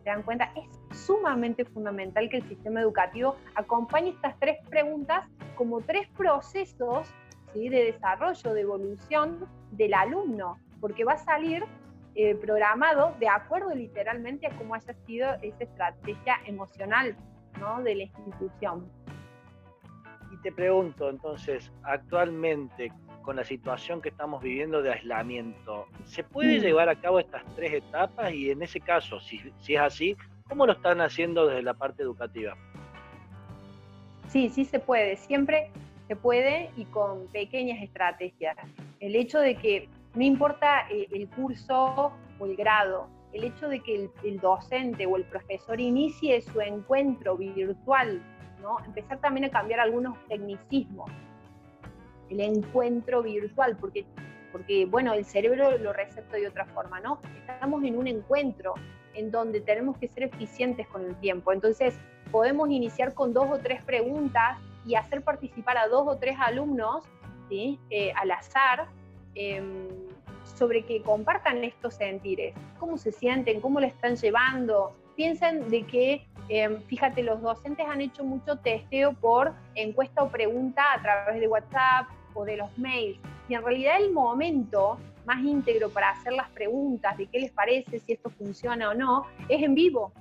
¿Se 0.04 0.10
dan 0.10 0.22
cuenta? 0.22 0.52
Es 0.56 0.98
sumamente 1.06 1.66
fundamental 1.66 2.30
que 2.30 2.38
el 2.38 2.48
sistema 2.48 2.82
educativo 2.82 3.36
acompañe 3.56 4.10
estas 4.10 4.38
tres 4.40 4.58
preguntas 4.70 5.28
como 5.56 5.82
tres 5.82 6.08
procesos 6.16 7.10
de 7.54 7.70
desarrollo, 7.70 8.54
de 8.54 8.62
evolución 8.62 9.48
del 9.72 9.94
alumno, 9.94 10.60
porque 10.82 11.06
va 11.06 11.14
a 11.14 11.18
salir 11.18 11.64
eh, 12.16 12.36
programado 12.36 13.16
de 13.20 13.30
acuerdo 13.30 13.74
literalmente 13.74 14.46
a 14.48 14.58
cómo 14.58 14.76
haya 14.76 14.94
sido 15.06 15.34
esa 15.42 15.64
estrategia 15.64 16.36
emocional 16.46 17.16
de 17.84 17.96
la 17.96 18.04
institución. 18.04 18.90
te 20.44 20.52
pregunto 20.52 21.10
entonces, 21.10 21.72
actualmente 21.84 22.92
con 23.24 23.38
la 23.38 23.44
situación 23.44 24.02
que 24.02 24.10
estamos 24.10 24.44
viviendo 24.44 24.84
de 24.84 24.92
aislamiento, 24.92 25.88
¿se 26.04 26.24
puede 26.24 26.60
mm. 26.60 26.62
llevar 26.62 26.90
a 26.90 26.96
cabo 26.96 27.20
estas 27.20 27.44
tres 27.56 27.74
etapas? 27.74 28.32
Y 28.34 28.52
en 28.52 28.62
ese 28.62 28.80
caso, 28.80 29.20
si, 29.20 29.40
si 29.62 29.76
es 29.76 29.82
así, 29.82 30.16
¿cómo 30.48 30.68
lo 30.68 30.74
están 30.74 31.02
haciendo 31.02 31.48
desde 31.48 31.64
la 31.64 31.74
parte 31.74 32.04
educativa? 32.04 32.56
Sí, 34.28 34.50
sí 34.50 34.66
se 34.66 34.80
puede, 34.80 35.16
siempre 35.16 35.72
se 36.08 36.16
puede 36.16 36.70
y 36.76 36.86
con 36.86 37.26
pequeñas 37.28 37.82
estrategias. 37.82 38.56
El 39.00 39.16
hecho 39.16 39.40
de 39.40 39.56
que 39.56 39.90
no 40.14 40.24
importa 40.24 40.88
eh, 40.92 41.08
el 41.12 41.28
curso 41.30 42.12
o 42.38 42.46
el 42.46 42.56
grado, 42.56 43.08
el 43.36 43.44
hecho 43.44 43.68
de 43.68 43.82
que 43.82 44.10
el, 44.24 44.40
docente 44.40 45.06
o 45.06 45.18
el 45.18 45.26
profesor 45.26 45.80
inicie 45.82 46.42
su 46.42 46.62
encuentro 46.62 47.36
virtual, 47.36 48.22
¿no? 48.62 48.78
empezar 48.86 49.20
también 49.20 49.46
a 49.46 49.50
cambiar 49.50 49.82
algunos 49.82 50.18
tecnicismos, 50.30 51.12
el 52.30 52.40
encuentro 52.40 53.22
virtual, 53.22 53.76
porque, 53.78 54.06
porque 54.54 54.86
bueno, 54.86 55.14
el 55.14 55.26
cerebro 55.26 55.78
lo 55.78 55.92
recepta 55.92 56.38
de 56.38 56.48
otra 56.48 56.66
forma, 56.68 57.02
¿no? 57.02 57.20
Estamos 57.46 57.84
en 57.84 57.98
un 57.98 58.08
encuentro 58.08 58.74
en 59.14 59.30
donde 59.32 59.60
tenemos 59.60 59.98
que 59.98 60.08
ser 60.08 60.24
eficientes 60.24 60.88
con 60.88 61.04
el 61.04 61.16
tiempo, 61.20 61.52
entonces 61.52 61.94
podemos 62.32 62.70
iniciar 62.70 63.14
con 63.14 63.34
dos 63.34 63.48
o 63.52 63.58
tres 63.60 63.84
preguntas 63.84 64.58
y 64.86 64.96
hacer 64.96 65.24
participar 65.24 65.78
a 65.78 65.88
dos 65.88 66.08
o 66.08 66.18
tres 66.18 66.38
alumnos 66.40 67.04
¿sí? 67.50 67.80
Eh, 67.90 68.14
al 68.16 68.32
azar 68.32 68.88
em, 69.36 69.90
sobre 70.46 70.84
que 70.84 71.02
compartan 71.02 71.64
estos 71.64 71.96
sentires, 71.96 72.54
cómo 72.80 72.98
se 72.98 73.12
sienten, 73.12 73.62
cómo 73.62 73.80
le 73.80 73.88
están 73.88 74.16
llevando. 74.16 74.96
Piensen 75.16 75.70
de 75.70 75.84
que, 75.84 76.28
em, 76.50 76.82
fíjate, 76.84 77.24
los 77.24 77.42
docentes 77.42 77.86
han 77.88 78.02
hecho 78.02 78.24
mucho 78.24 78.58
testeo 78.58 79.14
por 79.14 79.54
encuesta 79.76 80.24
o 80.24 80.30
pregunta 80.30 80.84
a 80.94 81.02
través 81.02 81.40
de 81.40 81.48
WhatsApp 81.48 82.08
o 82.34 82.46
de 82.46 82.58
los 82.58 82.78
mails. 82.78 83.20
Y 83.48 83.54
en 83.54 83.64
realidad 83.64 83.98
el 83.98 84.12
momento 84.12 84.98
más 85.26 85.44
íntegro 85.44 85.90
para 85.90 86.12
hacer 86.12 86.34
las 86.34 86.50
preguntas 86.50 87.18
de 87.18 87.28
qué 87.28 87.40
les 87.40 87.52
parece, 87.52 88.00
si 88.00 88.14
esto 88.14 88.30
funciona 88.30 88.90
o 88.90 88.94
no, 88.94 89.26
es 89.50 89.64
en 89.64 89.74
vivo 89.74 90.12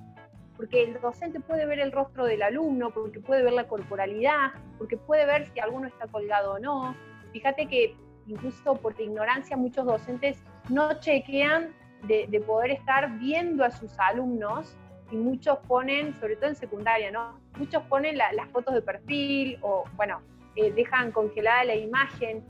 porque 0.57 0.83
el 0.83 0.99
docente 1.01 1.39
puede 1.39 1.65
ver 1.65 1.79
el 1.79 1.91
rostro 1.91 2.25
del 2.25 2.41
alumno, 2.41 2.91
porque 2.91 3.19
puede 3.19 3.43
ver 3.43 3.53
la 3.53 3.67
corporalidad, 3.67 4.51
porque 4.77 4.97
puede 4.97 5.25
ver 5.25 5.51
si 5.53 5.59
alguno 5.59 5.87
está 5.87 6.07
colgado 6.07 6.53
o 6.53 6.59
no. 6.59 6.95
Fíjate 7.33 7.67
que 7.67 7.95
incluso 8.27 8.75
por 8.75 8.99
ignorancia 8.99 9.57
muchos 9.57 9.85
docentes 9.85 10.41
no 10.69 10.99
chequean 10.99 11.73
de, 12.07 12.43
poder 12.45 12.71
estar 12.71 13.17
viendo 13.17 13.63
a 13.63 13.71
sus 13.71 13.97
alumnos 13.97 14.75
y 15.11 15.15
muchos 15.15 15.57
ponen, 15.67 16.13
sobre 16.19 16.35
todo 16.35 16.49
en 16.49 16.55
secundaria, 16.55 17.11
¿no? 17.11 17.39
Muchos 17.57 17.81
ponen 17.83 18.17
las 18.17 18.49
fotos 18.51 18.73
de 18.75 18.81
perfil 18.81 19.57
o, 19.61 19.85
bueno, 19.95 20.21
eh, 20.55 20.71
dejan 20.71 21.11
congelada 21.11 21.63
la 21.63 21.75
imagen 21.75 22.43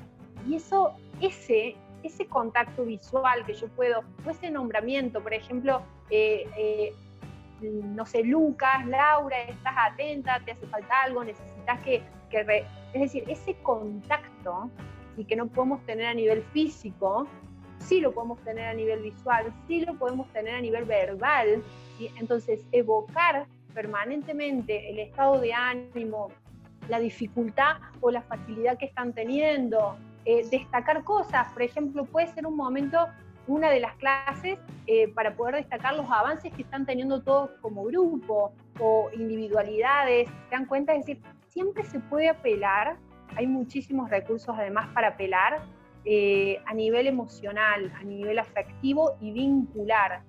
y 0.47 0.55
eso, 0.55 0.95
ese, 1.21 1.76
ese 2.03 2.28
contacto 2.28 2.84
visual 2.86 3.45
que 3.45 3.53
yo 3.53 3.67
puedo, 3.69 4.03
o 4.26 4.30
ese 4.30 4.49
nombramiento, 4.51 5.21
por 5.21 5.34
ejemplo, 5.34 5.82
eh, 6.09 6.47
eh, 6.57 6.93
no 7.61 8.05
sé, 8.05 8.23
Lucas, 8.23 8.86
Laura, 8.86 9.41
estás 9.43 9.73
atenta, 9.91 10.39
te 10.43 10.51
hace 10.51 10.67
falta 10.67 11.01
algo, 11.03 11.23
necesitas 11.23 11.82
que, 11.84 12.03
es 12.93 13.01
decir, 13.01 13.23
ese 13.28 13.55
contacto 13.63 14.69
y 15.18 15.26
que 15.26 15.36
no 15.36 15.47
podemos 15.47 15.84
tener 15.86 16.07
a 16.07 16.13
nivel 16.13 16.43
físico, 16.53 17.28
sí 17.80 18.01
lo 18.01 18.13
podemos 18.13 18.39
tener 18.43 18.66
a 18.66 18.74
nivel 18.74 19.01
visual, 19.01 19.53
sí 19.68 19.82
lo 19.86 19.95
podemos 19.95 20.28
tener 20.34 20.55
a 20.55 20.61
nivel 20.61 20.86
verbal, 20.86 21.63
y 21.99 22.09
entonces 22.18 22.66
evocar 22.72 23.47
permanentemente 23.74 24.89
el 24.89 24.99
estado 24.99 25.39
de 25.39 25.53
ánimo, 25.53 26.30
la 26.89 26.99
dificultad 26.99 27.78
o 28.01 28.11
la 28.11 28.22
facilidad 28.22 28.78
que 28.78 28.86
están 28.86 29.13
teniendo, 29.13 29.97
eh, 30.26 30.47
destacar 30.49 31.03
cosas, 31.03 31.51
por 31.53 31.61
ejemplo, 31.61 32.05
puede 32.05 32.28
ser 32.28 32.45
un 32.47 32.55
momento 32.55 33.07
una 33.47 33.70
de 33.70 33.80
las 33.80 33.95
clases 33.97 34.57
eh, 34.88 35.07
para 35.09 35.36
poder 35.36 35.55
destacar 35.55 35.95
los 35.95 36.09
avances 36.09 36.51
que 36.53 36.63
están 36.63 36.86
teniendo 36.86 37.22
todos 37.22 37.51
como 37.61 37.84
grupo 37.84 38.53
o 38.80 39.09
individualidades. 39.13 40.28
¿Se 40.28 40.55
dan 40.55 40.66
cuenta? 40.66 40.93
Es 40.93 41.05
decir, 41.05 41.22
siempre 41.49 41.84
se 41.84 41.99
puede 41.99 42.30
apelar, 42.30 42.97
hay 43.36 43.47
muchísimos 43.47 44.09
recursos 44.09 44.55
además 44.57 44.88
para 44.93 45.09
apelar 45.09 45.61
eh, 46.05 46.61
a 46.65 46.73
nivel 46.73 47.07
emocional, 47.07 47.91
a 47.99 48.03
nivel 48.03 48.39
afectivo 48.39 49.17
y 49.21 49.32
vincular. 49.32 50.21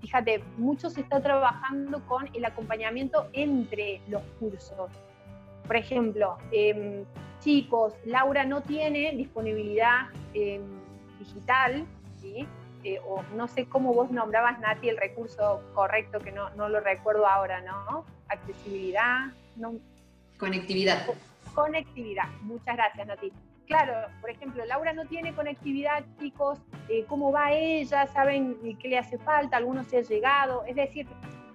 Fíjate, 0.00 0.44
mucho 0.58 0.90
se 0.90 1.00
está 1.00 1.22
trabajando 1.22 2.04
con 2.06 2.28
el 2.34 2.44
acompañamiento 2.44 3.28
entre 3.32 4.02
los 4.08 4.22
cursos. 4.38 4.90
Por 5.66 5.76
ejemplo, 5.76 6.36
em, 6.52 7.04
chicos, 7.40 7.94
Laura 8.04 8.44
no 8.44 8.62
tiene 8.62 9.12
disponibilidad 9.16 10.08
em, 10.34 10.62
digital, 11.18 11.86
eh, 12.84 13.00
o 13.06 13.22
no 13.34 13.48
sé 13.48 13.66
cómo 13.66 13.94
vos 13.94 14.10
nombrabas, 14.10 14.60
Nati, 14.60 14.90
el 14.90 14.98
recurso 14.98 15.62
correcto, 15.72 16.18
que 16.18 16.32
no, 16.32 16.50
no 16.50 16.68
lo 16.68 16.80
recuerdo 16.80 17.26
ahora, 17.26 17.62
¿no? 17.62 18.04
Accesibilidad. 18.28 19.28
Conectividad. 20.38 21.06
Conectividad, 21.54 22.28
muchas 22.42 22.76
gracias, 22.76 23.06
Nati. 23.06 23.32
Claro, 23.66 24.08
por 24.20 24.30
ejemplo, 24.30 24.64
Laura 24.66 24.92
no 24.92 25.06
tiene 25.06 25.34
conectividad, 25.34 26.04
chicos, 26.18 26.58
eh, 26.88 27.04
¿cómo 27.08 27.32
va 27.32 27.52
ella? 27.52 28.06
¿Saben 28.08 28.58
qué 28.78 28.88
le 28.88 28.98
hace 28.98 29.16
falta? 29.18 29.56
¿Algunos 29.56 29.86
se 29.86 29.98
ha 29.98 30.02
llegado? 30.02 30.64
Es 30.66 30.76
decir, 30.76 31.06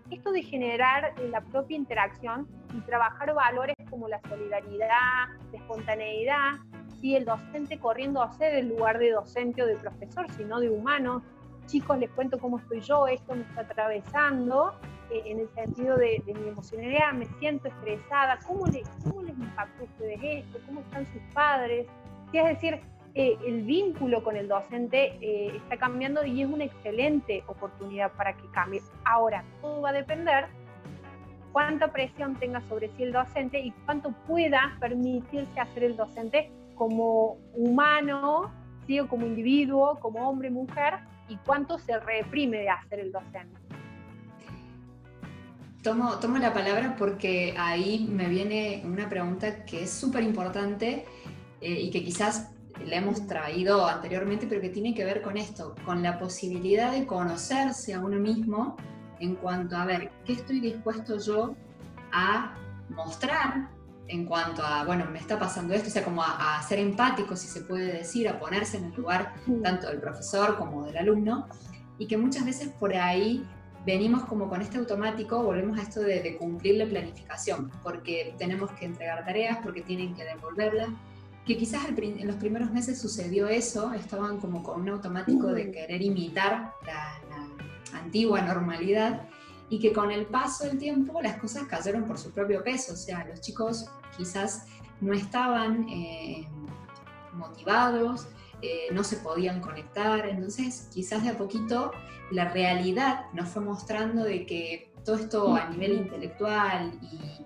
esto 0.09 0.31
de 0.31 0.41
generar 0.41 1.13
la 1.29 1.41
propia 1.41 1.77
interacción 1.77 2.47
y 2.73 2.81
trabajar 2.81 3.33
valores 3.33 3.75
como 3.89 4.07
la 4.07 4.19
solidaridad, 4.27 5.27
la 5.51 5.57
espontaneidad, 5.59 6.51
si 6.99 7.15
el 7.15 7.25
docente 7.25 7.79
corriendo 7.79 8.23
a 8.23 8.31
ser 8.31 8.55
el 8.55 8.69
lugar 8.69 8.97
de 8.97 9.11
docente 9.11 9.61
o 9.61 9.67
de 9.67 9.75
profesor, 9.75 10.25
sino 10.31 10.59
de 10.59 10.69
humano. 10.69 11.23
Chicos, 11.67 11.99
les 11.99 12.09
cuento 12.11 12.39
cómo 12.39 12.57
estoy 12.57 12.81
yo, 12.81 13.07
esto 13.07 13.35
me 13.35 13.43
está 13.43 13.61
atravesando, 13.61 14.79
en 15.11 15.39
el 15.39 15.49
sentido 15.55 15.97
de, 15.97 16.21
mi 16.25 16.49
emocionalidad, 16.49 17.13
me 17.13 17.25
siento 17.39 17.67
estresada, 17.67 18.39
¿cómo, 18.45 18.65
les 18.67 18.85
impactó 19.37 19.81
a 19.81 19.85
ustedes 19.85 20.19
esto? 20.23 20.59
¿Cómo 20.65 20.81
están 20.81 21.05
sus 21.07 21.21
padres? 21.33 21.87
es 22.31 22.45
decir, 22.45 22.79
eh, 23.15 23.37
el 23.45 23.63
vínculo 23.63 24.23
con 24.23 24.35
el 24.35 24.47
docente 24.47 25.17
eh, 25.19 25.55
está 25.55 25.77
cambiando 25.77 26.23
y 26.23 26.43
es 26.43 26.47
una 26.47 26.65
excelente 26.65 27.43
oportunidad 27.47 28.11
para 28.11 28.33
que 28.37 28.47
cambie. 28.51 28.81
Ahora, 29.03 29.43
todo 29.61 29.81
va 29.81 29.89
a 29.89 29.93
depender 29.93 30.45
cuánta 31.51 31.91
presión 31.91 32.35
tenga 32.35 32.61
sobre 32.61 32.89
sí 32.89 33.03
el 33.03 33.11
docente 33.11 33.59
y 33.59 33.71
cuánto 33.85 34.11
pueda 34.27 34.77
permitirse 34.79 35.59
hacer 35.59 35.83
el 35.83 35.97
docente 35.97 36.51
como 36.75 37.37
humano, 37.55 38.51
¿sí? 38.85 38.99
como 39.07 39.25
individuo, 39.25 39.99
como 39.99 40.29
hombre, 40.29 40.49
mujer, 40.49 40.99
y 41.27 41.37
cuánto 41.45 41.77
se 41.79 41.99
reprime 41.99 42.57
de 42.59 42.69
hacer 42.69 42.99
el 42.99 43.11
docente. 43.11 43.68
Tomo, 45.83 46.19
tomo 46.19 46.37
la 46.37 46.53
palabra 46.53 46.95
porque 46.97 47.55
ahí 47.57 48.05
me 48.11 48.27
viene 48.27 48.83
una 48.85 49.07
pregunta 49.07 49.63
que 49.63 49.83
es 49.83 49.91
súper 49.91 50.23
importante 50.23 51.05
eh, 51.61 51.81
y 51.81 51.89
que 51.89 52.03
quizás 52.03 52.49
le 52.85 52.97
hemos 52.97 53.25
traído 53.27 53.87
anteriormente, 53.87 54.45
pero 54.47 54.61
que 54.61 54.69
tiene 54.69 54.93
que 54.93 55.05
ver 55.05 55.21
con 55.21 55.37
esto, 55.37 55.75
con 55.85 56.03
la 56.03 56.17
posibilidad 56.19 56.91
de 56.91 57.05
conocerse 57.05 57.93
a 57.93 57.99
uno 57.99 58.17
mismo 58.17 58.75
en 59.19 59.35
cuanto 59.35 59.77
a 59.77 59.85
ver 59.85 60.11
qué 60.25 60.33
estoy 60.33 60.59
dispuesto 60.59 61.17
yo 61.17 61.55
a 62.11 62.55
mostrar 62.89 63.69
en 64.07 64.25
cuanto 64.25 64.63
a, 64.63 64.83
bueno, 64.85 65.05
me 65.11 65.19
está 65.19 65.37
pasando 65.37 65.73
esto, 65.73 65.87
o 65.87 65.91
sea, 65.91 66.03
como 66.03 66.23
a, 66.23 66.61
ser 66.67 66.79
empático, 66.79 67.35
si 67.35 67.47
se 67.47 67.61
puede 67.61 67.93
decir, 67.93 68.27
a 68.27 68.39
ponerse 68.39 68.77
en 68.77 68.85
el 68.85 68.95
lugar 68.95 69.35
tanto 69.63 69.87
del 69.87 69.99
profesor 69.99 70.57
como 70.57 70.85
del 70.85 70.97
alumno, 70.97 71.47
y 71.99 72.07
que 72.07 72.17
muchas 72.17 72.43
veces 72.43 72.69
por 72.69 72.95
ahí 72.95 73.45
venimos 73.85 74.25
como 74.25 74.49
con 74.49 74.61
este 74.61 74.77
automático, 74.77 75.43
volvemos 75.43 75.79
a 75.79 75.83
esto 75.83 76.01
de, 76.01 76.37
cumplir 76.37 76.75
la 76.75 76.85
planificación, 76.85 77.71
porque 77.83 78.35
tenemos 78.37 78.71
que 78.71 78.85
entregar 78.85 79.25
tareas, 79.25 79.59
porque 79.63 79.81
tienen 79.81 80.15
que 80.15 80.23
devolverlas, 80.23 80.89
que 81.45 81.57
quizás 81.57 81.85
en 81.87 82.27
los 82.27 82.35
primeros 82.35 82.71
meses 82.71 82.99
sucedió 82.99 83.47
eso, 83.47 83.93
estaban 83.93 84.39
como 84.39 84.61
con 84.61 84.81
un 84.81 84.89
automático 84.89 85.47
de 85.47 85.71
querer 85.71 86.01
imitar 86.01 86.73
la, 86.85 87.19
la 87.29 87.99
antigua 87.99 88.41
normalidad, 88.41 89.27
y 89.69 89.79
que 89.79 89.93
con 89.93 90.11
el 90.11 90.25
paso 90.25 90.65
del 90.65 90.77
tiempo 90.77 91.21
las 91.21 91.37
cosas 91.37 91.63
cayeron 91.63 92.05
por 92.05 92.17
su 92.17 92.31
propio 92.31 92.63
peso, 92.63 92.93
o 92.93 92.97
sea, 92.97 93.25
los 93.25 93.39
chicos 93.39 93.85
quizás 94.17 94.65
no 94.99 95.13
estaban 95.13 95.87
eh, 95.89 96.47
motivados, 97.33 98.27
eh, 98.61 98.87
no 98.91 99.03
se 99.03 99.17
podían 99.17 99.61
conectar, 99.61 100.27
entonces 100.27 100.89
quizás 100.93 101.23
de 101.23 101.29
a 101.29 101.37
poquito 101.37 101.91
la 102.31 102.49
realidad 102.49 103.25
nos 103.33 103.49
fue 103.49 103.63
mostrando 103.63 104.23
de 104.23 104.45
que 104.45 104.91
todo 105.05 105.15
esto 105.15 105.55
a 105.55 105.69
nivel 105.69 105.93
intelectual 105.93 106.99
y, 107.01 107.45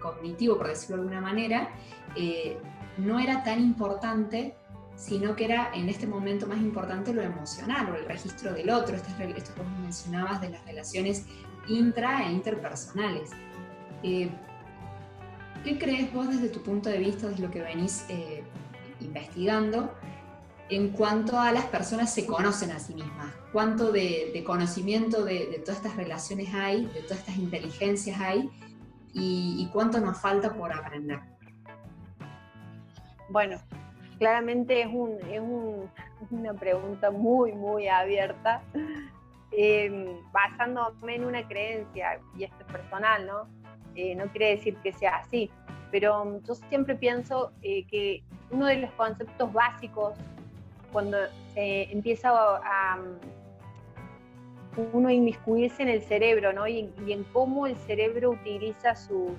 cognitivo, 0.00 0.56
por 0.56 0.68
decirlo 0.68 0.96
de 0.96 1.02
alguna 1.02 1.20
manera, 1.20 1.70
eh, 2.16 2.58
no 2.96 3.20
era 3.20 3.44
tan 3.44 3.60
importante 3.60 4.56
sino 4.96 5.34
que 5.34 5.46
era 5.46 5.70
en 5.72 5.88
este 5.88 6.06
momento 6.06 6.46
más 6.46 6.58
importante 6.58 7.14
lo 7.14 7.22
emocional 7.22 7.90
o 7.90 7.94
el 7.94 8.04
registro 8.04 8.52
del 8.52 8.68
otro, 8.68 8.96
esto, 8.96 9.08
esto 9.34 9.54
que 9.54 9.62
mencionabas 9.80 10.42
de 10.42 10.50
las 10.50 10.64
relaciones 10.66 11.24
intra 11.68 12.26
e 12.26 12.32
interpersonales. 12.32 13.30
¿qué 14.02 15.78
crees 15.78 16.12
vos 16.12 16.28
desde 16.28 16.48
tu 16.48 16.62
punto 16.62 16.88
de 16.88 16.98
vista, 16.98 17.28
desde 17.28 17.42
lo 17.42 17.50
que 17.50 17.62
venís 17.62 18.04
eh, 18.08 18.42
investigando, 19.00 19.94
en 20.70 20.90
cuanto 20.90 21.38
a 21.38 21.52
las 21.52 21.64
personas 21.66 22.12
se 22.14 22.26
conocen 22.26 22.70
a 22.70 22.78
sí 22.78 22.94
mismas? 22.94 23.34
¿Cuánto 23.52 23.90
de, 23.90 24.42
conocimiento 24.46 25.24
de, 25.24 25.60
todas 25.64 25.78
estas 25.78 25.96
relaciones 25.96 26.54
hay, 26.54 26.86
de 26.86 27.02
todas 27.02 27.18
estas 27.18 27.36
inteligencias 27.36 28.20
hay? 28.20 28.48
Y, 29.12 29.68
cuánto 29.72 30.00
nos 30.00 30.20
falta 30.20 30.54
por 30.54 30.72
aprender? 30.72 31.18
Bueno, 33.28 33.58
claramente 34.18 34.82
es, 34.82 34.88
una 36.30 36.54
pregunta 36.54 37.10
muy, 37.10 37.52
muy 37.52 37.88
abierta, 37.88 38.62
eh, 39.50 40.16
basándome 40.32 41.16
en 41.16 41.24
una 41.24 41.46
creencia, 41.48 42.20
y 42.36 42.44
esto 42.44 42.56
es 42.60 42.72
personal, 42.72 43.26
¿no? 43.26 43.48
Eh, 43.96 44.14
no 44.14 44.26
quiere 44.26 44.50
decir 44.56 44.76
que 44.76 44.92
sea 44.92 45.16
así, 45.16 45.50
pero 45.90 46.40
yo 46.42 46.54
siempre 46.54 46.94
pienso 46.94 47.52
eh, 47.62 47.84
que 47.88 48.22
uno 48.52 48.66
de 48.66 48.76
los 48.76 48.92
conceptos 48.92 49.52
básicos 49.52 50.14
cuando 50.92 51.18
se 51.54 51.90
empieza 51.92 52.30
a, 52.32 52.98
uno 54.92 55.10
inmiscuirse 55.10 55.82
en 55.82 55.88
el 55.88 56.02
cerebro 56.02 56.52
¿no? 56.52 56.66
y, 56.66 56.92
en 57.08 57.24
cómo 57.32 57.66
el 57.66 57.76
cerebro 57.76 58.30
utiliza 58.30 58.94
sus 58.94 59.32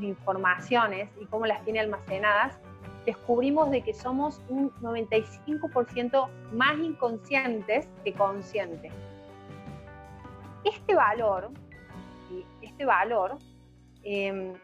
informaciones 0.00 1.08
y 1.20 1.26
cómo 1.26 1.46
las 1.46 1.64
tiene 1.64 1.80
almacenadas, 1.80 2.58
descubrimos 3.06 3.70
de 3.70 3.82
que 3.82 3.94
somos 3.94 4.42
un 4.48 4.70
95% 4.82 6.28
más 6.52 6.78
inconscientes 6.78 7.88
que 8.04 8.12
conscientes. 8.12 8.92
Este 10.64 10.94
valor, 10.94 11.50
este 12.60 12.84
valor 12.84 13.38
Em, 14.02 14.54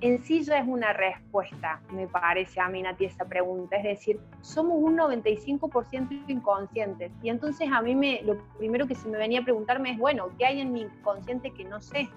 en 0.00 0.22
sí 0.22 0.42
ya 0.42 0.58
es 0.58 0.68
una 0.68 0.92
respuesta, 0.92 1.80
me 1.90 2.06
parece 2.06 2.60
a 2.60 2.68
mí, 2.68 2.82
Nati, 2.82 3.06
esa 3.06 3.24
pregunta. 3.24 3.76
Es 3.76 3.84
decir, 3.84 4.20
somos 4.42 4.76
un 4.78 4.98
95% 4.98 6.24
inconscientes. 6.28 7.12
Y 7.22 7.30
entonces 7.30 7.68
a 7.72 7.80
mí 7.80 7.94
me, 7.94 8.22
lo 8.22 8.36
primero 8.58 8.86
que 8.86 8.94
se 8.94 9.08
me 9.08 9.16
venía 9.16 9.40
a 9.40 9.44
preguntarme 9.44 9.92
es, 9.92 9.98
bueno, 9.98 10.28
¿qué 10.38 10.46
hay 10.46 10.60
en 10.60 10.72
mi 10.72 10.82
inconsciente 10.82 11.50
que 11.50 11.64
no 11.64 11.80
sé? 11.80 12.08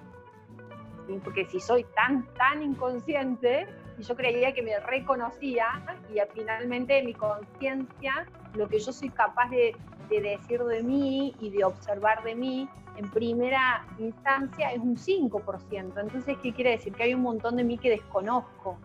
Porque 1.23 1.45
si 1.45 1.59
soy 1.59 1.85
tan, 1.95 2.27
tan 2.35 2.61
inconsciente, 2.61 3.65
y 3.99 4.03
yo 4.03 4.15
creía 4.15 4.53
que 4.53 4.61
me 4.61 4.79
reconocía, 4.79 5.65
y 6.13 6.19
finalmente 6.33 7.03
mi 7.03 7.13
conciencia, 7.13 8.25
lo 8.55 8.69
que 8.69 8.79
yo 8.79 8.93
soy 8.93 9.09
capaz 9.09 9.49
de, 9.49 9.75
de 10.09 10.21
decir 10.21 10.63
de 10.63 10.81
mí 10.81 11.35
y 11.39 11.49
de 11.49 11.65
observar 11.65 12.23
de 12.23 12.33
mí, 12.33 12.69
en 12.95 13.09
primera 13.11 13.85
instancia 13.97 14.71
es 14.71 14.79
un 14.79 14.95
5%. 14.95 15.99
Entonces, 15.99 16.37
¿qué 16.41 16.53
quiere 16.53 16.71
decir? 16.71 16.93
Que 16.93 17.03
hay 17.03 17.13
un 17.13 17.21
montón 17.21 17.57
de 17.57 17.63
mí 17.63 17.77
que 17.77 17.89
desconozco. 17.89 18.77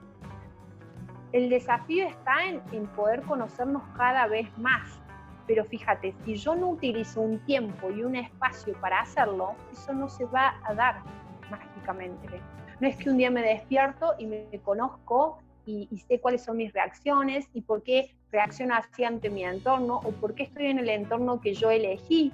El 1.33 1.49
desafío 1.49 2.09
está 2.09 2.47
en, 2.47 2.61
en 2.73 2.87
poder 2.89 3.23
conocernos 3.23 3.83
cada 3.97 4.27
vez 4.27 4.47
más. 4.59 5.01
Pero 5.47 5.65
fíjate, 5.65 6.15
si 6.25 6.37
yo 6.37 6.57
no 6.57 6.71
utilizo 6.71 7.21
un 7.21 7.39
tiempo 7.41 7.91
y 7.91 8.03
un 8.03 8.17
espacio 8.17 8.75
para 8.81 9.01
hacerlo, 9.01 9.55
eso 9.73 9.93
no 9.93 10.09
se 10.09 10.25
va 10.27 10.55
a 10.65 10.75
dar 10.75 11.03
mágicamente. 11.51 12.41
No 12.81 12.89
es 12.89 12.97
que 12.97 13.11
un 13.11 13.16
día 13.16 13.31
me 13.31 13.43
despierto 13.43 14.14
y 14.18 14.27
me 14.27 14.47
conozco 14.64 15.39
y, 15.66 15.89
sé 16.09 16.20
cuáles 16.20 16.43
son 16.43 16.59
mis 16.59 16.72
reacciones 16.72 17.47
y 17.55 17.62
por 17.62 17.83
qué 17.83 18.14
reacciono 18.31 18.75
así 18.75 19.05
ante 19.05 19.31
mi 19.31 19.45
entorno 19.45 20.01
o 20.05 20.11
por 20.12 20.35
qué 20.35 20.45
estoy 20.45 20.66
en 20.66 20.79
el 20.79 20.89
entorno 20.89 21.41
que 21.41 21.55
yo 21.55 21.70
elegí 21.70 22.33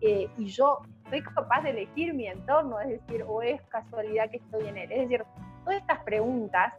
eh, 0.00 0.28
y 0.38 0.46
yo 0.46 0.80
soy 1.10 1.22
capaz 1.22 1.62
de 1.62 1.70
elegir 1.70 2.14
mi 2.14 2.26
entorno, 2.26 2.80
es 2.80 2.88
decir, 2.88 3.24
o 3.26 3.42
es 3.42 3.60
casualidad 3.62 4.30
que 4.30 4.38
estoy 4.38 4.68
en 4.68 4.78
él. 4.78 4.92
Es 4.92 5.00
decir, 5.02 5.24
todas 5.64 5.80
estas 5.80 6.02
preguntas 6.04 6.74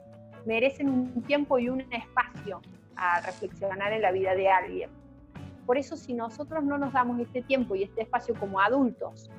merecen 0.45 0.89
un 0.89 1.21
tiempo 1.23 1.59
y 1.59 1.69
un 1.69 1.81
espacio 1.81 2.61
a 2.95 3.21
reflexionar 3.21 3.93
en 3.93 4.01
la 4.01 4.11
vida 4.11 4.35
de 4.35 4.49
alguien. 4.49 4.89
Por 5.65 5.77
eso 5.77 5.95
si 5.95 6.13
nosotros 6.13 6.63
no 6.63 6.77
nos 6.77 6.93
damos 6.93 7.19
este 7.19 7.41
tiempo 7.41 7.75
y 7.75 7.83
este 7.83 8.01
espacio 8.01 8.35
como 8.35 8.59
adultos, 8.59 9.29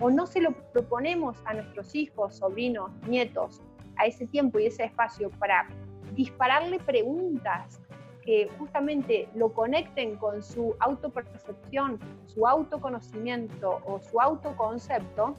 o 0.00 0.10
no 0.10 0.26
se 0.26 0.40
lo 0.40 0.52
proponemos 0.72 1.38
a 1.44 1.54
nuestros 1.54 1.94
hijos, 1.94 2.36
sobrinos, 2.36 2.90
nietos, 3.06 3.60
a 3.96 4.06
ese 4.06 4.26
tiempo 4.26 4.58
y 4.58 4.66
ese 4.66 4.84
espacio 4.84 5.30
para 5.30 5.68
dispararle 6.14 6.78
preguntas 6.78 7.80
que 8.22 8.48
justamente 8.58 9.28
lo 9.34 9.52
conecten 9.52 10.16
con 10.16 10.42
su 10.42 10.76
autopercepción, 10.80 11.98
su 12.26 12.46
autoconocimiento 12.46 13.80
o 13.86 13.98
su 14.00 14.20
autoconcepto, 14.20 15.34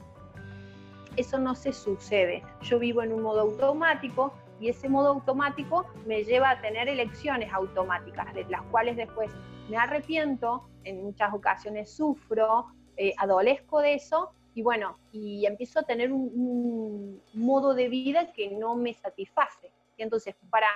eso 1.16 1.38
no 1.38 1.54
se 1.54 1.72
sucede. 1.72 2.42
Yo 2.62 2.78
vivo 2.78 3.02
en 3.02 3.12
un 3.12 3.22
modo 3.22 3.42
automático 3.42 4.32
y 4.58 4.68
ese 4.68 4.88
modo 4.88 5.10
automático 5.10 5.86
me 6.06 6.24
lleva 6.24 6.50
a 6.50 6.60
tener 6.60 6.88
elecciones 6.88 7.52
automáticas, 7.52 8.34
de 8.34 8.44
las 8.46 8.62
cuales 8.64 8.96
después 8.96 9.30
me 9.68 9.76
arrepiento, 9.76 10.68
en 10.84 11.04
muchas 11.04 11.32
ocasiones 11.32 11.92
sufro, 11.92 12.66
eh, 12.96 13.14
adolezco 13.18 13.80
de 13.80 13.94
eso 13.94 14.32
y 14.54 14.62
bueno, 14.62 14.98
y 15.12 15.46
empiezo 15.46 15.80
a 15.80 15.84
tener 15.84 16.12
un, 16.12 16.30
un 16.34 17.22
modo 17.34 17.74
de 17.74 17.88
vida 17.88 18.32
que 18.32 18.50
no 18.50 18.74
me 18.74 18.94
satisface. 18.94 19.72
Y 19.96 20.02
entonces, 20.02 20.34
para 20.50 20.68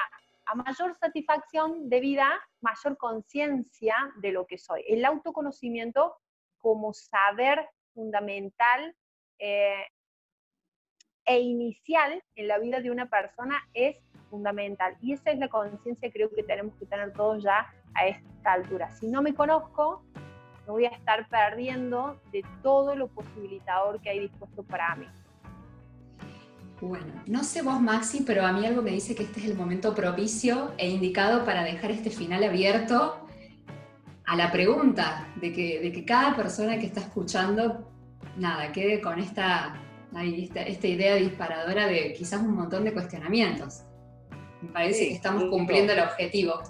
a 0.47 0.55
mayor 0.55 0.97
satisfacción 0.99 1.89
de 1.89 2.01
vida, 2.01 2.29
mayor 2.61 2.97
conciencia 2.97 3.95
de 4.17 4.33
lo 4.33 4.47
que 4.47 4.59
soy. 4.59 4.85
El 4.89 5.05
autoconocimiento 5.05 6.17
como 6.59 6.93
saber 6.93 7.69
fundamental 7.95 8.95
eh, 9.39 9.85
e 11.27 11.41
inicial 11.41 12.23
en 12.35 12.49
la 12.49 12.59
vida 12.59 12.81
de 12.81 12.91
una 12.91 13.09
persona 13.09 13.59
es 13.73 13.97
fundamental. 14.31 14.97
Y 15.01 15.13
esa 15.13 15.31
es 15.31 15.39
la 15.39 15.49
conciencia 15.49 16.11
creo 16.13 16.31
que 16.31 16.43
tenemos 16.43 16.75
que 16.77 16.87
tener 16.87 17.13
todos 17.13 17.43
ya 17.43 17.73
a 17.95 18.07
esta 18.07 18.53
altura. 18.53 18.91
Si 18.93 19.09
no 19.09 19.23
me 19.23 19.35
conozco, 19.35 20.05
me 20.67 20.73
voy 20.73 20.85
a 20.87 20.91
estar 20.91 21.29
perdiendo 21.29 22.21
de 22.33 22.45
todo 22.63 22.95
lo 22.97 23.09
posibilitador 23.09 24.01
que 24.01 24.11
hay 24.11 24.21
dispuesto 24.21 24.63
para 24.63 24.95
mí. 24.97 25.07
Bueno, 26.81 27.23
no 27.27 27.45
sé 27.45 27.63
vos 27.63 27.81
Maxi, 27.81 28.25
pero 28.27 28.45
a 28.45 28.53
mí 28.53 28.67
algo 28.67 28.83
me 28.83 28.91
dice 28.91 29.15
que 29.15 29.23
este 29.23 29.41
es 29.41 29.47
el 29.47 29.57
momento 29.57 29.95
propicio 29.95 30.73
e 30.77 30.91
indicado 30.91 31.45
para 31.45 31.63
dejar 31.63 31.91
este 31.91 32.11
final 32.11 32.43
abierto 32.45 33.27
a 34.27 34.37
la 34.37 34.51
pregunta 34.51 35.29
de 35.37 35.53
que, 35.53 35.81
de 35.81 35.93
que 35.93 36.05
cada 36.05 36.35
persona 36.35 36.79
que 36.79 36.87
está 36.87 37.01
escuchando, 37.01 37.91
nada, 38.37 38.73
quede 38.73 39.01
con 39.01 39.19
esta, 39.19 39.81
esta, 40.23 40.87
idea 40.87 41.15
disparadora 41.17 41.87
de 41.87 42.13
quizás 42.13 42.41
un 42.41 42.55
montón 42.55 42.85
de 42.85 42.93
cuestionamientos. 42.93 43.85
Me 44.63 44.71
parece 44.71 45.09
que 45.09 45.15
estamos 45.15 45.45
cumpliendo 45.45 45.93
el 45.93 46.01
objetivo. 46.01 46.63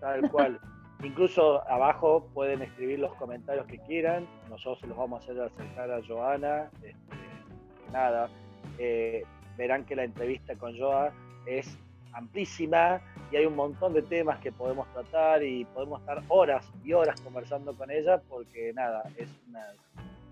Tal 0.00 0.30
cual. 0.30 0.60
Incluso 1.02 1.68
abajo 1.70 2.28
pueden 2.34 2.62
escribir 2.62 2.98
los 2.98 3.14
comentarios 3.14 3.66
que 3.66 3.78
quieran, 3.78 4.26
nosotros 4.50 4.88
los 4.88 4.98
vamos 4.98 5.20
a 5.20 5.24
hacer 5.24 5.40
acercar 5.40 5.90
a 5.92 6.00
Joana. 6.06 6.70
Este, 6.82 7.16
nada, 7.92 8.28
eh, 8.78 9.22
verán 9.56 9.84
que 9.84 9.94
la 9.94 10.04
entrevista 10.04 10.56
con 10.56 10.76
Joa 10.76 11.12
es 11.46 11.78
amplísima 12.12 13.00
y 13.30 13.36
hay 13.36 13.46
un 13.46 13.56
montón 13.56 13.92
de 13.92 14.02
temas 14.02 14.38
que 14.38 14.50
podemos 14.50 14.90
tratar 14.92 15.42
y 15.42 15.64
podemos 15.66 16.00
estar 16.00 16.22
horas 16.28 16.70
y 16.84 16.92
horas 16.92 17.20
conversando 17.20 17.74
con 17.76 17.90
ella 17.90 18.20
porque 18.28 18.72
nada, 18.74 19.02
es 19.16 19.28
una, 19.48 19.64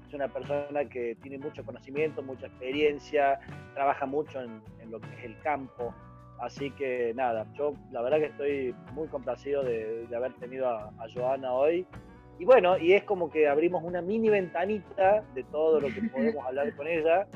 es 0.07 0.15
una 0.15 0.29
persona 0.29 0.85
que 0.87 1.17
tiene 1.23 1.39
mucho 1.39 1.65
conocimiento, 1.65 2.23
mucha 2.23 2.47
experiencia, 2.47 3.39
trabaja 3.75 4.07
mucho 4.07 4.41
en, 4.41 4.63
lo 4.91 5.01
que 5.01 5.13
es 5.19 5.25
el 5.25 5.39
campo. 5.41 5.93
Así 6.39 6.71
que 6.71 7.13
nada, 7.15 7.47
yo 7.55 7.75
la 7.93 8.03
verdad 8.03 8.19
que 8.19 8.27
estoy 8.27 8.75
muy 8.93 9.09
complacido 9.09 9.63
de, 9.63 10.07
haber 10.15 10.35
tenido 10.35 10.69
a, 10.69 10.89
a 10.99 11.07
Joana 11.15 11.53
hoy. 11.53 11.87
Y 12.39 12.45
bueno, 12.45 12.77
y 12.77 12.93
es 12.93 13.05
como 13.05 13.31
que 13.31 13.49
abrimos 13.49 13.83
una 13.83 14.03
mini 14.03 14.29
ventanita 14.29 15.25
de 15.35 15.45
todo 15.45 15.81
lo 15.81 15.89
que 15.89 16.03
podemos 16.13 16.45
hablar 16.45 16.75
con 16.77 16.87
ella 16.87 17.27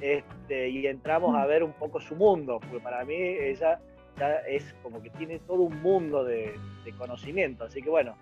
este, 0.00 0.68
y 0.68 0.86
entramos 0.86 1.34
a 1.36 1.46
ver 1.46 1.62
un 1.62 1.72
poco 1.72 2.00
su 2.00 2.14
mundo, 2.16 2.60
porque 2.60 2.80
para 2.80 3.04
mí 3.04 3.14
ella 3.14 3.80
ya 4.18 4.36
es 4.48 4.74
como 4.82 5.02
que 5.02 5.10
tiene 5.10 5.38
todo 5.40 5.62
un 5.62 5.82
mundo 5.82 6.24
de, 6.24 6.54
conocimiento. 6.98 7.64
Así 7.64 7.82
que 7.82 7.90
bueno, 7.90 8.16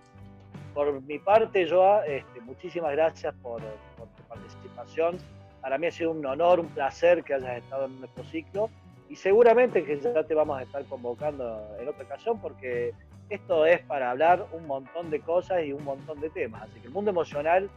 por 0.72 1.02
mi 1.02 1.18
parte, 1.18 1.68
Joa, 1.68 2.06
este, 2.06 2.40
muchísimas 2.40 2.92
gracias 2.92 3.34
por, 3.42 3.60
tu 3.60 4.22
participación. 4.28 5.18
Para 5.60 5.78
mí 5.78 5.86
ha 5.86 5.90
sido 5.90 6.10
un 6.10 6.24
honor, 6.24 6.60
un 6.60 6.68
placer 6.68 7.22
que 7.22 7.34
hayas 7.34 7.58
estado 7.58 7.86
en 7.86 8.00
nuestro 8.00 8.24
ciclo 8.24 8.70
y 9.08 9.16
seguramente 9.16 9.84
que 9.84 10.00
ya 10.00 10.24
te 10.24 10.34
vamos 10.34 10.58
a 10.58 10.62
estar 10.62 10.84
convocando 10.86 11.60
en 11.78 11.88
otra 11.88 12.04
ocasión 12.04 12.40
porque 12.40 12.92
esto 13.28 13.66
es 13.66 13.80
para 13.82 14.10
hablar 14.10 14.46
un 14.52 14.66
montón 14.66 15.10
de 15.10 15.20
cosas 15.20 15.64
y 15.64 15.72
un 15.72 15.84
montón 15.84 16.20
de 16.20 16.30
temas. 16.30 16.62
Así 16.62 16.80
que 16.80 16.86
el 16.86 16.92
mundo 16.92 17.10
emocional 17.10 17.70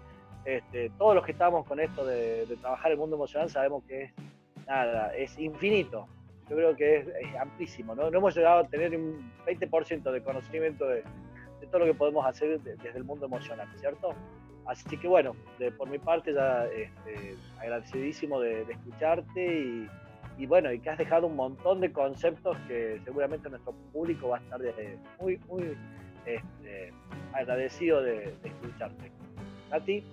este, 0.48 0.90
todos 0.98 1.14
los 1.14 1.26
que 1.26 1.34
estamos 1.34 1.66
con 1.66 1.78
esto 1.82 2.06
de, 2.06 2.48
trabajar 2.62 2.94
el 2.94 2.98
mundo 2.98 3.18
emocional 3.18 3.50
sabemos 3.50 3.84
que 3.84 4.04
es 4.04 4.12
nada, 4.66 5.14
es 5.14 5.38
infinito. 5.38 6.08
Yo 6.50 6.56
creo 6.56 6.74
que 6.74 7.00
es, 7.00 7.36
amplísimo. 7.38 7.94
¿no? 7.94 8.08
hemos 8.08 8.34
llegado 8.34 8.60
a 8.60 8.64
tener 8.64 8.96
un 8.96 9.30
20% 9.46 10.10
de 10.10 10.24
conocimiento 10.24 10.88
de, 10.88 11.04
todo 11.70 11.80
lo 11.80 11.86
que 11.86 11.94
podemos 11.94 12.26
hacer 12.26 12.62
desde 12.62 12.98
el 12.98 13.04
mundo 13.04 13.26
emocional, 13.26 13.68
¿cierto? 13.76 14.14
Así 14.66 14.98
que 14.98 15.06
bueno, 15.06 15.36
por 15.78 15.90
mi 15.90 16.00
parte 16.00 16.34
ya 16.34 16.66
este, 16.68 17.36
agradecidísimo 17.60 18.40
de, 18.40 18.62
escucharte 18.62 19.46
y, 19.46 19.90
y 20.38 20.46
bueno, 20.46 20.72
y 20.72 20.80
que 20.80 20.90
has 20.90 20.98
dejado 20.98 21.28
un 21.28 21.36
montón 21.36 21.82
de 21.82 21.92
conceptos 21.92 22.56
que 22.68 23.02
seguramente 23.04 23.50
nuestro 23.50 23.74
público 23.92 24.30
va 24.30 24.38
a 24.38 24.40
estar 24.42 24.62
muy, 25.20 25.40
muy 25.50 25.76
este, 26.26 26.94
agradecido 27.34 28.02
de, 28.02 28.36
escucharte. 28.44 29.12
¿A 29.72 29.80
ti? 29.80 30.04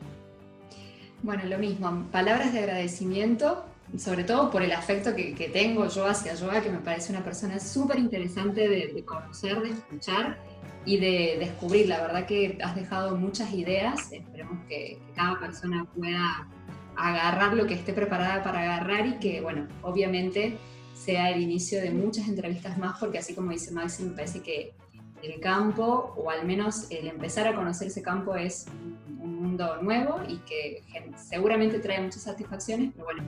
Bueno, 1.23 1.45
lo 1.45 1.59
mismo, 1.59 2.07
palabras 2.11 2.53
de 2.53 2.61
agradecimiento, 2.61 3.65
sobre 3.99 4.25
todo 4.25 4.51
por 4.51 4.63
el 4.63 4.73
afecto 4.73 5.15
que, 5.15 5.51
tengo 5.53 5.89
yo 5.89 6.07
hacia 6.07 6.35
Yoga, 6.35 6.63
que 6.63 6.71
me 6.71 6.79
parece 6.79 7.13
una 7.13 7.23
persona 7.23 7.61
súper 7.61 7.99
interesante 7.99 8.69
de, 8.69 9.05
conocer, 9.05 9.61
de 9.61 9.71
escuchar 9.71 10.39
y 10.87 10.99
de 10.99 11.37
descubrir. 11.39 11.89
La 11.89 12.01
verdad 12.01 12.27
que 12.27 12.59
has 12.63 12.75
dejado 12.75 13.17
muchas 13.17 13.53
ideas, 13.53 14.11
esperemos 14.11 14.65
que 14.69 14.99
cada 15.15 15.39
persona 15.39 15.87
pueda 15.95 16.49
agarrar 16.97 17.55
lo 17.55 17.67
que 17.67 17.75
esté 17.75 17.93
preparada 17.93 18.43
para 18.43 18.61
agarrar 18.61 19.07
y 19.07 19.19
que, 19.19 19.41
bueno, 19.41 19.69
obviamente 19.83 20.59
sea 20.95 21.31
el 21.31 21.43
inicio 21.43 21.81
de 21.81 21.91
muchas 21.91 22.29
entrevistas 22.29 22.79
más, 22.79 22.99
porque 22.99 23.19
así 23.19 23.35
como 23.35 23.51
dice 23.51 23.73
Maxi, 23.73 24.05
me 24.05 24.15
parece 24.15 24.41
que 24.41 24.75
el 25.23 25.41
campo, 25.41 26.15
o 26.17 26.31
al 26.31 26.47
menos 26.47 26.91
el 26.91 27.09
empezar 27.09 27.47
a 27.47 27.55
conocer 27.55 27.89
ese 27.89 28.03
campo, 28.03 28.37
es 28.37 28.67
un 29.21 29.43
mundo 29.43 29.81
nuevo 29.83 30.21
y 30.29 30.39
que 30.39 30.83
seguramente 31.17 31.79
trae 31.79 32.01
muchas 32.01 32.23
satisfacciones, 32.23 32.93
pero 32.93 33.05
bueno, 33.05 33.23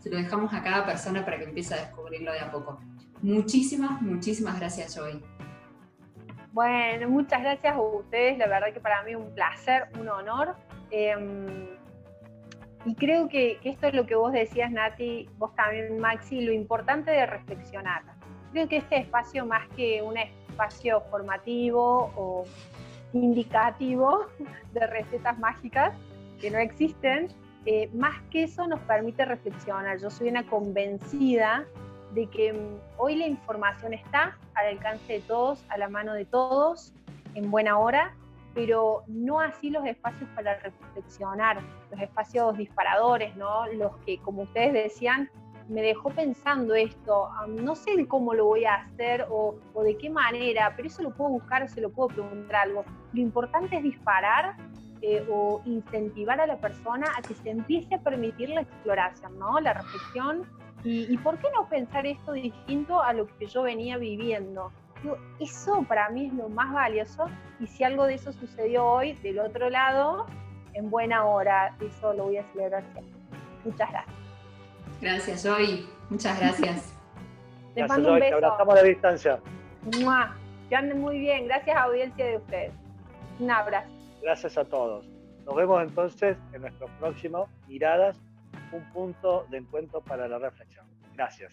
se 0.00 0.10
lo 0.10 0.16
dejamos 0.16 0.52
a 0.54 0.62
cada 0.62 0.86
persona 0.86 1.24
para 1.24 1.38
que 1.38 1.44
empiece 1.44 1.74
a 1.74 1.78
descubrirlo 1.78 2.32
de 2.32 2.40
a 2.40 2.50
poco. 2.50 2.80
Muchísimas, 3.22 4.00
muchísimas 4.00 4.58
gracias, 4.58 4.94
Joy. 4.94 5.22
Bueno, 6.52 7.08
muchas 7.08 7.42
gracias 7.42 7.76
a 7.76 7.80
ustedes, 7.80 8.38
la 8.38 8.48
verdad 8.48 8.72
que 8.72 8.80
para 8.80 9.02
mí 9.02 9.14
un 9.14 9.32
placer, 9.34 9.88
un 10.00 10.08
honor. 10.08 10.56
Em, 10.90 11.68
y 12.84 12.94
creo 12.94 13.28
que, 13.28 13.58
esto 13.64 13.88
es 13.88 13.94
lo 13.94 14.06
que 14.06 14.14
vos 14.14 14.32
decías, 14.32 14.70
Nati, 14.70 15.28
vos 15.38 15.54
también, 15.54 15.98
Maxi, 15.98 16.40
lo 16.40 16.52
importante 16.52 17.10
de 17.10 17.26
reflexionar. 17.26 18.02
Creo 18.52 18.68
que 18.68 18.78
este 18.78 18.98
espacio, 18.98 19.44
más 19.44 19.68
que 19.76 20.02
un 20.02 20.16
espacio 20.16 21.02
formativo 21.10 22.10
o 22.16 22.44
indicativo 23.12 24.26
de 24.72 24.86
recetas 24.86 25.38
mágicas 25.38 25.94
que 26.40 26.50
no 26.50 26.58
existen, 26.58 27.28
eh, 27.66 27.90
más 27.92 28.18
que 28.30 28.44
eso 28.44 28.66
nos 28.66 28.80
permite 28.80 29.26
reflexionar. 29.26 29.98
Yo 29.98 30.08
soy 30.08 30.28
una 30.28 30.46
convencida 30.46 31.66
de 32.14 32.26
que 32.26 32.54
mm, 32.54 32.78
hoy 32.96 33.16
la 33.16 33.26
información 33.26 33.92
está 33.92 34.38
al 34.54 34.66
alcance 34.68 35.14
de 35.14 35.20
todos, 35.20 35.62
a 35.68 35.76
la 35.76 35.90
mano 35.90 36.14
de 36.14 36.24
todos, 36.24 36.94
en 37.34 37.50
buena 37.50 37.78
hora, 37.78 38.14
pero 38.54 39.04
no 39.06 39.40
así 39.40 39.70
los 39.70 39.84
espacios 39.86 40.28
para 40.34 40.58
reflexionar, 40.58 41.60
los 41.90 42.00
espacios 42.00 42.56
disparadores, 42.56 43.36
¿no? 43.36 43.66
Los 43.68 43.96
que, 43.98 44.18
como 44.18 44.42
ustedes 44.42 44.72
decían, 44.72 45.30
me 45.68 45.82
dejó 45.82 46.10
pensando 46.10 46.74
esto, 46.74 47.30
no 47.46 47.76
sé 47.76 48.06
cómo 48.08 48.34
lo 48.34 48.46
voy 48.46 48.64
a 48.64 48.74
hacer 48.74 49.26
o, 49.30 49.56
de 49.84 49.96
qué 49.96 50.10
manera, 50.10 50.72
pero 50.74 50.88
eso 50.88 51.02
lo 51.02 51.14
puedo 51.14 51.30
buscar, 51.30 51.68
se 51.68 51.80
lo 51.80 51.90
puedo 51.90 52.08
preguntar 52.08 52.56
algo. 52.66 52.84
Lo 53.12 53.20
importante 53.20 53.76
es 53.76 53.82
disparar 53.84 54.56
eh, 55.00 55.24
o 55.30 55.62
incentivar 55.64 56.40
a 56.40 56.46
la 56.48 56.58
persona 56.58 57.06
a 57.16 57.22
que 57.22 57.34
se 57.34 57.50
empiece 57.50 57.94
a 57.94 58.00
permitir 58.00 58.48
la 58.48 58.62
exploración, 58.62 59.38
¿no? 59.38 59.60
La 59.60 59.74
reflexión. 59.74 60.42
Y, 60.82 61.12
y 61.12 61.16
por 61.18 61.38
qué 61.38 61.46
no 61.54 61.68
pensar 61.68 62.04
esto 62.04 62.32
distinto 62.32 63.00
a 63.00 63.12
lo 63.12 63.26
que 63.26 63.46
yo 63.46 63.62
venía 63.62 63.96
viviendo? 63.96 64.72
Eso 65.38 65.84
para 65.88 66.08
mí 66.10 66.26
es 66.26 66.32
lo 66.34 66.48
más 66.48 66.72
valioso 66.72 67.26
y 67.58 67.66
si 67.66 67.84
algo 67.84 68.06
de 68.06 68.14
eso 68.14 68.32
sucedió 68.32 68.84
hoy, 68.84 69.12
del 69.14 69.38
otro 69.38 69.70
lado, 69.70 70.26
en 70.74 70.90
buena 70.90 71.24
hora, 71.24 71.74
eso 71.80 72.12
lo 72.14 72.24
voy 72.24 72.38
a 72.38 72.44
celebrar 72.52 72.82
siempre. 72.92 73.14
Muchas 73.64 73.90
gracias. 73.90 74.16
Gracias, 75.00 75.42
Joy. 75.44 75.88
Muchas 76.10 76.38
gracias. 76.38 76.94
Les 77.74 77.88
mando 77.88 78.12
un 78.12 78.20
beso. 78.20 78.38
Te 78.38 78.44
abrazamos 78.44 78.74
a 78.74 78.76
la 78.76 78.82
distancia. 78.82 79.40
Que 80.68 80.76
anden 80.76 81.00
muy 81.00 81.18
bien. 81.18 81.46
Gracias, 81.46 81.76
audiencia 81.76 82.24
de 82.24 82.36
ustedes. 82.36 82.72
Un 83.38 83.50
abrazo. 83.50 83.90
Gracias 84.22 84.56
a 84.58 84.64
todos. 84.64 85.06
Nos 85.44 85.56
vemos 85.56 85.82
entonces 85.82 86.36
en 86.52 86.62
nuestro 86.62 86.86
próximo 86.98 87.48
Miradas, 87.66 88.16
un 88.72 88.84
punto 88.92 89.46
de 89.50 89.58
encuentro 89.58 90.00
para 90.00 90.28
la 90.28 90.38
reflexión. 90.38 90.86
Gracias. 91.14 91.52